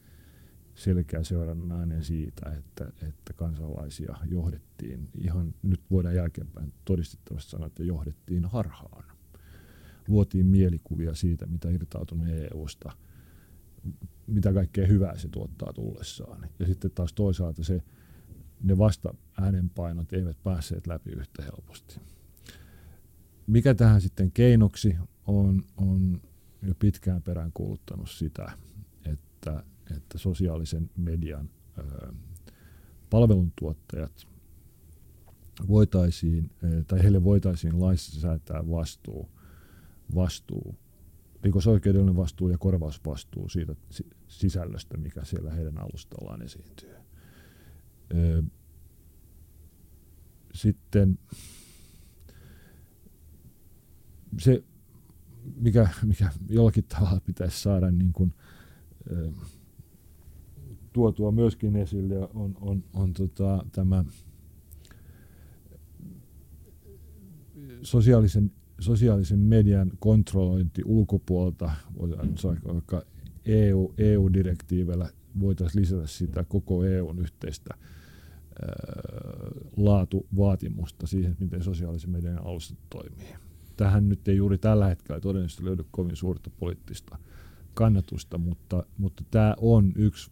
selkeä 0.78 1.22
seurannainen 1.22 2.04
siitä, 2.04 2.50
että, 2.58 2.92
että 3.08 3.32
kansalaisia 3.36 4.16
johdettiin 4.24 5.08
ihan, 5.20 5.54
nyt 5.62 5.80
vuoden 5.90 6.14
jälkeenpäin 6.14 6.72
todistettavasti 6.84 7.50
sanoa, 7.50 7.66
että 7.66 7.84
johdettiin 7.84 8.44
harhaan. 8.44 9.04
Luotiin 10.08 10.46
mielikuvia 10.46 11.14
siitä, 11.14 11.46
mitä 11.46 11.70
irtautunut 11.70 12.26
EUsta, 12.28 12.92
mitä 14.26 14.52
kaikkea 14.52 14.86
hyvää 14.86 15.18
se 15.18 15.28
tuottaa 15.28 15.72
tullessaan. 15.72 16.48
Ja 16.58 16.66
sitten 16.66 16.90
taas 16.90 17.12
toisaalta 17.12 17.64
se, 17.64 17.82
ne 18.62 18.78
vasta 18.78 19.14
äänenpainot 19.40 20.12
eivät 20.12 20.42
päässeet 20.42 20.86
läpi 20.86 21.10
yhtä 21.10 21.42
helposti. 21.42 22.00
Mikä 23.46 23.74
tähän 23.74 24.00
sitten 24.00 24.32
keinoksi 24.32 24.96
on, 25.26 25.62
on 25.76 26.20
jo 26.62 26.74
pitkään 26.78 27.22
perään 27.22 27.50
kuuluttanut 27.54 28.10
sitä, 28.10 28.52
että, 29.04 29.64
että 29.96 30.18
sosiaalisen 30.18 30.90
median 30.96 31.50
palveluntuottajat 33.10 34.26
voitaisiin, 35.68 36.50
tai 36.86 37.02
heille 37.02 37.24
voitaisiin 37.24 37.80
laissa 37.80 38.20
säätää 38.20 38.70
vastuu, 38.70 39.28
vastuu, 40.14 40.74
rikosoikeudellinen 41.42 42.16
vastuu 42.16 42.48
ja 42.48 42.58
korvausvastuu 42.58 43.48
siitä 43.48 43.74
sisällöstä, 44.28 44.96
mikä 44.96 45.24
siellä 45.24 45.50
heidän 45.52 45.78
alustallaan 45.78 46.42
esiintyy. 46.42 46.94
Sitten 50.54 51.18
se, 54.38 54.64
mikä, 55.56 55.88
mikä 56.04 56.30
jollakin 56.48 56.84
tavalla 56.84 57.20
pitäisi 57.20 57.62
saada 57.62 57.90
niin 57.90 58.12
kuin, 58.12 58.34
tuotua 60.92 61.32
myöskin 61.32 61.76
esille, 61.76 62.28
on, 62.34 62.56
on, 62.60 62.84
on 62.94 63.12
tota, 63.12 63.64
tämä 63.72 64.04
sosiaalisen, 67.82 68.52
sosiaalisen 68.80 69.38
median 69.38 69.92
kontrollointi 69.98 70.82
ulkopuolelta, 70.84 71.70
vaikka 72.64 73.02
EU, 73.44 73.94
EU-direktiivellä 73.98 75.10
voitaisiin 75.40 75.82
lisätä 75.82 76.06
sitä 76.06 76.44
koko 76.44 76.84
EUn 76.84 77.18
yhteistä 77.18 77.74
laatuvaatimusta 79.76 81.06
siihen, 81.06 81.36
miten 81.40 81.62
sosiaalisen 81.62 82.10
median 82.10 82.46
alustat 82.46 82.78
toimii. 82.90 83.34
Tähän 83.76 84.08
nyt 84.08 84.28
ei 84.28 84.36
juuri 84.36 84.58
tällä 84.58 84.86
hetkellä 84.86 85.20
todennäköisesti 85.20 85.64
löydy 85.64 85.84
kovin 85.90 86.16
suurta 86.16 86.50
poliittista 86.58 87.18
kannatusta, 87.74 88.38
mutta, 88.38 88.84
mutta 88.98 89.24
tämä 89.30 89.54
on 89.60 89.92
yksi 89.96 90.30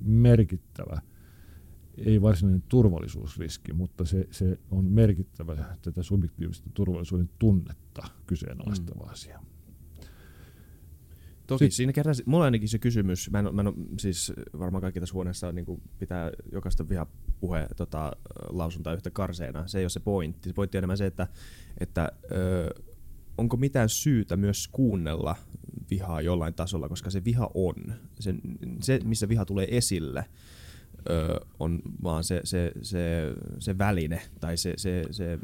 merkittävä, 0.00 1.02
ei 1.96 2.22
varsinainen 2.22 2.62
turvallisuusriski, 2.68 3.72
mutta 3.72 4.04
se, 4.04 4.28
se 4.30 4.58
on 4.70 4.84
merkittävä 4.84 5.76
tätä 5.82 6.02
subjektiivista 6.02 6.70
turvallisuuden 6.74 7.30
tunnetta 7.38 8.02
kyseenalaistava 8.26 9.04
mm. 9.04 9.10
asia. 9.10 9.40
Toki 11.46 11.64
Sitten, 11.64 11.76
siinä 11.76 11.92
kerran, 11.92 12.14
mulla 12.26 12.44
ainakin 12.44 12.68
se 12.68 12.78
kysymys, 12.78 13.30
mä 13.30 13.38
en, 13.38 13.54
mä 13.54 13.62
en, 13.62 13.74
siis 13.98 14.32
varmaan 14.58 14.82
kaikki 14.82 15.00
tässä 15.00 15.12
huoneessa 15.12 15.52
niin 15.52 15.82
pitää 15.98 16.30
jokaista 16.52 16.88
vihapuhe 16.88 17.68
tota, 17.76 18.12
lausuntaa 18.48 18.94
yhtä 18.94 19.10
karseena. 19.10 19.66
Se 19.66 19.78
ei 19.78 19.84
ole 19.84 19.90
se 19.90 20.00
pointti. 20.00 20.48
Se 20.48 20.54
pointti 20.54 20.78
on 20.78 20.80
enemmän 20.80 20.98
se, 20.98 21.06
että, 21.06 21.28
että 21.80 22.12
ö, 22.32 22.70
onko 23.38 23.56
mitään 23.56 23.88
syytä 23.88 24.36
myös 24.36 24.68
kuunnella 24.68 25.36
vihaa 25.90 26.20
jollain 26.20 26.54
tasolla, 26.54 26.88
koska 26.88 27.10
se 27.10 27.24
viha 27.24 27.50
on. 27.54 27.74
Se, 28.20 28.34
se 28.80 29.00
missä 29.04 29.28
viha 29.28 29.44
tulee 29.44 29.76
esille, 29.76 30.24
ö, 31.10 31.40
on 31.58 31.82
vaan 32.02 32.24
se, 32.24 32.40
se, 32.44 32.72
se, 32.82 33.34
se 33.58 33.78
väline 33.78 34.22
tai 34.40 34.56
se, 34.56 34.74
se, 34.76 35.04
se 35.10 35.38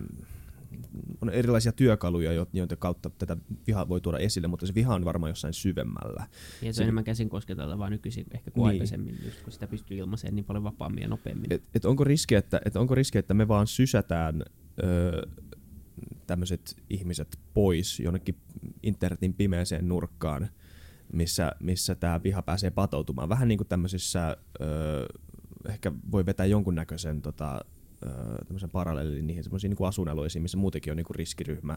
on 1.20 1.30
erilaisia 1.30 1.72
työkaluja, 1.72 2.46
joiden 2.52 2.78
kautta 2.78 3.10
tätä 3.10 3.36
vihaa 3.66 3.88
voi 3.88 4.00
tuoda 4.00 4.18
esille, 4.18 4.48
mutta 4.48 4.66
se 4.66 4.74
viha 4.74 4.94
on 4.94 5.04
varmaan 5.04 5.30
jossain 5.30 5.54
syvemmällä. 5.54 6.26
Ja 6.62 6.72
se 6.72 6.80
on 6.80 6.84
enemmän 6.84 7.04
käsin 7.04 7.28
kosketeltavaa 7.28 7.90
nykyisin 7.90 8.26
ehkä 8.34 8.50
kuin 8.50 8.62
niin. 8.62 8.74
aikaisemmin, 8.74 9.18
just 9.24 9.42
kun 9.42 9.52
sitä 9.52 9.66
pystyy 9.66 9.96
ilmaiseen 9.98 10.34
niin 10.34 10.44
paljon 10.44 10.64
vapaammin 10.64 11.02
ja 11.02 11.08
nopeammin. 11.08 11.52
Et, 11.52 11.62
et 11.74 11.84
onko, 11.84 12.04
riski, 12.04 12.34
että, 12.34 12.60
et 12.64 12.76
onko 12.76 12.94
riski, 12.94 13.18
että 13.18 13.34
me 13.34 13.48
vaan 13.48 13.66
sysätään 13.66 14.42
tämmöiset 16.26 16.76
ihmiset 16.90 17.38
pois 17.54 18.00
jonnekin 18.00 18.36
internetin 18.82 19.34
pimeäseen 19.34 19.88
nurkkaan, 19.88 20.48
missä, 21.12 21.52
missä 21.60 21.94
tämä 21.94 22.22
viha 22.22 22.42
pääsee 22.42 22.70
patoutumaan. 22.70 23.28
Vähän 23.28 23.48
niin 23.48 23.58
kuin 23.58 23.68
tämmöisissä, 23.68 24.36
ö, 24.60 25.06
ehkä 25.68 25.92
voi 26.12 26.26
vetää 26.26 26.46
jonkunnäköisen 26.46 27.22
tota, 27.22 27.60
tämmöisen 28.46 28.70
parallelin 28.70 29.26
niihin 29.26 29.44
semmoisiin 29.44 29.70
niin 29.70 29.88
asuinalueisiin, 29.88 30.42
missä 30.42 30.58
muutenkin 30.58 30.90
on 30.90 30.96
niin 30.96 31.04
kuin 31.04 31.16
riskiryhmä, 31.16 31.76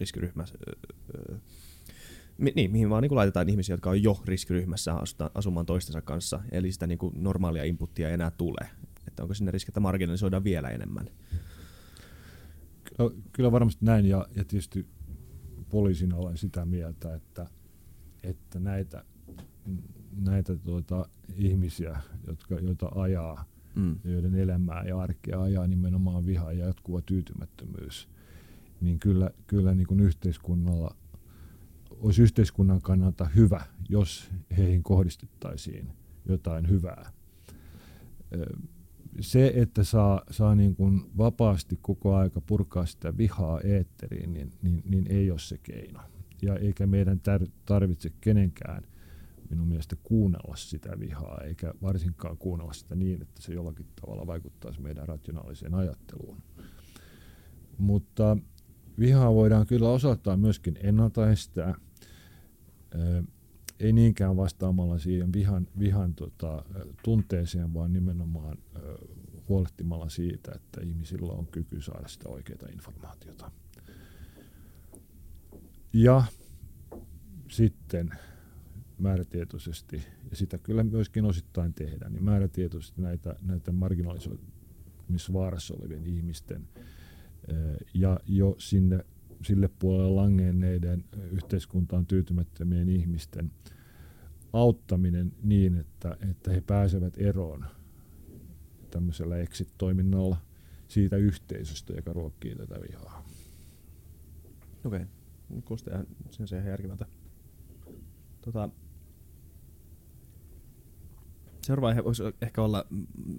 riskiryhmä 0.00 0.44
mi, 2.38 2.52
niin, 2.56 2.70
mihin 2.70 2.90
vaan 2.90 3.02
niin 3.02 3.08
kuin 3.08 3.16
laitetaan 3.16 3.48
ihmisiä, 3.48 3.72
jotka 3.72 3.90
on 3.90 4.02
jo 4.02 4.20
riskiryhmässä 4.24 4.94
asumaan 5.34 5.66
toistensa 5.66 6.02
kanssa, 6.02 6.40
eli 6.52 6.72
sitä 6.72 6.86
niin 6.86 6.98
kuin 6.98 7.14
normaalia 7.16 7.64
inputtia 7.64 8.08
ei 8.08 8.14
enää 8.14 8.30
tule. 8.30 8.68
Että 9.08 9.22
onko 9.22 9.34
sinne 9.34 9.50
riski, 9.50 9.70
että 9.70 9.80
marginalisoidaan 9.80 10.44
vielä 10.44 10.68
enemmän? 10.68 11.10
Kyllä, 12.98 13.22
kyllä 13.32 13.52
varmasti 13.52 13.84
näin, 13.84 14.06
ja, 14.06 14.26
ja 14.36 14.44
tietysti 14.44 14.86
poliisina 15.68 16.16
olen 16.16 16.36
sitä 16.36 16.64
mieltä, 16.64 17.14
että, 17.14 17.46
että 18.22 18.60
näitä, 18.60 19.04
näitä 20.20 20.56
tuota, 20.56 21.08
ihmisiä, 21.36 22.00
jotka, 22.26 22.54
joita 22.54 22.90
ajaa 22.94 23.44
mm. 23.74 23.96
joiden 24.04 24.34
elämää 24.34 24.84
ja 24.84 25.00
arkea 25.00 25.42
ajaa 25.42 25.66
nimenomaan 25.66 26.26
viha 26.26 26.52
ja 26.52 26.66
jatkuva 26.66 27.00
tyytymättömyys, 27.02 28.08
niin 28.80 28.98
kyllä, 28.98 29.30
kyllä 29.46 29.74
niin 29.74 29.86
kuin 29.86 30.00
yhteiskunnalla 30.00 30.96
olisi 31.90 32.22
yhteiskunnan 32.22 32.82
kannalta 32.82 33.24
hyvä, 33.24 33.64
jos 33.88 34.30
heihin 34.56 34.82
kohdistettaisiin 34.82 35.88
jotain 36.28 36.68
hyvää. 36.68 37.12
Se, 39.20 39.52
että 39.54 39.84
saa, 39.84 40.22
saa 40.30 40.54
niin 40.54 40.76
kuin 40.76 41.10
vapaasti 41.18 41.78
koko 41.82 42.16
aika 42.16 42.40
purkaa 42.40 42.86
sitä 42.86 43.16
vihaa 43.16 43.60
eetteriin, 43.60 44.32
niin, 44.32 44.50
niin, 44.62 44.82
niin 44.84 45.06
ei 45.08 45.30
ole 45.30 45.38
se 45.38 45.58
keino. 45.58 46.00
Ja 46.42 46.56
eikä 46.56 46.86
meidän 46.86 47.20
tarvitse 47.64 48.10
kenenkään– 48.20 48.82
minun 49.50 49.68
mielestä 49.68 49.96
kuunnella 50.02 50.56
sitä 50.56 51.00
vihaa, 51.00 51.40
eikä 51.44 51.74
varsinkaan 51.82 52.38
kuunnella 52.38 52.72
sitä 52.72 52.94
niin, 52.94 53.22
että 53.22 53.42
se 53.42 53.52
jollakin 53.52 53.86
tavalla 54.00 54.26
vaikuttaisi 54.26 54.80
meidän 54.80 55.08
rationaaliseen 55.08 55.74
ajatteluun. 55.74 56.42
Mutta 57.78 58.36
vihaa 58.98 59.34
voidaan 59.34 59.66
kyllä 59.66 59.88
osoittaa 59.88 60.36
myöskin 60.36 60.78
ennaltaestää, 60.82 61.74
ei 63.80 63.92
niinkään 63.92 64.36
vastaamalla 64.36 64.98
siihen 64.98 65.32
vihan, 65.32 65.68
vihan 65.78 66.14
tota, 66.14 66.64
tunteeseen, 67.04 67.74
vaan 67.74 67.92
nimenomaan 67.92 68.58
huolehtimalla 69.48 70.08
siitä, 70.08 70.52
että 70.54 70.80
ihmisillä 70.80 71.32
on 71.32 71.46
kyky 71.46 71.80
saada 71.80 72.08
sitä 72.08 72.28
oikeaa 72.28 72.68
informaatiota. 72.72 73.50
Ja 75.92 76.22
sitten 77.48 78.10
määrätietoisesti, 78.98 80.06
ja 80.30 80.36
sitä 80.36 80.58
kyllä 80.58 80.84
myöskin 80.84 81.24
osittain 81.24 81.74
tehdään, 81.74 82.12
niin 82.12 82.24
määrätietoisesti 82.24 83.02
näitä, 83.02 83.36
näitä 83.42 83.72
marginalisoimisvaarassa 83.72 85.74
olevien 85.74 86.06
ihmisten 86.06 86.68
ja 87.94 88.20
jo 88.26 88.56
sinne, 88.58 89.04
sille 89.42 89.68
puolelle 89.78 90.10
langenneiden 90.10 91.04
yhteiskuntaan 91.30 92.06
tyytymättömien 92.06 92.88
ihmisten 92.88 93.50
auttaminen 94.52 95.32
niin, 95.42 95.74
että, 95.74 96.16
että 96.30 96.52
he 96.52 96.60
pääsevät 96.60 97.14
eroon 97.18 97.64
tämmöisellä 98.90 99.36
exit-toiminnalla 99.38 100.36
siitä 100.88 101.16
yhteisöstä, 101.16 101.92
joka 101.92 102.12
ruokkii 102.12 102.54
tätä 102.54 102.74
vihaa. 102.88 103.24
Okei, 104.84 105.00
okay. 105.50 105.62
kuulostaa 105.64 106.04
sen 106.30 106.48
se 106.48 106.56
ihan 106.56 106.70
järkevältä. 106.70 107.06
Tota, 108.40 108.68
seuraava 111.62 111.88
aihe 111.88 112.04
voisi 112.04 112.22
ehkä 112.42 112.62
olla, 112.62 112.84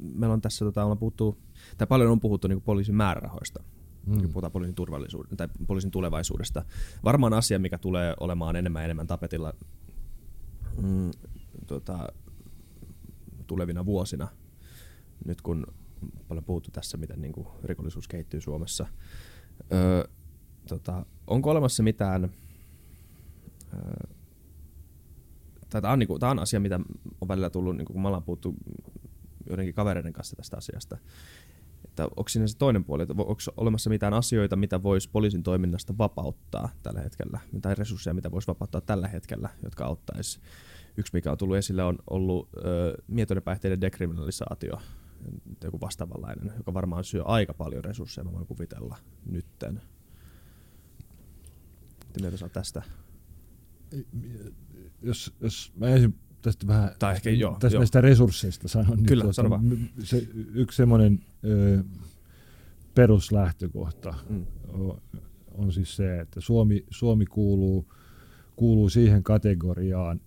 meillä 0.02 0.34
on 0.34 0.42
tässä, 0.42 0.66
tota, 0.66 0.84
ollaan 0.84 0.98
puhuttu, 0.98 1.38
tai 1.78 1.88
paljon 1.88 2.12
on 2.12 2.20
puhuttu 2.20 2.48
niin 2.48 2.62
poliisin 2.62 2.96
määrärahoista, 2.96 3.64
mm. 4.06 4.22
kun 4.22 4.34
puhutaan 4.34 4.52
poliisin, 4.52 4.76
turvallisuudesta, 4.76 5.36
tai 5.36 5.48
poliisin 5.68 5.92
tulevaisuudesta. 5.92 6.66
Varmaan 7.04 7.34
asia, 7.34 7.60
mikä 7.60 7.78
tulee 7.78 8.14
olemaan 8.20 8.56
enemmän 8.56 8.82
ja 8.82 8.86
enemmän 8.86 9.08
tapetilla 9.08 9.54
mm, 10.82 11.12
tota, 11.68 12.08
tulevina 13.48 13.86
vuosina, 13.86 14.28
nyt 15.26 15.42
kun 15.42 15.68
paljon 16.28 16.44
puhuttu 16.44 16.72
tässä, 16.72 16.98
miten 16.98 17.22
niin 17.22 17.34
kuin, 17.34 17.48
rikollisuus 17.64 18.08
kehittyy 18.08 18.42
Suomessa. 18.42 18.88
Öö, 19.74 20.04
tota, 20.68 21.06
onko 21.28 21.50
olemassa 21.50 21.84
mitään, 21.84 22.30
öö, 23.74 24.14
tämä 25.70 25.94
on, 25.94 26.00
niinku, 26.00 26.20
tää 26.20 26.32
on 26.32 26.40
asia, 26.40 26.60
mitä 26.60 26.80
on 27.22 27.28
välillä 27.28 27.50
tullut, 27.50 27.78
niinku, 27.78 27.94
kun 27.94 28.02
me 28.02 28.08
ollaan 28.08 28.24
puhuttu 28.24 28.56
joidenkin 29.50 29.76
kavereiden 29.76 30.14
kanssa 30.14 30.36
tästä 30.36 30.58
asiasta, 30.58 30.98
että 31.86 32.06
onko 32.06 32.30
siinä 32.30 32.48
se 32.48 32.58
toinen 32.58 32.84
puoli, 32.84 33.04
että 33.04 33.14
onko 33.18 33.36
olemassa 33.58 33.90
mitään 33.90 34.14
asioita, 34.14 34.56
mitä 34.56 34.84
voisi 34.84 35.10
poliisin 35.10 35.44
toiminnasta 35.44 35.98
vapauttaa 35.98 36.70
tällä 36.84 37.02
hetkellä, 37.02 37.40
tai 37.62 37.76
resursseja, 37.76 38.14
mitä 38.14 38.32
voisi 38.32 38.48
vapauttaa 38.48 38.82
tällä 38.82 39.08
hetkellä, 39.08 39.50
jotka 39.64 39.86
auttaisi. 39.86 40.40
Yksi, 40.98 41.14
mikä 41.14 41.32
on 41.32 41.38
tullut 41.38 41.58
esille, 41.58 41.84
on 41.84 41.98
ollut 42.10 42.50
mietoinen 43.08 43.44
päihteiden 43.44 43.82
dekriminalisaatio, 43.82 44.82
joku 45.64 45.82
vastaavanlainen, 45.82 46.54
joka 46.58 46.74
varmaan 46.74 47.04
syö 47.04 47.24
aika 47.24 47.54
paljon 47.54 47.84
resursseja, 47.84 48.26
mä 48.26 48.32
voin 48.32 48.48
kuvitella 48.48 48.98
nytten. 49.26 49.82
Mitä 52.08 52.20
mieltä 52.22 52.50
tästä? 52.50 52.84
Jos, 55.02 55.34
jos 55.42 55.74
mä 55.76 55.88
ensin 55.88 56.20
tästä 56.42 56.68
vähän 56.68 56.92
tai 57.00 57.16
ehkä, 57.16 57.30
joo, 57.30 57.52
tästä 57.60 57.76
joo. 57.76 57.80
näistä 57.80 58.02
resursseista 58.02 58.68
sanon. 58.68 59.04
Kyllä, 59.04 59.24
niin 59.24 59.36
tuota, 59.36 59.60
se, 60.04 60.28
yksi 60.54 60.78
semmoinen 60.78 61.20
ö, 61.46 61.84
peruslähtökohta 62.96 64.14
mm. 64.30 64.46
on, 64.68 65.02
on 65.52 65.72
siis 65.72 65.96
se, 65.96 66.20
että 66.20 66.42
Suomi, 66.42 66.86
Suomi 66.90 67.26
kuuluu, 67.26 67.94
kuuluu 68.56 68.90
siihen 68.90 69.24
kategoriaan 69.24 70.22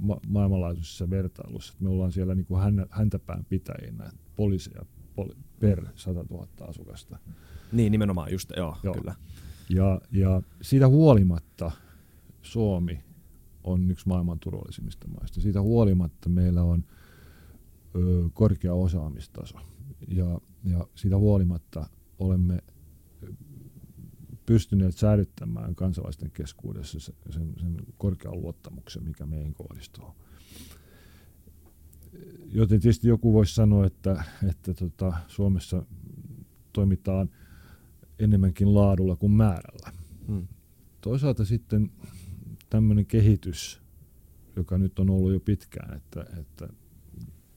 ma- 0.00 0.20
maailmanlaajuisessa 0.28 1.10
vertailussa, 1.10 1.72
että 1.72 1.84
me 1.84 1.90
ollaan 1.90 2.12
siellä 2.12 2.34
niin 2.34 2.46
kuin 2.46 2.60
häntäpään 2.90 3.44
pitäjinä, 3.48 4.10
poliiseja 4.36 4.84
poli- 5.16 5.36
per 5.60 5.86
100 5.94 6.24
000 6.30 6.48
asukasta. 6.60 7.18
Niin, 7.72 7.92
nimenomaan, 7.92 8.32
just, 8.32 8.52
joo, 8.56 8.76
joo. 8.82 8.94
kyllä. 8.94 9.14
Ja, 9.68 10.00
ja 10.12 10.42
siitä 10.62 10.88
huolimatta 10.88 11.70
Suomi 12.42 13.04
on 13.66 13.90
yksi 13.90 14.08
maailman 14.08 14.38
turvallisimmista 14.38 15.08
maista. 15.08 15.40
Siitä 15.40 15.62
huolimatta 15.62 16.28
meillä 16.28 16.62
on 16.62 16.84
ö, 17.96 18.28
korkea 18.32 18.74
osaamistaso 18.74 19.58
ja, 20.08 20.40
ja 20.64 20.86
siitä 20.94 21.16
huolimatta 21.16 21.86
olemme 22.18 22.58
pystyneet 24.46 24.96
säilyttämään 24.96 25.74
kansalaisten 25.74 26.30
keskuudessa 26.30 27.00
sen, 27.00 27.14
sen, 27.30 27.76
korkean 27.98 28.40
luottamuksen, 28.40 29.04
mikä 29.04 29.26
meihin 29.26 29.54
kohdistuu. 29.54 30.04
Joten 32.52 32.80
tietysti 32.80 33.08
joku 33.08 33.32
voisi 33.32 33.54
sanoa, 33.54 33.86
että, 33.86 34.24
että 34.48 34.74
tota, 34.74 35.12
Suomessa 35.28 35.86
toimitaan 36.72 37.30
enemmänkin 38.18 38.74
laadulla 38.74 39.16
kuin 39.16 39.32
määrällä. 39.32 39.92
Hmm. 40.26 40.46
Toisaalta 41.00 41.44
sitten 41.44 41.90
tämmöinen 42.70 43.06
kehitys, 43.06 43.80
joka 44.56 44.78
nyt 44.78 44.98
on 44.98 45.10
ollut 45.10 45.32
jo 45.32 45.40
pitkään, 45.40 45.96
että, 45.96 46.26
että 46.40 46.68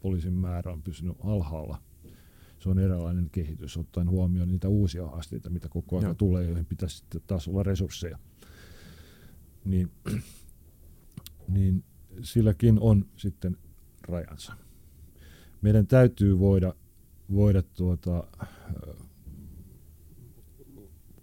poliisin 0.02 0.34
määrä 0.34 0.72
on 0.72 0.82
pysynyt 0.82 1.18
alhaalla. 1.24 1.82
Se 2.60 2.70
on 2.70 2.80
eräänlainen 2.80 3.30
kehitys, 3.30 3.78
ottaen 3.78 4.10
huomioon 4.10 4.48
niitä 4.48 4.68
uusia 4.70 5.08
haasteita, 5.08 5.50
mitä 5.50 5.70
koko 5.70 5.98
ajan 5.98 6.16
tulee, 6.16 6.46
joihin 6.46 6.66
pitäisi 6.66 6.98
sitten 6.98 7.22
taas 7.28 7.48
olla 7.48 7.64
resursseja. 7.64 8.20
Niin, 9.66 9.92
niin 11.48 11.84
silläkin 12.22 12.80
on 12.80 13.06
sitten 13.18 13.58
rajansa. 14.02 14.54
Meidän 15.62 15.88
täytyy 15.88 16.40
voida, 16.40 16.76
voida 17.34 17.62
tuota, 17.62 18.24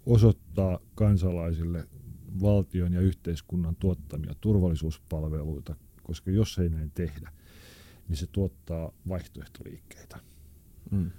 osoittaa 0.05 0.79
kansalaisille 0.95 1.87
valtion 2.41 2.93
ja 2.93 3.01
yhteiskunnan 3.01 3.75
tuottamia 3.75 4.35
turvallisuuspalveluita, 4.41 5.75
koska 6.03 6.31
jos 6.31 6.57
ei 6.57 6.69
näin 6.69 6.91
tehdä, 6.91 7.31
niin 8.07 8.17
se 8.17 8.27
tuottaa 8.27 8.91
vaihtoehtoliikkeitä. 9.07 10.19
Mm. 10.91 11.11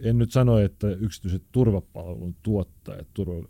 En 0.00 0.18
nyt 0.18 0.32
sano, 0.32 0.58
että 0.58 0.90
yksityiset 0.90 1.42
turvapalvelun 1.52 2.36
tuottajat, 2.42 3.08
turva, 3.14 3.48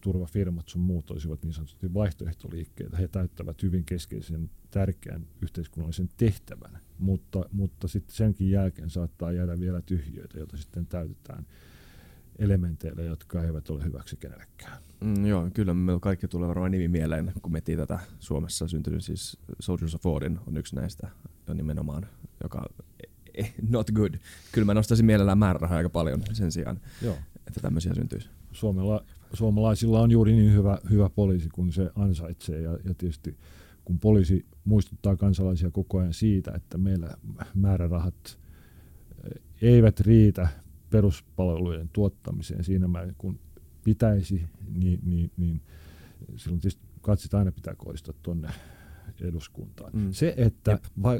turvafirmat 0.00 0.68
sun 0.68 0.82
muut 0.82 1.10
olisivat 1.10 1.42
niin 1.42 1.52
sanotusti 1.52 1.94
vaihtoehtoliikkeitä. 1.94 2.96
He 2.96 3.08
täyttävät 3.08 3.62
hyvin 3.62 3.84
keskeisen 3.84 4.50
tärkeän 4.70 5.26
yhteiskunnallisen 5.42 6.08
tehtävän, 6.16 6.78
mutta, 6.98 7.44
mutta 7.52 7.88
sitten 7.88 8.16
senkin 8.16 8.50
jälkeen 8.50 8.90
saattaa 8.90 9.32
jäädä 9.32 9.60
vielä 9.60 9.80
tyhjöitä, 9.80 10.38
joita 10.38 10.56
sitten 10.56 10.86
täytetään 10.86 11.46
elementeillä, 12.38 13.02
jotka 13.02 13.42
eivät 13.42 13.70
ole 13.70 13.84
hyväksi 13.84 14.16
kenellekään. 14.16 14.78
Mm, 15.00 15.26
joo, 15.26 15.50
kyllä 15.54 15.74
meillä 15.74 16.00
kaikki 16.00 16.28
tulee 16.28 16.48
varmaan 16.48 16.70
nimi 16.70 16.88
mieleen, 16.88 17.32
kun 17.42 17.52
miettii 17.52 17.76
tätä 17.76 17.98
Suomessa 18.20 18.68
syntynyt, 18.68 19.04
siis 19.04 19.38
Soldiers 19.60 19.94
of 19.94 20.06
Odin 20.06 20.38
on 20.46 20.56
yksi 20.56 20.76
näistä 20.76 21.08
jo 21.48 21.54
nimenomaan, 21.54 22.06
joka 22.42 22.66
eh, 23.34 23.54
not 23.70 23.90
good. 23.90 24.14
Kyllä 24.52 24.64
mä 24.64 24.74
nostaisin 24.74 25.06
mielellään 25.06 25.38
määrärahaa 25.38 25.76
aika 25.76 25.90
paljon 25.90 26.22
sen 26.32 26.52
sijaan, 26.52 26.80
joo. 27.02 27.16
että 27.46 27.60
tämmöisiä 27.60 27.94
syntyisi. 27.94 28.28
Suomella, 28.52 29.04
suomalaisilla 29.32 30.00
on 30.00 30.10
juuri 30.10 30.32
niin 30.32 30.52
hyvä, 30.52 30.78
hyvä 30.90 31.08
poliisi 31.08 31.48
kuin 31.48 31.72
se 31.72 31.90
ansaitsee 31.94 32.60
ja, 32.60 32.72
ja 32.84 32.94
tietysti 32.94 33.36
kun 33.84 33.98
poliisi 33.98 34.46
muistuttaa 34.64 35.16
kansalaisia 35.16 35.70
koko 35.70 35.98
ajan 35.98 36.14
siitä, 36.14 36.52
että 36.54 36.78
meillä 36.78 37.16
määrärahat 37.54 38.38
eh, 39.24 39.42
eivät 39.62 40.00
riitä 40.00 40.48
peruspalvelujen 40.92 41.90
tuottamiseen 41.92 42.64
siinä 42.64 42.88
määrin, 42.88 43.14
kun 43.18 43.38
pitäisi, 43.84 44.42
niin, 44.74 45.00
niin, 45.04 45.30
niin 45.36 45.60
silloin 46.36 46.60
tietysti 46.60 46.82
katsit 47.00 47.34
aina 47.34 47.52
pitää 47.52 47.74
kohdistaa 47.74 48.14
tuonne 48.22 48.48
eduskuntaan. 49.20 49.90
Mm. 49.94 50.12
Se, 50.12 50.34
että 50.36 50.78
va, 51.02 51.10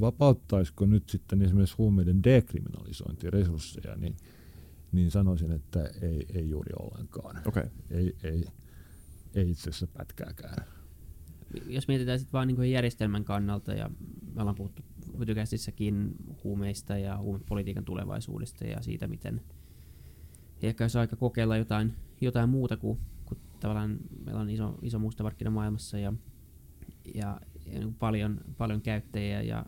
vapauttaisiko 0.00 0.86
nyt 0.86 1.08
sitten 1.08 1.42
esimerkiksi 1.42 1.74
huumeiden 1.78 2.24
dekriminalisointiresursseja, 2.24 3.96
niin, 3.96 4.16
niin 4.92 5.10
sanoisin, 5.10 5.52
että 5.52 5.90
ei, 6.02 6.26
ei 6.34 6.50
juuri 6.50 6.72
ollenkaan. 6.78 7.42
Okay. 7.46 7.68
Ei, 7.90 8.16
ei, 8.22 8.44
ei 9.34 9.50
itse 9.50 9.70
asiassa 9.70 9.86
pätkääkään. 9.86 10.66
Jos 11.66 11.88
mietitään 11.88 12.18
sitten 12.18 12.32
vaan 12.32 12.48
niin 12.48 12.70
järjestelmän 12.70 13.24
kannalta, 13.24 13.72
ja 13.72 13.90
me 14.34 14.40
ollaan 14.40 14.56
puhuttu 14.56 14.82
Vytykästissäkin 15.20 16.14
huumeista 16.44 16.98
ja 16.98 17.18
huumepolitiikan 17.18 17.84
tulevaisuudesta 17.84 18.64
ja 18.64 18.82
siitä, 18.82 19.06
miten 19.06 19.40
ehkä 20.62 20.84
olisi 20.84 20.98
aika 20.98 21.16
kokeilla 21.16 21.56
jotain, 21.56 21.94
jotain 22.20 22.48
muuta 22.48 22.76
kuin, 22.76 22.98
kuin 23.24 23.38
tavallaan 23.60 23.98
meillä 24.24 24.40
on 24.40 24.50
iso, 24.50 24.78
iso 24.82 24.98
mustamarkkina 24.98 25.50
maailmassa 25.50 25.98
ja, 25.98 26.12
ja, 27.14 27.40
ja 27.66 27.78
niin 27.78 27.94
paljon, 27.94 28.40
paljon 28.58 28.80
käyttäjiä 28.80 29.42
ja 29.42 29.66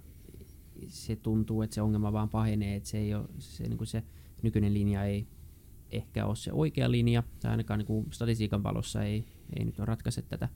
se 0.88 1.16
tuntuu, 1.16 1.62
että 1.62 1.74
se 1.74 1.82
ongelma 1.82 2.12
vaan 2.12 2.28
pahenee, 2.28 2.76
että 2.76 2.88
se, 2.88 2.98
ei 2.98 3.14
ole, 3.14 3.28
se, 3.38 3.64
niin 3.64 3.78
kuin 3.78 3.88
se 3.88 4.03
nykyinen 4.42 4.74
linja 4.74 5.05
ei 5.05 5.26
ehkä 5.90 6.26
ole 6.26 6.36
se 6.36 6.53
oikea 6.53 6.90
linja, 6.90 7.22
tai 7.40 7.51
ainakaan 7.51 7.78
niin 7.78 7.86
kuin 7.86 8.07
statistiikan 8.11 8.62
valossa 8.62 9.03
ei, 9.03 9.24
ei 9.59 9.64
nyt 9.64 9.78
ratkaise 9.78 10.22
tätä 10.22 10.48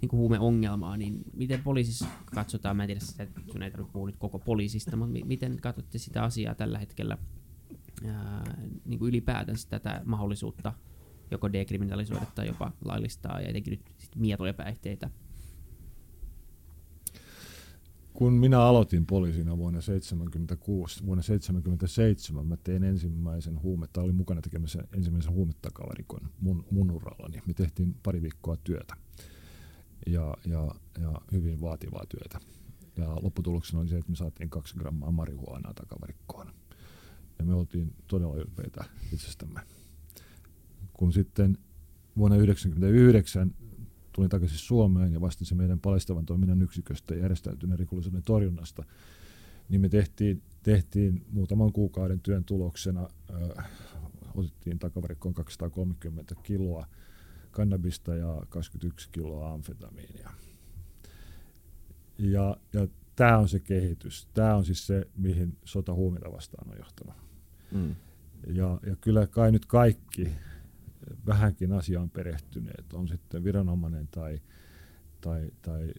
niin 0.00 0.08
kuin 0.08 0.18
huumeongelmaa, 0.18 0.96
niin 0.96 1.24
miten 1.36 1.62
poliisissa 1.62 2.06
katsotaan, 2.34 2.76
mä 2.76 2.82
en 2.82 2.86
tiedä 2.86 3.00
sitä, 3.00 3.22
että 3.22 3.40
sun 3.52 3.62
ei 3.62 3.70
tarvitse 3.70 3.92
puhua 3.92 4.08
nyt 4.08 4.16
koko 4.16 4.38
poliisista, 4.38 4.96
mutta 4.96 5.18
miten 5.24 5.56
katsotte 5.60 5.98
sitä 5.98 6.22
asiaa 6.22 6.54
tällä 6.54 6.78
hetkellä 6.78 7.18
ää, 8.06 8.56
niin 8.84 8.98
kuin 8.98 9.08
ylipäätänsä 9.08 9.68
tätä 9.68 10.02
mahdollisuutta 10.04 10.72
joko 11.30 11.52
dekriminalisoida 11.52 12.26
tai 12.34 12.46
jopa 12.46 12.72
laillistaa 12.84 13.40
ja 13.40 13.48
etenkin 13.48 13.70
nyt 13.70 13.80
sit 13.98 14.16
mietoja 14.16 14.54
päihteitä? 14.54 15.10
Kun 18.12 18.32
minä 18.32 18.60
aloitin 18.60 19.06
poliisina 19.06 19.56
vuonna 19.56 19.80
1976, 19.80 21.06
vuonna 21.06 21.22
1977 21.22 22.46
mä 22.46 22.56
tein 22.56 22.84
ensimmäisen 22.84 23.62
huumetta, 23.62 24.00
olin 24.00 24.14
mukana 24.14 24.40
tekemässä 24.40 24.84
ensimmäisen 24.96 25.32
huumetakavarikon 25.32 26.20
mun, 26.40 26.64
mun 26.70 26.90
urallani. 26.90 27.42
Me 27.46 27.54
tehtiin 27.54 27.96
pari 28.02 28.22
viikkoa 28.22 28.56
työtä 28.56 28.96
ja, 30.06 30.34
ja, 30.46 30.74
ja 31.00 31.20
hyvin 31.32 31.60
vaativaa 31.60 32.04
työtä. 32.08 32.40
Ja 32.96 33.16
lopputuloksena 33.22 33.80
oli 33.80 33.88
se, 33.88 33.96
että 33.96 34.10
me 34.10 34.16
saatiin 34.16 34.50
kaksi 34.50 34.74
grammaa 34.78 35.10
marihuanaa 35.10 35.74
takavarikkoon. 35.74 36.52
Ja 37.38 37.44
me 37.44 37.54
oltiin 37.54 37.94
todella 38.06 38.36
ylpeitä 38.36 38.84
itsestämme. 39.12 39.60
Kun 40.92 41.12
sitten 41.12 41.58
vuonna 42.16 42.36
1999 42.36 43.54
tulin 44.12 44.30
takaisin 44.30 44.58
Suomeen 44.58 45.12
ja 45.12 45.20
vastasin 45.20 45.56
meidän 45.56 45.80
palestavan 45.80 46.26
toiminnan 46.26 46.62
yksiköstä 46.62 47.14
ja 47.14 47.20
järjestäytyneen 47.20 47.78
rikollisuuden 47.78 48.22
torjunnasta, 48.22 48.84
niin 49.68 49.80
me 49.80 49.88
tehtiin, 49.88 50.42
tehtiin 50.62 51.26
muutaman 51.30 51.72
kuukauden 51.72 52.20
työn 52.20 52.44
tuloksena, 52.44 53.08
ö, 53.30 53.62
otettiin 54.34 54.78
takavarikkoon 54.78 55.34
230 55.34 56.34
kiloa 56.42 56.86
kannabista 57.56 58.14
ja 58.14 58.42
21 58.48 59.08
kiloa 59.12 59.52
amfetamiinia. 59.52 60.30
Ja, 62.18 62.56
ja 62.72 62.88
tämä 63.16 63.38
on 63.38 63.48
se 63.48 63.60
kehitys. 63.60 64.28
Tämä 64.34 64.54
on 64.54 64.64
siis 64.64 64.86
se, 64.86 65.06
mihin 65.16 65.58
sota 65.64 65.94
huumeita 65.94 66.32
vastaan 66.32 66.70
on 66.70 66.78
johtanut. 66.78 67.14
Mm. 67.72 67.94
Ja, 68.46 68.80
ja 68.86 68.96
kyllä 69.00 69.26
kai 69.26 69.52
nyt 69.52 69.66
kaikki 69.66 70.32
vähänkin 71.26 71.72
asiaan 71.72 72.10
perehtyneet, 72.10 72.92
on 72.92 73.08
sitten 73.08 73.44
viranomainen 73.44 74.08
tai, 74.08 74.40
tai, 75.20 75.50
tai 75.62 75.92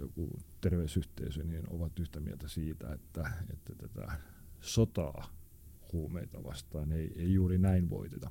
joku 0.00 0.38
terveysyhteisö, 0.60 1.44
niin 1.44 1.64
ovat 1.70 1.98
yhtä 1.98 2.20
mieltä 2.20 2.48
siitä, 2.48 2.92
että, 2.92 3.30
että 3.52 3.74
tätä 3.74 4.12
sotaa 4.60 5.28
huumeita 5.92 6.44
vastaan 6.44 6.92
ei, 6.92 7.12
ei 7.16 7.32
juuri 7.32 7.58
näin 7.58 7.90
voiteta. 7.90 8.30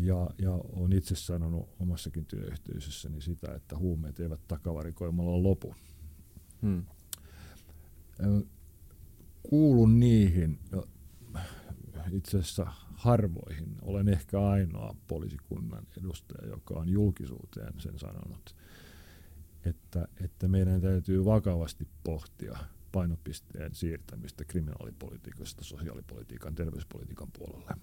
Ja, 0.00 0.30
ja 0.38 0.52
olen 0.52 0.92
itse 0.92 1.16
sanonut 1.16 1.68
omassakin 1.80 2.26
työyhteisössäni 2.26 3.20
sitä, 3.20 3.54
että 3.54 3.78
huumeet 3.78 4.20
eivät 4.20 4.40
takavarikoimalla 4.48 5.42
lopu. 5.42 5.74
Hmm. 6.62 6.84
Kuulun 9.42 10.00
niihin, 10.00 10.58
itse 12.10 12.38
asiassa 12.38 12.66
harvoihin, 12.94 13.76
olen 13.82 14.08
ehkä 14.08 14.48
ainoa 14.48 14.96
poliisikunnan 15.08 15.86
edustaja, 15.98 16.48
joka 16.48 16.74
on 16.74 16.88
julkisuuteen 16.88 17.80
sen 17.80 17.98
sanonut, 17.98 18.56
että, 19.64 20.08
että 20.24 20.48
meidän 20.48 20.80
täytyy 20.80 21.24
vakavasti 21.24 21.88
pohtia 22.04 22.58
painopisteen 22.92 23.74
siirtämistä 23.74 24.44
kriminaalipolitiikasta 24.44 25.64
sosiaalipolitiikan, 25.64 26.54
terveyspolitiikan 26.54 27.28
puolelle. 27.38 27.74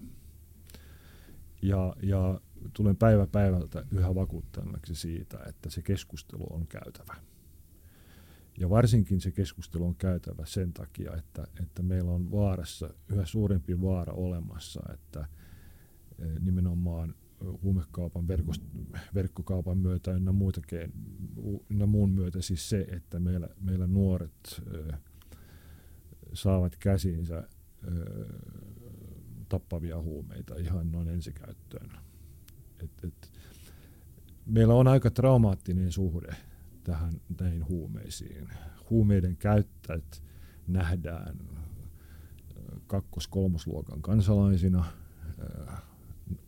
Ja, 1.62 1.96
ja 2.02 2.40
tulen 2.72 2.96
päivä 2.96 3.26
päivältä 3.26 3.84
yhä 3.90 4.14
vakuuttavaksi 4.14 4.94
siitä, 4.94 5.38
että 5.48 5.70
se 5.70 5.82
keskustelu 5.82 6.46
on 6.50 6.66
käytävä. 6.66 7.16
Ja 8.58 8.70
varsinkin 8.70 9.20
se 9.20 9.30
keskustelu 9.30 9.86
on 9.86 9.96
käytävä 9.96 10.46
sen 10.46 10.72
takia, 10.72 11.16
että, 11.16 11.46
että 11.62 11.82
meillä 11.82 12.10
on 12.10 12.30
vaarassa 12.30 12.94
yhä 13.08 13.24
suurempi 13.24 13.80
vaara 13.80 14.12
olemassa, 14.12 14.80
että 14.92 15.28
e, 16.18 16.24
nimenomaan 16.40 17.14
huumekaupan 17.62 18.28
verkost, 18.28 18.62
verkkokaupan 19.14 19.78
myötä 19.78 20.12
ynnä, 20.12 20.32
muitakin, 20.32 20.92
ynnä 21.70 21.86
muun 21.86 22.10
myötä 22.10 22.42
siis 22.42 22.68
se, 22.68 22.86
että 22.90 23.20
meillä, 23.20 23.48
meillä 23.60 23.86
nuoret 23.86 24.62
ö, 24.74 24.92
saavat 26.32 26.76
käsiinsä 26.76 27.36
ö, 27.36 27.48
tappavia 29.50 30.02
huumeita 30.02 30.56
ihan 30.56 30.92
noin 30.92 31.08
ensikäyttöön. 31.08 31.90
Et, 32.82 32.90
et, 33.04 33.32
meillä 34.46 34.74
on 34.74 34.88
aika 34.88 35.10
traumaattinen 35.10 35.92
suhde 35.92 36.36
tähän 36.84 37.20
näihin 37.40 37.68
huumeisiin. 37.68 38.48
Huumeiden 38.90 39.36
käyttäjät 39.36 40.22
nähdään 40.66 41.36
kakkos-kolmosluokan 42.86 44.02
kansalaisina, 44.02 44.84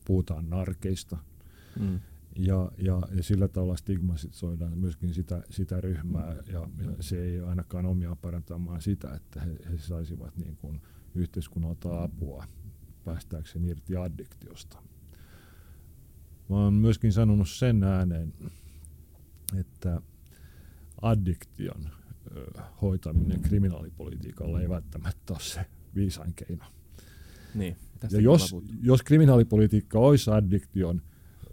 puhutaan 0.05 0.51
narkeista, 0.51 1.19
mm. 1.81 2.01
ja, 2.37 2.73
ja, 2.79 3.01
ja 3.15 3.23
sillä 3.23 3.49
tavalla 3.49 3.77
stigmatisoidaan 3.77 4.79
myöskin 4.79 5.15
sitä, 5.15 5.43
sitä 5.51 5.81
ryhmää, 5.81 6.37
ja, 6.53 6.69
ja 6.79 6.93
se 7.01 7.23
ei 7.23 7.41
ainakaan 7.41 7.87
omia 7.87 8.17
parantamaan 8.23 8.81
sitä, 8.81 9.15
että 9.15 9.41
he, 9.41 9.51
he 9.71 9.79
saisivat 9.79 10.37
niin 10.37 10.57
kuin 10.57 10.81
yhteiskunnalta 11.15 12.03
apua 12.03 12.45
päästääkseen 13.05 13.65
irti 13.65 13.97
addiktiosta. 13.97 14.79
Mä 16.49 16.57
oon 16.57 16.75
myöskin 16.75 17.13
sanonut 17.13 17.49
sen 17.49 17.83
ääneen, 17.83 18.35
että 19.61 20.01
addiktion 21.03 21.89
hoitaminen 22.83 23.41
kriminaalipolitiikalla 23.41 24.61
ei 24.61 24.69
välttämättä 24.69 25.33
ole 25.33 25.41
se 25.41 25.67
viisain 25.95 26.35
keino. 26.35 26.65
Niin, 27.55 27.77
ja 28.11 28.21
jos, 28.21 28.57
jos 28.83 29.03
kriminaalipolitiikka 29.03 29.99
olisi 29.99 30.31
addiktion 30.31 31.03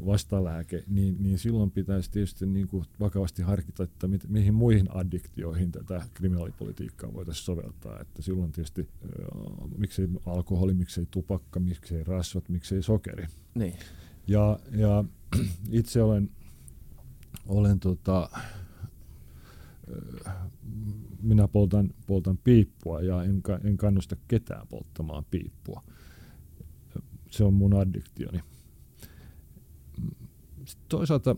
vastalääke, 0.05 0.83
niin, 0.87 1.15
niin 1.19 1.39
silloin 1.39 1.71
pitäisi 1.71 2.11
tietysti 2.11 2.45
niin 2.45 2.67
kuin 2.67 2.85
vakavasti 2.99 3.41
harkita, 3.41 3.83
että 3.83 4.07
mit, 4.07 4.29
mihin 4.29 4.53
muihin 4.53 4.95
addiktioihin 4.95 5.71
tätä 5.71 6.05
kriminaalipolitiikkaa 6.13 7.13
voitaisiin 7.13 7.45
soveltaa. 7.45 7.99
Että 8.01 8.21
silloin 8.21 8.51
tietysti 8.51 8.81
äh, 8.81 9.09
miksei 9.77 10.07
alkoholi, 10.25 10.73
miksei 10.73 11.07
tupakka, 11.11 11.59
miksei 11.59 12.03
rasvat, 12.03 12.49
miksei 12.49 12.83
sokeri. 12.83 13.25
Niin. 13.55 13.73
Ja, 14.27 14.59
ja 14.71 15.03
itse 15.71 16.01
olen, 16.01 16.29
olen 17.47 17.79
tota, 17.79 18.29
minä 21.21 21.47
poltan, 21.47 21.93
poltan 22.07 22.37
piippua 22.37 23.01
ja 23.01 23.23
en, 23.23 23.41
en 23.63 23.77
kannusta 23.77 24.15
ketään 24.27 24.67
polttamaan 24.67 25.25
piippua. 25.31 25.83
Se 27.29 27.43
on 27.43 27.53
mun 27.53 27.73
addiktioni. 27.73 28.39
Sitten 30.69 30.89
toisaalta 30.89 31.35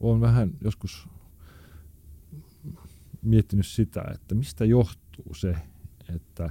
olen 0.00 0.20
vähän 0.20 0.52
joskus 0.60 1.08
miettinyt 3.22 3.66
sitä, 3.66 4.04
että 4.14 4.34
mistä 4.34 4.64
johtuu 4.64 5.34
se, 5.34 5.56
että 6.14 6.50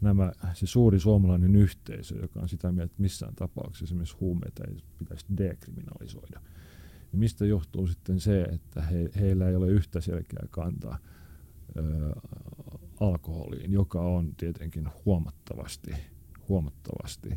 nämä, 0.00 0.32
se 0.54 0.66
suuri 0.66 1.00
suomalainen 1.00 1.56
yhteisö, 1.56 2.14
joka 2.22 2.40
on 2.40 2.48
sitä 2.48 2.72
mieltä, 2.72 2.92
että 2.92 3.02
missään 3.02 3.34
tapauksessa 3.34 3.84
esimerkiksi 3.84 4.16
huumeita 4.20 4.64
ei 4.64 4.76
pitäisi 4.98 5.26
dekriminalisoida– 5.36 6.40
niin 7.12 7.20
mistä 7.20 7.46
johtuu 7.46 7.86
sitten 7.86 8.20
se, 8.20 8.42
että 8.42 8.82
he, 8.82 9.10
heillä 9.20 9.48
ei 9.48 9.56
ole 9.56 9.68
yhtä 9.68 10.00
selkeää 10.00 10.46
kantaa 10.50 10.98
ö, 11.76 11.80
alkoholiin, 13.00 13.72
joka 13.72 14.00
on 14.00 14.34
tietenkin 14.36 14.88
huomattavasti, 15.04 15.90
huomattavasti 16.48 17.28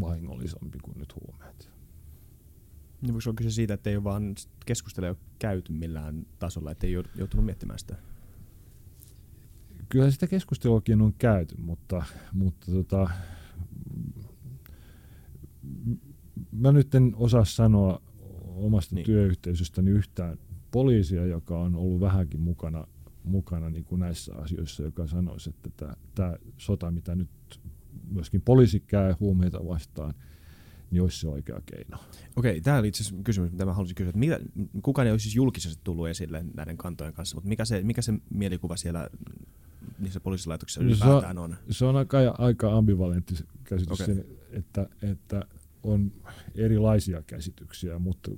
vahingollisempi 0.00 0.78
kuin 0.78 0.98
nyt 0.98 1.14
huumeet. 1.14 1.70
Niin 3.02 3.12
voiko 3.12 3.30
olla 3.30 3.36
kyse 3.36 3.50
siitä, 3.50 3.74
että 3.74 3.90
ei 3.90 3.96
ole 3.96 4.04
vaan 4.04 4.34
keskustelua 4.66 5.16
käyty 5.38 5.72
millään 5.72 6.26
tasolla, 6.38 6.70
että 6.70 6.86
ei 6.86 6.96
ole 6.96 7.04
joutunut 7.16 7.46
miettimään 7.46 7.78
sitä? 7.78 7.96
Kyllä 9.88 10.10
sitä 10.10 10.26
keskusteluakin 10.26 11.02
on 11.02 11.14
käyty, 11.18 11.54
mutta, 11.58 12.04
mutta 12.32 12.72
tota, 12.72 13.10
mä 16.52 16.72
nyt 16.72 16.94
en 16.94 17.12
osaa 17.16 17.44
sanoa 17.44 18.02
omasta 18.44 18.94
niin. 18.94 19.06
työyhteisöstäni 19.06 19.90
yhtään 19.90 20.38
poliisia, 20.70 21.26
joka 21.26 21.58
on 21.58 21.76
ollut 21.76 22.00
vähänkin 22.00 22.40
mukana, 22.40 22.86
mukana 23.24 23.70
niin 23.70 23.84
kuin 23.84 23.98
näissä 23.98 24.34
asioissa, 24.34 24.82
joka 24.82 25.06
sanoisi, 25.06 25.50
että 25.50 25.70
tämä, 25.76 25.92
tämä 26.14 26.36
sota, 26.56 26.90
mitä 26.90 27.14
nyt 27.14 27.30
myöskin 28.10 28.42
poliisi 28.42 28.80
käy 28.80 29.14
huumeita 29.20 29.66
vastaan, 29.68 30.14
niin 30.90 31.02
olisi 31.02 31.20
se 31.20 31.28
oikea 31.28 31.60
keino. 31.66 31.98
Okei, 32.36 32.60
tämä 32.60 32.78
oli 32.78 32.88
itse 32.88 33.02
asiassa 33.02 33.22
kysymys, 33.24 33.52
mitä 33.52 33.64
mä 33.64 33.72
haluaisin 33.72 33.94
kysyä. 33.94 34.08
Että 34.08 34.18
mitä, 34.18 34.40
kukaan 34.82 35.06
ei 35.06 35.12
olisi 35.12 35.22
siis 35.22 35.36
julkisesti 35.36 35.80
tullut 35.84 36.08
esille 36.08 36.44
näiden 36.54 36.76
kantojen 36.76 37.12
kanssa, 37.12 37.36
mutta 37.36 37.48
mikä 37.48 37.64
se, 37.64 37.82
mikä 37.82 38.02
se 38.02 38.12
mielikuva 38.30 38.76
siellä 38.76 39.08
niissä 39.98 40.20
poliisilaitoksissa 40.20 40.80
ylipäätään 40.80 41.38
on? 41.38 41.56
Se 41.70 41.84
on 41.84 41.96
aika, 41.96 42.18
aika 42.38 42.76
ambivalentti 42.76 43.34
käsitys, 43.64 44.00
okay. 44.00 44.24
että, 44.50 44.88
että 45.02 45.44
on 45.82 46.12
erilaisia 46.54 47.22
käsityksiä, 47.22 47.98
mutta 47.98 48.30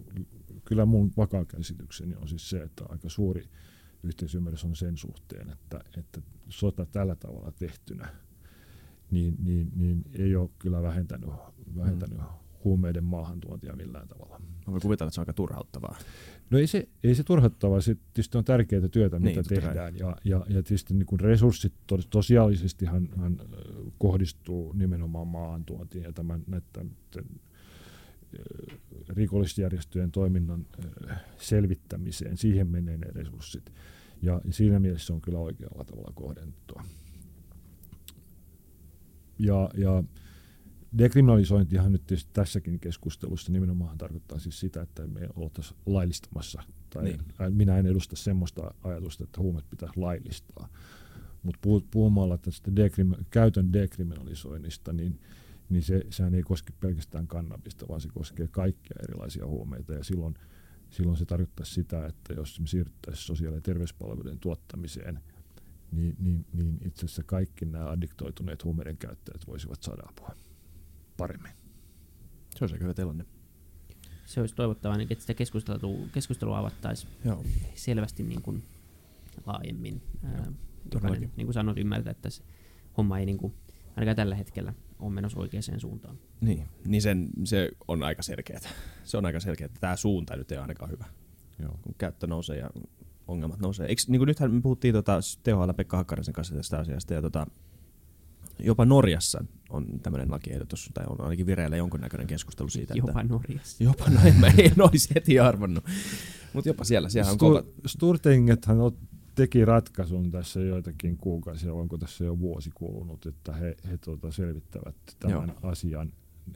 kyllä 0.65 0.87
mun 0.87 1.13
vakaa 1.17 1.45
käsitykseni 1.45 2.15
on 2.15 2.29
siis 2.29 2.51
se, 2.51 2.63
että 2.63 2.85
aika 2.89 3.09
suuri 3.09 3.49
yhteisymmärrys 4.03 4.65
on 4.65 4.77
sen 4.77 4.97
suhteen, 4.97 5.51
että, 5.51 5.81
että 5.99 6.21
sota 6.49 6.87
tällä 6.87 7.15
tavalla 7.15 7.53
tehtynä 7.53 8.09
niin, 9.11 9.37
niin, 9.43 9.73
niin 9.77 10.05
ei 10.13 10.37
ole 10.37 10.51
kyllä 10.59 10.83
vähentänyt, 10.83 11.31
vähentänyt 11.77 12.19
mm. 12.19 12.25
huumeiden 12.65 13.05
maahantuontia 13.05 13.77
millään 13.77 14.09
tavalla. 14.09 14.41
Mä 14.67 14.81
kuvitella, 14.81 15.09
että 15.09 15.15
se 15.15 15.21
on 15.21 15.23
aika 15.23 15.33
turhauttavaa. 15.33 15.97
No 16.51 16.59
ei 16.59 16.67
se, 16.67 16.89
ei 17.05 17.15
se 17.15 17.25
turhauttavaa, 17.25 17.81
se 17.81 17.95
tietysti 17.95 18.39
on 18.39 18.45
tärkeää 18.45 18.89
työtä, 18.89 19.19
niin, 19.19 19.39
mitä 19.39 19.49
tehdään. 19.49 19.97
Ja, 19.97 20.17
ja, 20.25 20.47
ja 20.49 20.63
tietysti 20.63 20.95
niin 20.95 21.07
kuin 21.07 21.21
resurssit 21.21 21.73
tos, 21.87 22.07
tosiaalisesti 22.07 22.87
kohdistuu 23.99 24.73
nimenomaan 24.73 25.27
maahantuontiin 25.27 26.05
ja 26.05 26.13
tämän, 26.13 26.45
näiden 26.47 26.91
rikollisjärjestöjen 29.09 30.11
toiminnan 30.11 30.67
selvittämiseen, 31.39 32.37
siihen 32.37 32.67
menee 32.67 32.97
ne 32.97 33.07
resurssit. 33.11 33.73
Ja 34.23 34.41
siinä 34.51 34.81
mielessä 34.81 35.07
se 35.07 35.13
on 35.13 35.21
kyllä 35.21 35.39
oikealla 35.39 35.85
tavalla 35.85 36.13
kohdennettua. 36.15 36.85
Ja, 39.41 39.71
ja 39.75 40.05
dekriminalisointihan 40.99 41.93
nyt 41.93 42.07
tietysti 42.07 42.31
tässäkin 42.33 42.81
keskustelussa 42.81 43.53
nimenomaan 43.53 43.99
tarkoittaa 43.99 44.39
siis 44.39 44.61
sitä, 44.61 44.83
että 44.83 45.07
me 45.07 45.29
oltaisiin 45.37 45.79
laillistamassa. 45.87 46.63
Tai 46.91 47.05
niin. 47.05 47.21
minä 47.51 47.79
en 47.79 47.87
edusta 47.87 48.17
semmoista 48.17 48.75
ajatusta, 48.83 49.25
että 49.25 49.41
huumet 49.41 49.71
pitäisi 49.71 50.01
laillistaa. 50.01 50.69
Mutta 51.43 51.61
puhumalla 51.91 52.39
tästä 52.39 52.71
dekrim- 52.71 53.25
käytön 53.31 53.73
dekriminalisoinnista, 53.73 54.93
niin, 54.93 55.21
niin 55.69 55.83
se, 55.83 56.03
sehän 56.11 56.35
ei 56.35 56.43
koske 56.43 56.73
pelkästään 56.81 57.27
kannabista, 57.27 57.89
vaan 57.89 58.01
se 58.01 58.09
koskee 58.09 58.49
kaikkia 58.49 58.97
erilaisia 59.03 59.47
huumeita. 59.47 59.93
Ja 59.93 60.05
silloin, 60.05 60.35
silloin 60.91 61.17
se 61.17 61.25
tarkoittaa 61.25 61.67
sitä, 61.67 62.07
että 62.07 62.35
jos 62.35 62.61
me 62.61 62.67
siirryttäisiin 62.67 63.27
sosiaali- 63.27 63.57
ja 63.57 63.61
terveyspalveluiden 63.61 64.39
tuottamiseen, 64.39 65.21
niin, 65.93 66.17
niin, 66.19 66.47
niin 66.53 66.79
itse 66.85 67.07
asiassa 67.07 67.23
kaikki 67.23 67.65
nämä 67.65 67.91
addiktoituneet 67.91 68.65
huumeiden 68.65 68.97
käyttäjät 68.97 69.47
voisivat 69.47 69.83
saada 69.83 70.03
apua 70.09 70.37
paremmin. 71.17 71.53
Se 72.57 72.65
olisi 72.65 72.81
hyvä 72.81 72.95
tilanne. 72.95 73.25
Se 74.27 74.41
olisi 74.41 74.55
toivottavaa, 74.55 74.99
että 75.01 75.21
sitä 75.21 75.35
keskustelua, 75.35 76.09
keskustelua 76.13 76.59
avattaisiin 76.59 77.13
selvästi 77.75 78.23
niin 78.23 78.43
kuin 78.43 78.63
laajemmin. 79.47 80.03
Joo, 80.23 80.53
jokainen, 80.95 81.33
niin 81.37 81.47
kuin 81.47 81.55
sanoit, 81.55 81.79
ymmärtää, 81.79 82.11
että 82.11 82.31
se 82.31 82.43
homma 82.97 83.19
ei 83.19 83.27
niin 83.27 83.39
kuin, 83.39 83.55
ainakaan 83.97 84.17
tällä 84.17 84.35
hetkellä 84.35 84.75
ole 84.99 85.13
menossa 85.13 85.41
oikeaan 85.41 85.81
suuntaan. 85.81 86.19
Niin, 86.41 86.69
niin 86.85 87.03
sen, 87.03 87.29
se 87.45 87.71
on 87.89 88.03
aika 88.03 88.23
selkeää. 88.23 88.61
Se 89.05 89.17
on 89.17 89.27
aika 89.27 89.41
selkeää, 89.41 89.67
että 89.67 89.81
tämä 89.81 89.97
suunta 89.97 90.37
nyt 90.37 90.53
ei 90.53 90.59
ole 90.59 90.63
ainakaan 90.63 90.91
hyvä. 90.91 91.05
Joo. 91.59 91.79
Kun 91.83 91.95
käyttö 91.99 92.27
nousee 92.27 92.59
ja 92.59 92.71
ongelmat 93.31 93.61
nousee. 93.61 93.87
Eikö, 93.87 94.03
niin 94.09 94.21
kuin 94.21 94.27
nythän 94.27 94.55
me 94.55 94.61
puhuttiin 94.61 94.95
tota, 94.95 95.21
THL 95.43 95.73
Pekka 95.77 95.97
Hakkaraisen 95.97 96.35
kanssa 96.35 96.55
tästä 96.55 96.79
asiasta, 96.79 97.15
ja 97.15 97.23
tota, 97.23 97.47
jopa 98.59 98.85
Norjassa 98.85 99.45
on 99.71 99.87
tämmöinen 100.03 100.31
lakiehdotus, 100.31 100.91
tai 100.95 101.05
on 101.09 101.21
ainakin 101.21 101.47
vireillä 101.47 101.77
jonkunnäköinen 101.77 102.27
keskustelu 102.27 102.69
siitä. 102.69 102.95
Jopa 102.97 103.21
että, 103.21 103.35
Norjassa. 103.35 103.85
Jopa, 103.85 104.11
no 104.11 104.21
en, 104.25 104.37
mä 104.37 104.47
en 104.59 104.83
olisi 104.83 105.15
heti 105.15 105.41
arvannut. 105.41 105.85
Mutta 106.53 106.69
jopa 106.69 106.85
siellä, 106.85 107.09
siellä 107.09 107.33
on 107.33 107.39
kova. 107.39 107.63
Sturtingethan 107.87 108.79
teki 109.35 109.65
ratkaisun 109.65 110.31
tässä 110.31 110.61
joitakin 110.61 111.17
kuukausia, 111.17 111.75
onko 111.75 111.99
tässä 111.99 112.25
jo 112.25 112.39
vuosi 112.39 112.71
kulunut, 112.75 113.27
että 113.27 113.53
he, 113.53 113.77
he 113.91 113.99
tuota 113.99 114.33
selvittävät 114.33 114.97
tämän 115.21 115.49
Joo. 115.49 115.71
asian, 115.71 116.13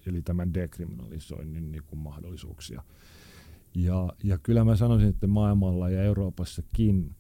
eli 0.07 0.23
tämän 0.23 0.55
dekriminalisoinnin 0.55 1.73
niin 1.73 1.83
kuin 1.87 2.01
mahdollisuuksia. 2.01 2.83
Ja, 3.75 4.13
ja 4.25 4.39
kyllä 4.39 4.65
mä 4.65 4.77
sanoisin, 4.77 5.09
että 5.09 5.27
maailmalla 5.27 5.91
ja 5.91 6.03
Euroopassakin 6.03 7.17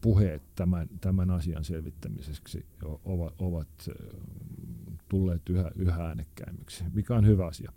puheet 0.00 0.42
tämän, 0.54 0.88
tämän 1.00 1.30
asian 1.30 1.64
selvittämiseksi 1.64 2.66
ovat, 3.04 3.34
ovat 3.38 3.68
tulleet 5.08 5.48
yhä, 5.48 5.70
yhä 5.76 6.06
äänekkäimmiksi, 6.06 6.84
mikä 6.94 7.14
on 7.16 7.26
hyvä 7.26 7.46
asia. 7.46 7.72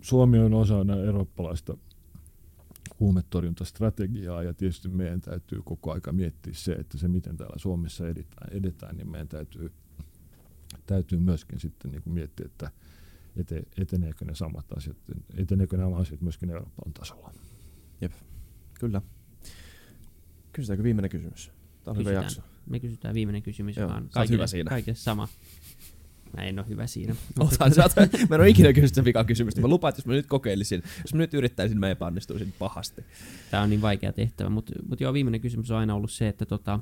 Suomi 0.00 0.38
on 0.38 0.54
osana 0.54 0.96
eurooppalaista 0.96 1.76
huumetorjuntastrategiaa 3.00 4.42
ja 4.42 4.54
tietysti 4.54 4.88
meidän 4.88 5.20
täytyy 5.20 5.62
koko 5.64 5.92
aika 5.92 6.12
miettiä 6.12 6.52
se, 6.54 6.72
että 6.72 6.98
se 6.98 7.08
miten 7.08 7.36
täällä 7.36 7.58
Suomessa 7.58 8.08
edetään, 8.08 8.52
edetään 8.52 8.96
niin 8.96 9.10
meidän 9.10 9.28
täytyy, 9.28 9.72
täytyy 10.86 11.18
myöskin 11.18 11.60
sitten 11.60 11.90
niin 11.90 12.02
kuin 12.02 12.14
miettiä, 12.14 12.46
että 12.46 12.70
ete, 13.36 13.62
eteneekö 13.78 14.24
ne 14.24 14.34
samat 14.34 14.72
asiat, 14.76 14.96
eteneekö 15.36 15.76
nämä 15.76 15.96
asiat 15.96 16.20
myöskin 16.20 16.50
Euroopan 16.50 16.92
tasolla. 16.92 17.32
Jep, 18.00 18.12
kyllä. 18.80 19.02
Kysytäänkö 20.52 20.82
viimeinen 20.82 21.10
kysymys? 21.10 21.46
Tämä 21.46 21.92
on 21.92 21.96
Kysytään. 21.96 22.14
hyvä 22.14 22.24
jakso. 22.24 22.42
Me 22.66 22.80
kysytään 22.80 23.14
viimeinen 23.14 23.42
kysymys, 23.42 23.76
Joo, 23.76 23.88
vaan 23.88 24.08
kaikille, 24.08 24.36
hyvä 24.36 24.46
siinä. 24.46 24.68
kaikille 24.68 24.96
sama. 24.96 25.28
Mä 26.36 26.42
en 26.42 26.58
ole 26.58 26.68
hyvä 26.68 26.86
siinä. 26.86 27.16
Otan, 27.40 27.74
sä 27.74 27.82
oot, 27.82 27.92
mä 28.28 28.34
en 28.34 28.40
ole 28.40 28.48
ikinä 28.48 28.72
kysynyt 28.72 28.94
sen 28.94 29.04
vikan 29.04 29.26
kysymystä. 29.26 29.60
Mä 29.60 29.68
lupaan, 29.68 29.88
että 29.88 29.98
jos 30.00 30.06
mä 30.06 30.12
nyt 30.12 30.26
kokeilisin, 30.26 30.82
jos 31.02 31.14
mä 31.14 31.18
nyt 31.18 31.34
yrittäisin, 31.34 31.80
mä 31.80 31.90
epäonnistuisin 31.90 32.54
pahasti. 32.58 33.04
Tämä 33.50 33.62
on 33.62 33.70
niin 33.70 33.82
vaikea 33.82 34.12
tehtävä, 34.12 34.50
mutta 34.50 34.72
mut 34.88 35.00
joo, 35.00 35.12
viimeinen 35.12 35.40
kysymys 35.40 35.70
on 35.70 35.78
aina 35.78 35.94
ollut 35.94 36.12
se, 36.12 36.28
että 36.28 36.46
tota, 36.46 36.80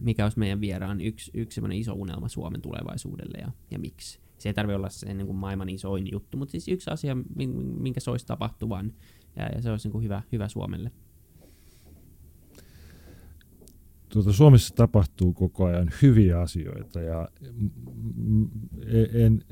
mikä 0.00 0.24
olisi 0.24 0.38
meidän 0.38 0.60
vieraan 0.60 1.00
yksi, 1.00 1.30
yksi 1.34 1.60
iso 1.72 1.92
unelma 1.92 2.28
Suomen 2.28 2.62
tulevaisuudelle 2.62 3.38
ja, 3.38 3.50
ja 3.70 3.78
miksi. 3.78 4.23
Se 4.44 4.48
ei 4.48 4.54
tarvitse 4.54 4.76
olla 4.76 4.88
se 4.88 5.14
niin 5.14 5.26
kuin 5.26 5.36
maailman 5.36 5.68
isoin 5.68 6.12
juttu, 6.12 6.36
mutta 6.36 6.52
siis 6.52 6.68
yksi 6.68 6.90
asia, 6.90 7.16
minkä 7.78 8.00
se 8.00 8.10
olisi 8.10 8.26
tapahtuvan 8.26 8.92
ja, 9.36 9.42
ja 9.54 9.62
se 9.62 9.70
olisi 9.70 9.86
niin 9.86 9.92
kuin 9.92 10.04
hyvä, 10.04 10.22
hyvä 10.32 10.48
Suomelle. 10.48 10.90
tuota, 14.08 14.32
Suomessa 14.32 14.74
tapahtuu 14.74 15.32
koko 15.32 15.64
ajan 15.64 15.90
hyviä 16.02 16.40
asioita 16.40 17.00
ja 17.00 17.28
en, 19.12 19.44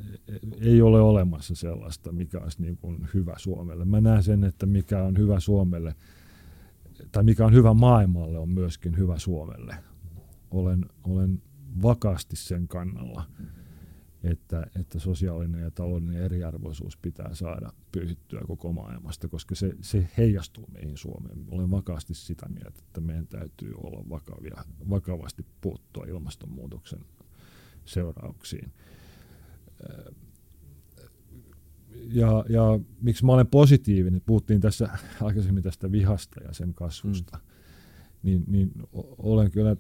ei 0.61 0.83
ole 0.83 1.01
olemassa 1.01 1.55
sellaista, 1.55 2.13
mikä 2.13 2.41
olisi 2.41 2.63
niin 2.63 2.77
kuin 2.77 3.09
hyvä 3.15 3.35
Suomelle. 3.39 3.85
Mä 3.85 4.01
näen 4.01 4.23
sen, 4.23 4.45
että 4.45 4.67
mikä 4.67 5.03
on 5.03 5.19
hyvä 5.19 5.41
Suomelle 5.41 5.95
tai 7.13 7.25
mikä 7.25 7.47
on 7.47 7.55
hyvä 7.55 7.75
maailmalle 7.75 8.39
on 8.39 8.49
myöskin 8.49 8.97
hyvä 8.97 9.19
Suomelle. 9.19 9.77
Olen, 10.51 10.87
olen 11.05 11.43
vakaasti 11.83 12.37
sen 12.37 12.69
kannalla. 12.69 13.25
Mm 13.39 13.62
että, 14.25 14.67
että 14.81 14.99
sosiaalinen 14.99 15.61
ja 15.61 15.71
taloudellinen 15.71 16.23
eriarvoisuus 16.23 16.97
pitää 16.97 17.35
saada 17.35 17.73
pyyhittyä 17.93 18.41
koko 18.47 18.73
maailmasta, 18.73 19.29
koska 19.29 19.55
se, 19.55 19.73
se 19.81 20.09
heijastuu 20.19 20.67
meihin 20.73 20.97
Suomeen. 20.97 21.45
Olen 21.51 21.71
vakaasti 21.71 22.15
sitä 22.15 22.49
mieltä, 22.49 22.81
että 22.87 23.01
meidän 23.01 23.27
täytyy 23.27 23.75
olla 23.77 24.09
vakavia, 24.09 24.65
vakavasti 24.91 25.47
puuttua 25.61 26.05
ilmastonmuutoksen 26.05 27.01
seurauksiin. 27.85 28.73
Ja, 31.93 32.45
ja 32.49 32.81
miksi 33.01 33.25
mä 33.25 33.33
olen 33.33 33.47
positiivinen, 33.47 34.23
puhuttiin 34.27 34.61
tässä 34.61 34.89
aikaisemmin 35.21 35.63
tästä 35.63 35.93
vihasta 35.93 36.43
ja 36.45 36.53
sen 36.53 36.75
kasvusta, 36.75 37.37
mm. 37.37 37.43
niin, 38.23 38.45
niin 38.47 38.73
olen 39.19 39.51
kyllä 39.51 39.77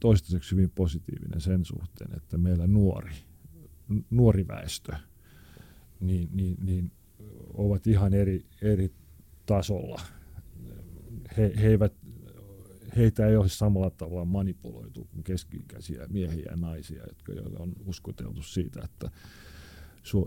toistaiseksi 0.00 0.52
hyvin 0.52 0.70
positiivinen 0.74 1.40
sen 1.40 1.64
suhteen, 1.64 2.16
että 2.16 2.38
meillä 2.38 2.66
nuori 2.66 3.12
nuori 4.10 4.48
väestö, 4.48 4.92
niin, 6.00 6.28
niin, 6.32 6.56
niin 6.60 6.92
ovat 7.54 7.86
ihan 7.86 8.14
eri, 8.14 8.46
eri 8.62 8.92
tasolla. 9.46 10.00
He, 11.36 11.52
he 11.62 11.68
eivät, 11.68 11.92
heitä 12.96 13.26
ei 13.26 13.36
ole 13.36 13.48
samalla 13.48 13.90
tavalla 13.90 14.24
manipuloitu 14.24 15.04
kuin 15.04 15.24
keski-ikäisiä 15.24 16.06
miehiä 16.08 16.46
ja 16.50 16.56
naisia, 16.56 17.02
jotka 17.08 17.32
on 17.58 17.72
uskoteltu 17.86 18.42
siitä, 18.42 18.80
että 18.84 19.10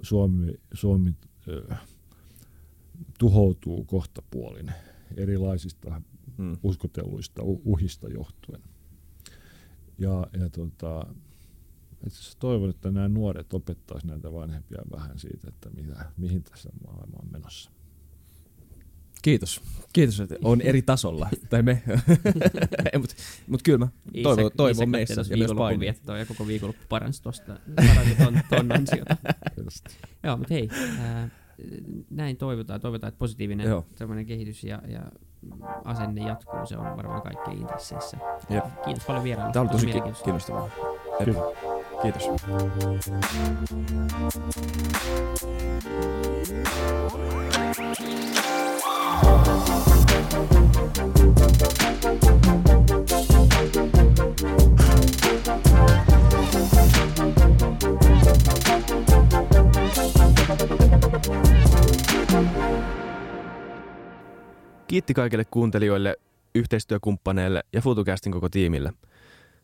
Suomi, 0.02 0.54
Suomi 0.74 1.16
tuhoutuu 3.20 3.84
kohtapuolin 3.84 4.72
erilaisista 5.18 6.02
hmm. 6.38 6.58
uskotelluista 6.64 7.42
uhista 7.44 8.10
johtuen. 8.10 8.62
Ja, 9.98 10.28
ja 10.40 10.50
tota, 10.50 11.16
itse 12.06 12.38
toivon, 12.40 12.70
että 12.70 12.92
nämä 12.92 13.08
nuoret 13.08 13.54
opettaisivat 13.54 14.12
näitä 14.12 14.34
vanhempia 14.34 14.82
vähän 14.92 15.20
siitä, 15.20 15.48
että 15.48 15.70
mitä, 15.70 16.06
mihin 16.18 16.44
tässä 16.44 16.70
maailma 16.86 17.18
on 17.24 17.32
menossa. 17.32 17.72
Kiitos. 19.22 19.62
Kiitos, 19.94 20.20
että 20.20 20.36
on 20.44 20.62
eri 20.62 20.82
tasolla. 20.82 21.30
tai 21.50 21.62
me. 21.62 21.84
Mutta 23.00 23.16
mut 23.48 23.64
kyllä 23.64 23.78
mä 23.78 23.88
toivon, 24.24 24.52
toivon 24.58 24.90
meissä 24.90 25.22
ja 25.30 25.38
myös 25.38 25.52
paini. 25.58 25.86
ja 25.86 26.26
koko 26.28 26.48
viikonloppu 26.48 26.84
paransi 26.90 27.24
tuosta 27.24 27.60
paransi 27.76 28.16
ton, 28.16 28.40
ton 28.50 28.72
ansiota. 28.72 29.18
Joo, 30.24 30.38
mutta 30.38 30.54
hei, 30.54 30.70
ää, 31.00 31.30
näin 32.10 32.38
toivotaan. 32.38 32.82
Toivotaan, 32.82 33.10
että 33.10 33.20
positiivinen 33.20 33.68
kehitys 34.28 34.64
ja, 34.64 34.82
ja 34.88 35.12
asenne 35.84 36.22
jatkuu. 36.28 36.66
Se 36.66 36.78
on 36.78 36.98
varmaan 36.98 37.22
kaikkein 37.22 37.58
intresseissä. 37.58 38.18
Jep. 38.50 38.66
Kiitos 38.86 39.06
paljon 39.06 39.24
vierailusta. 39.24 39.54
Tämä 39.54 39.64
oli 39.64 39.72
tosi 39.72 40.24
kiinnostavaa. 40.24 40.70
Kiitos. 41.18 41.44
Kiitos. 42.02 42.24
Kiitti 64.88 65.14
kaikille 65.14 65.46
kuuntelijoille, 65.46 66.16
yhteistyökumppaneille 66.56 67.64
ja 67.74 67.82
FutuCastin 67.82 68.32
koko 68.32 68.50
tiimille– 68.50 68.94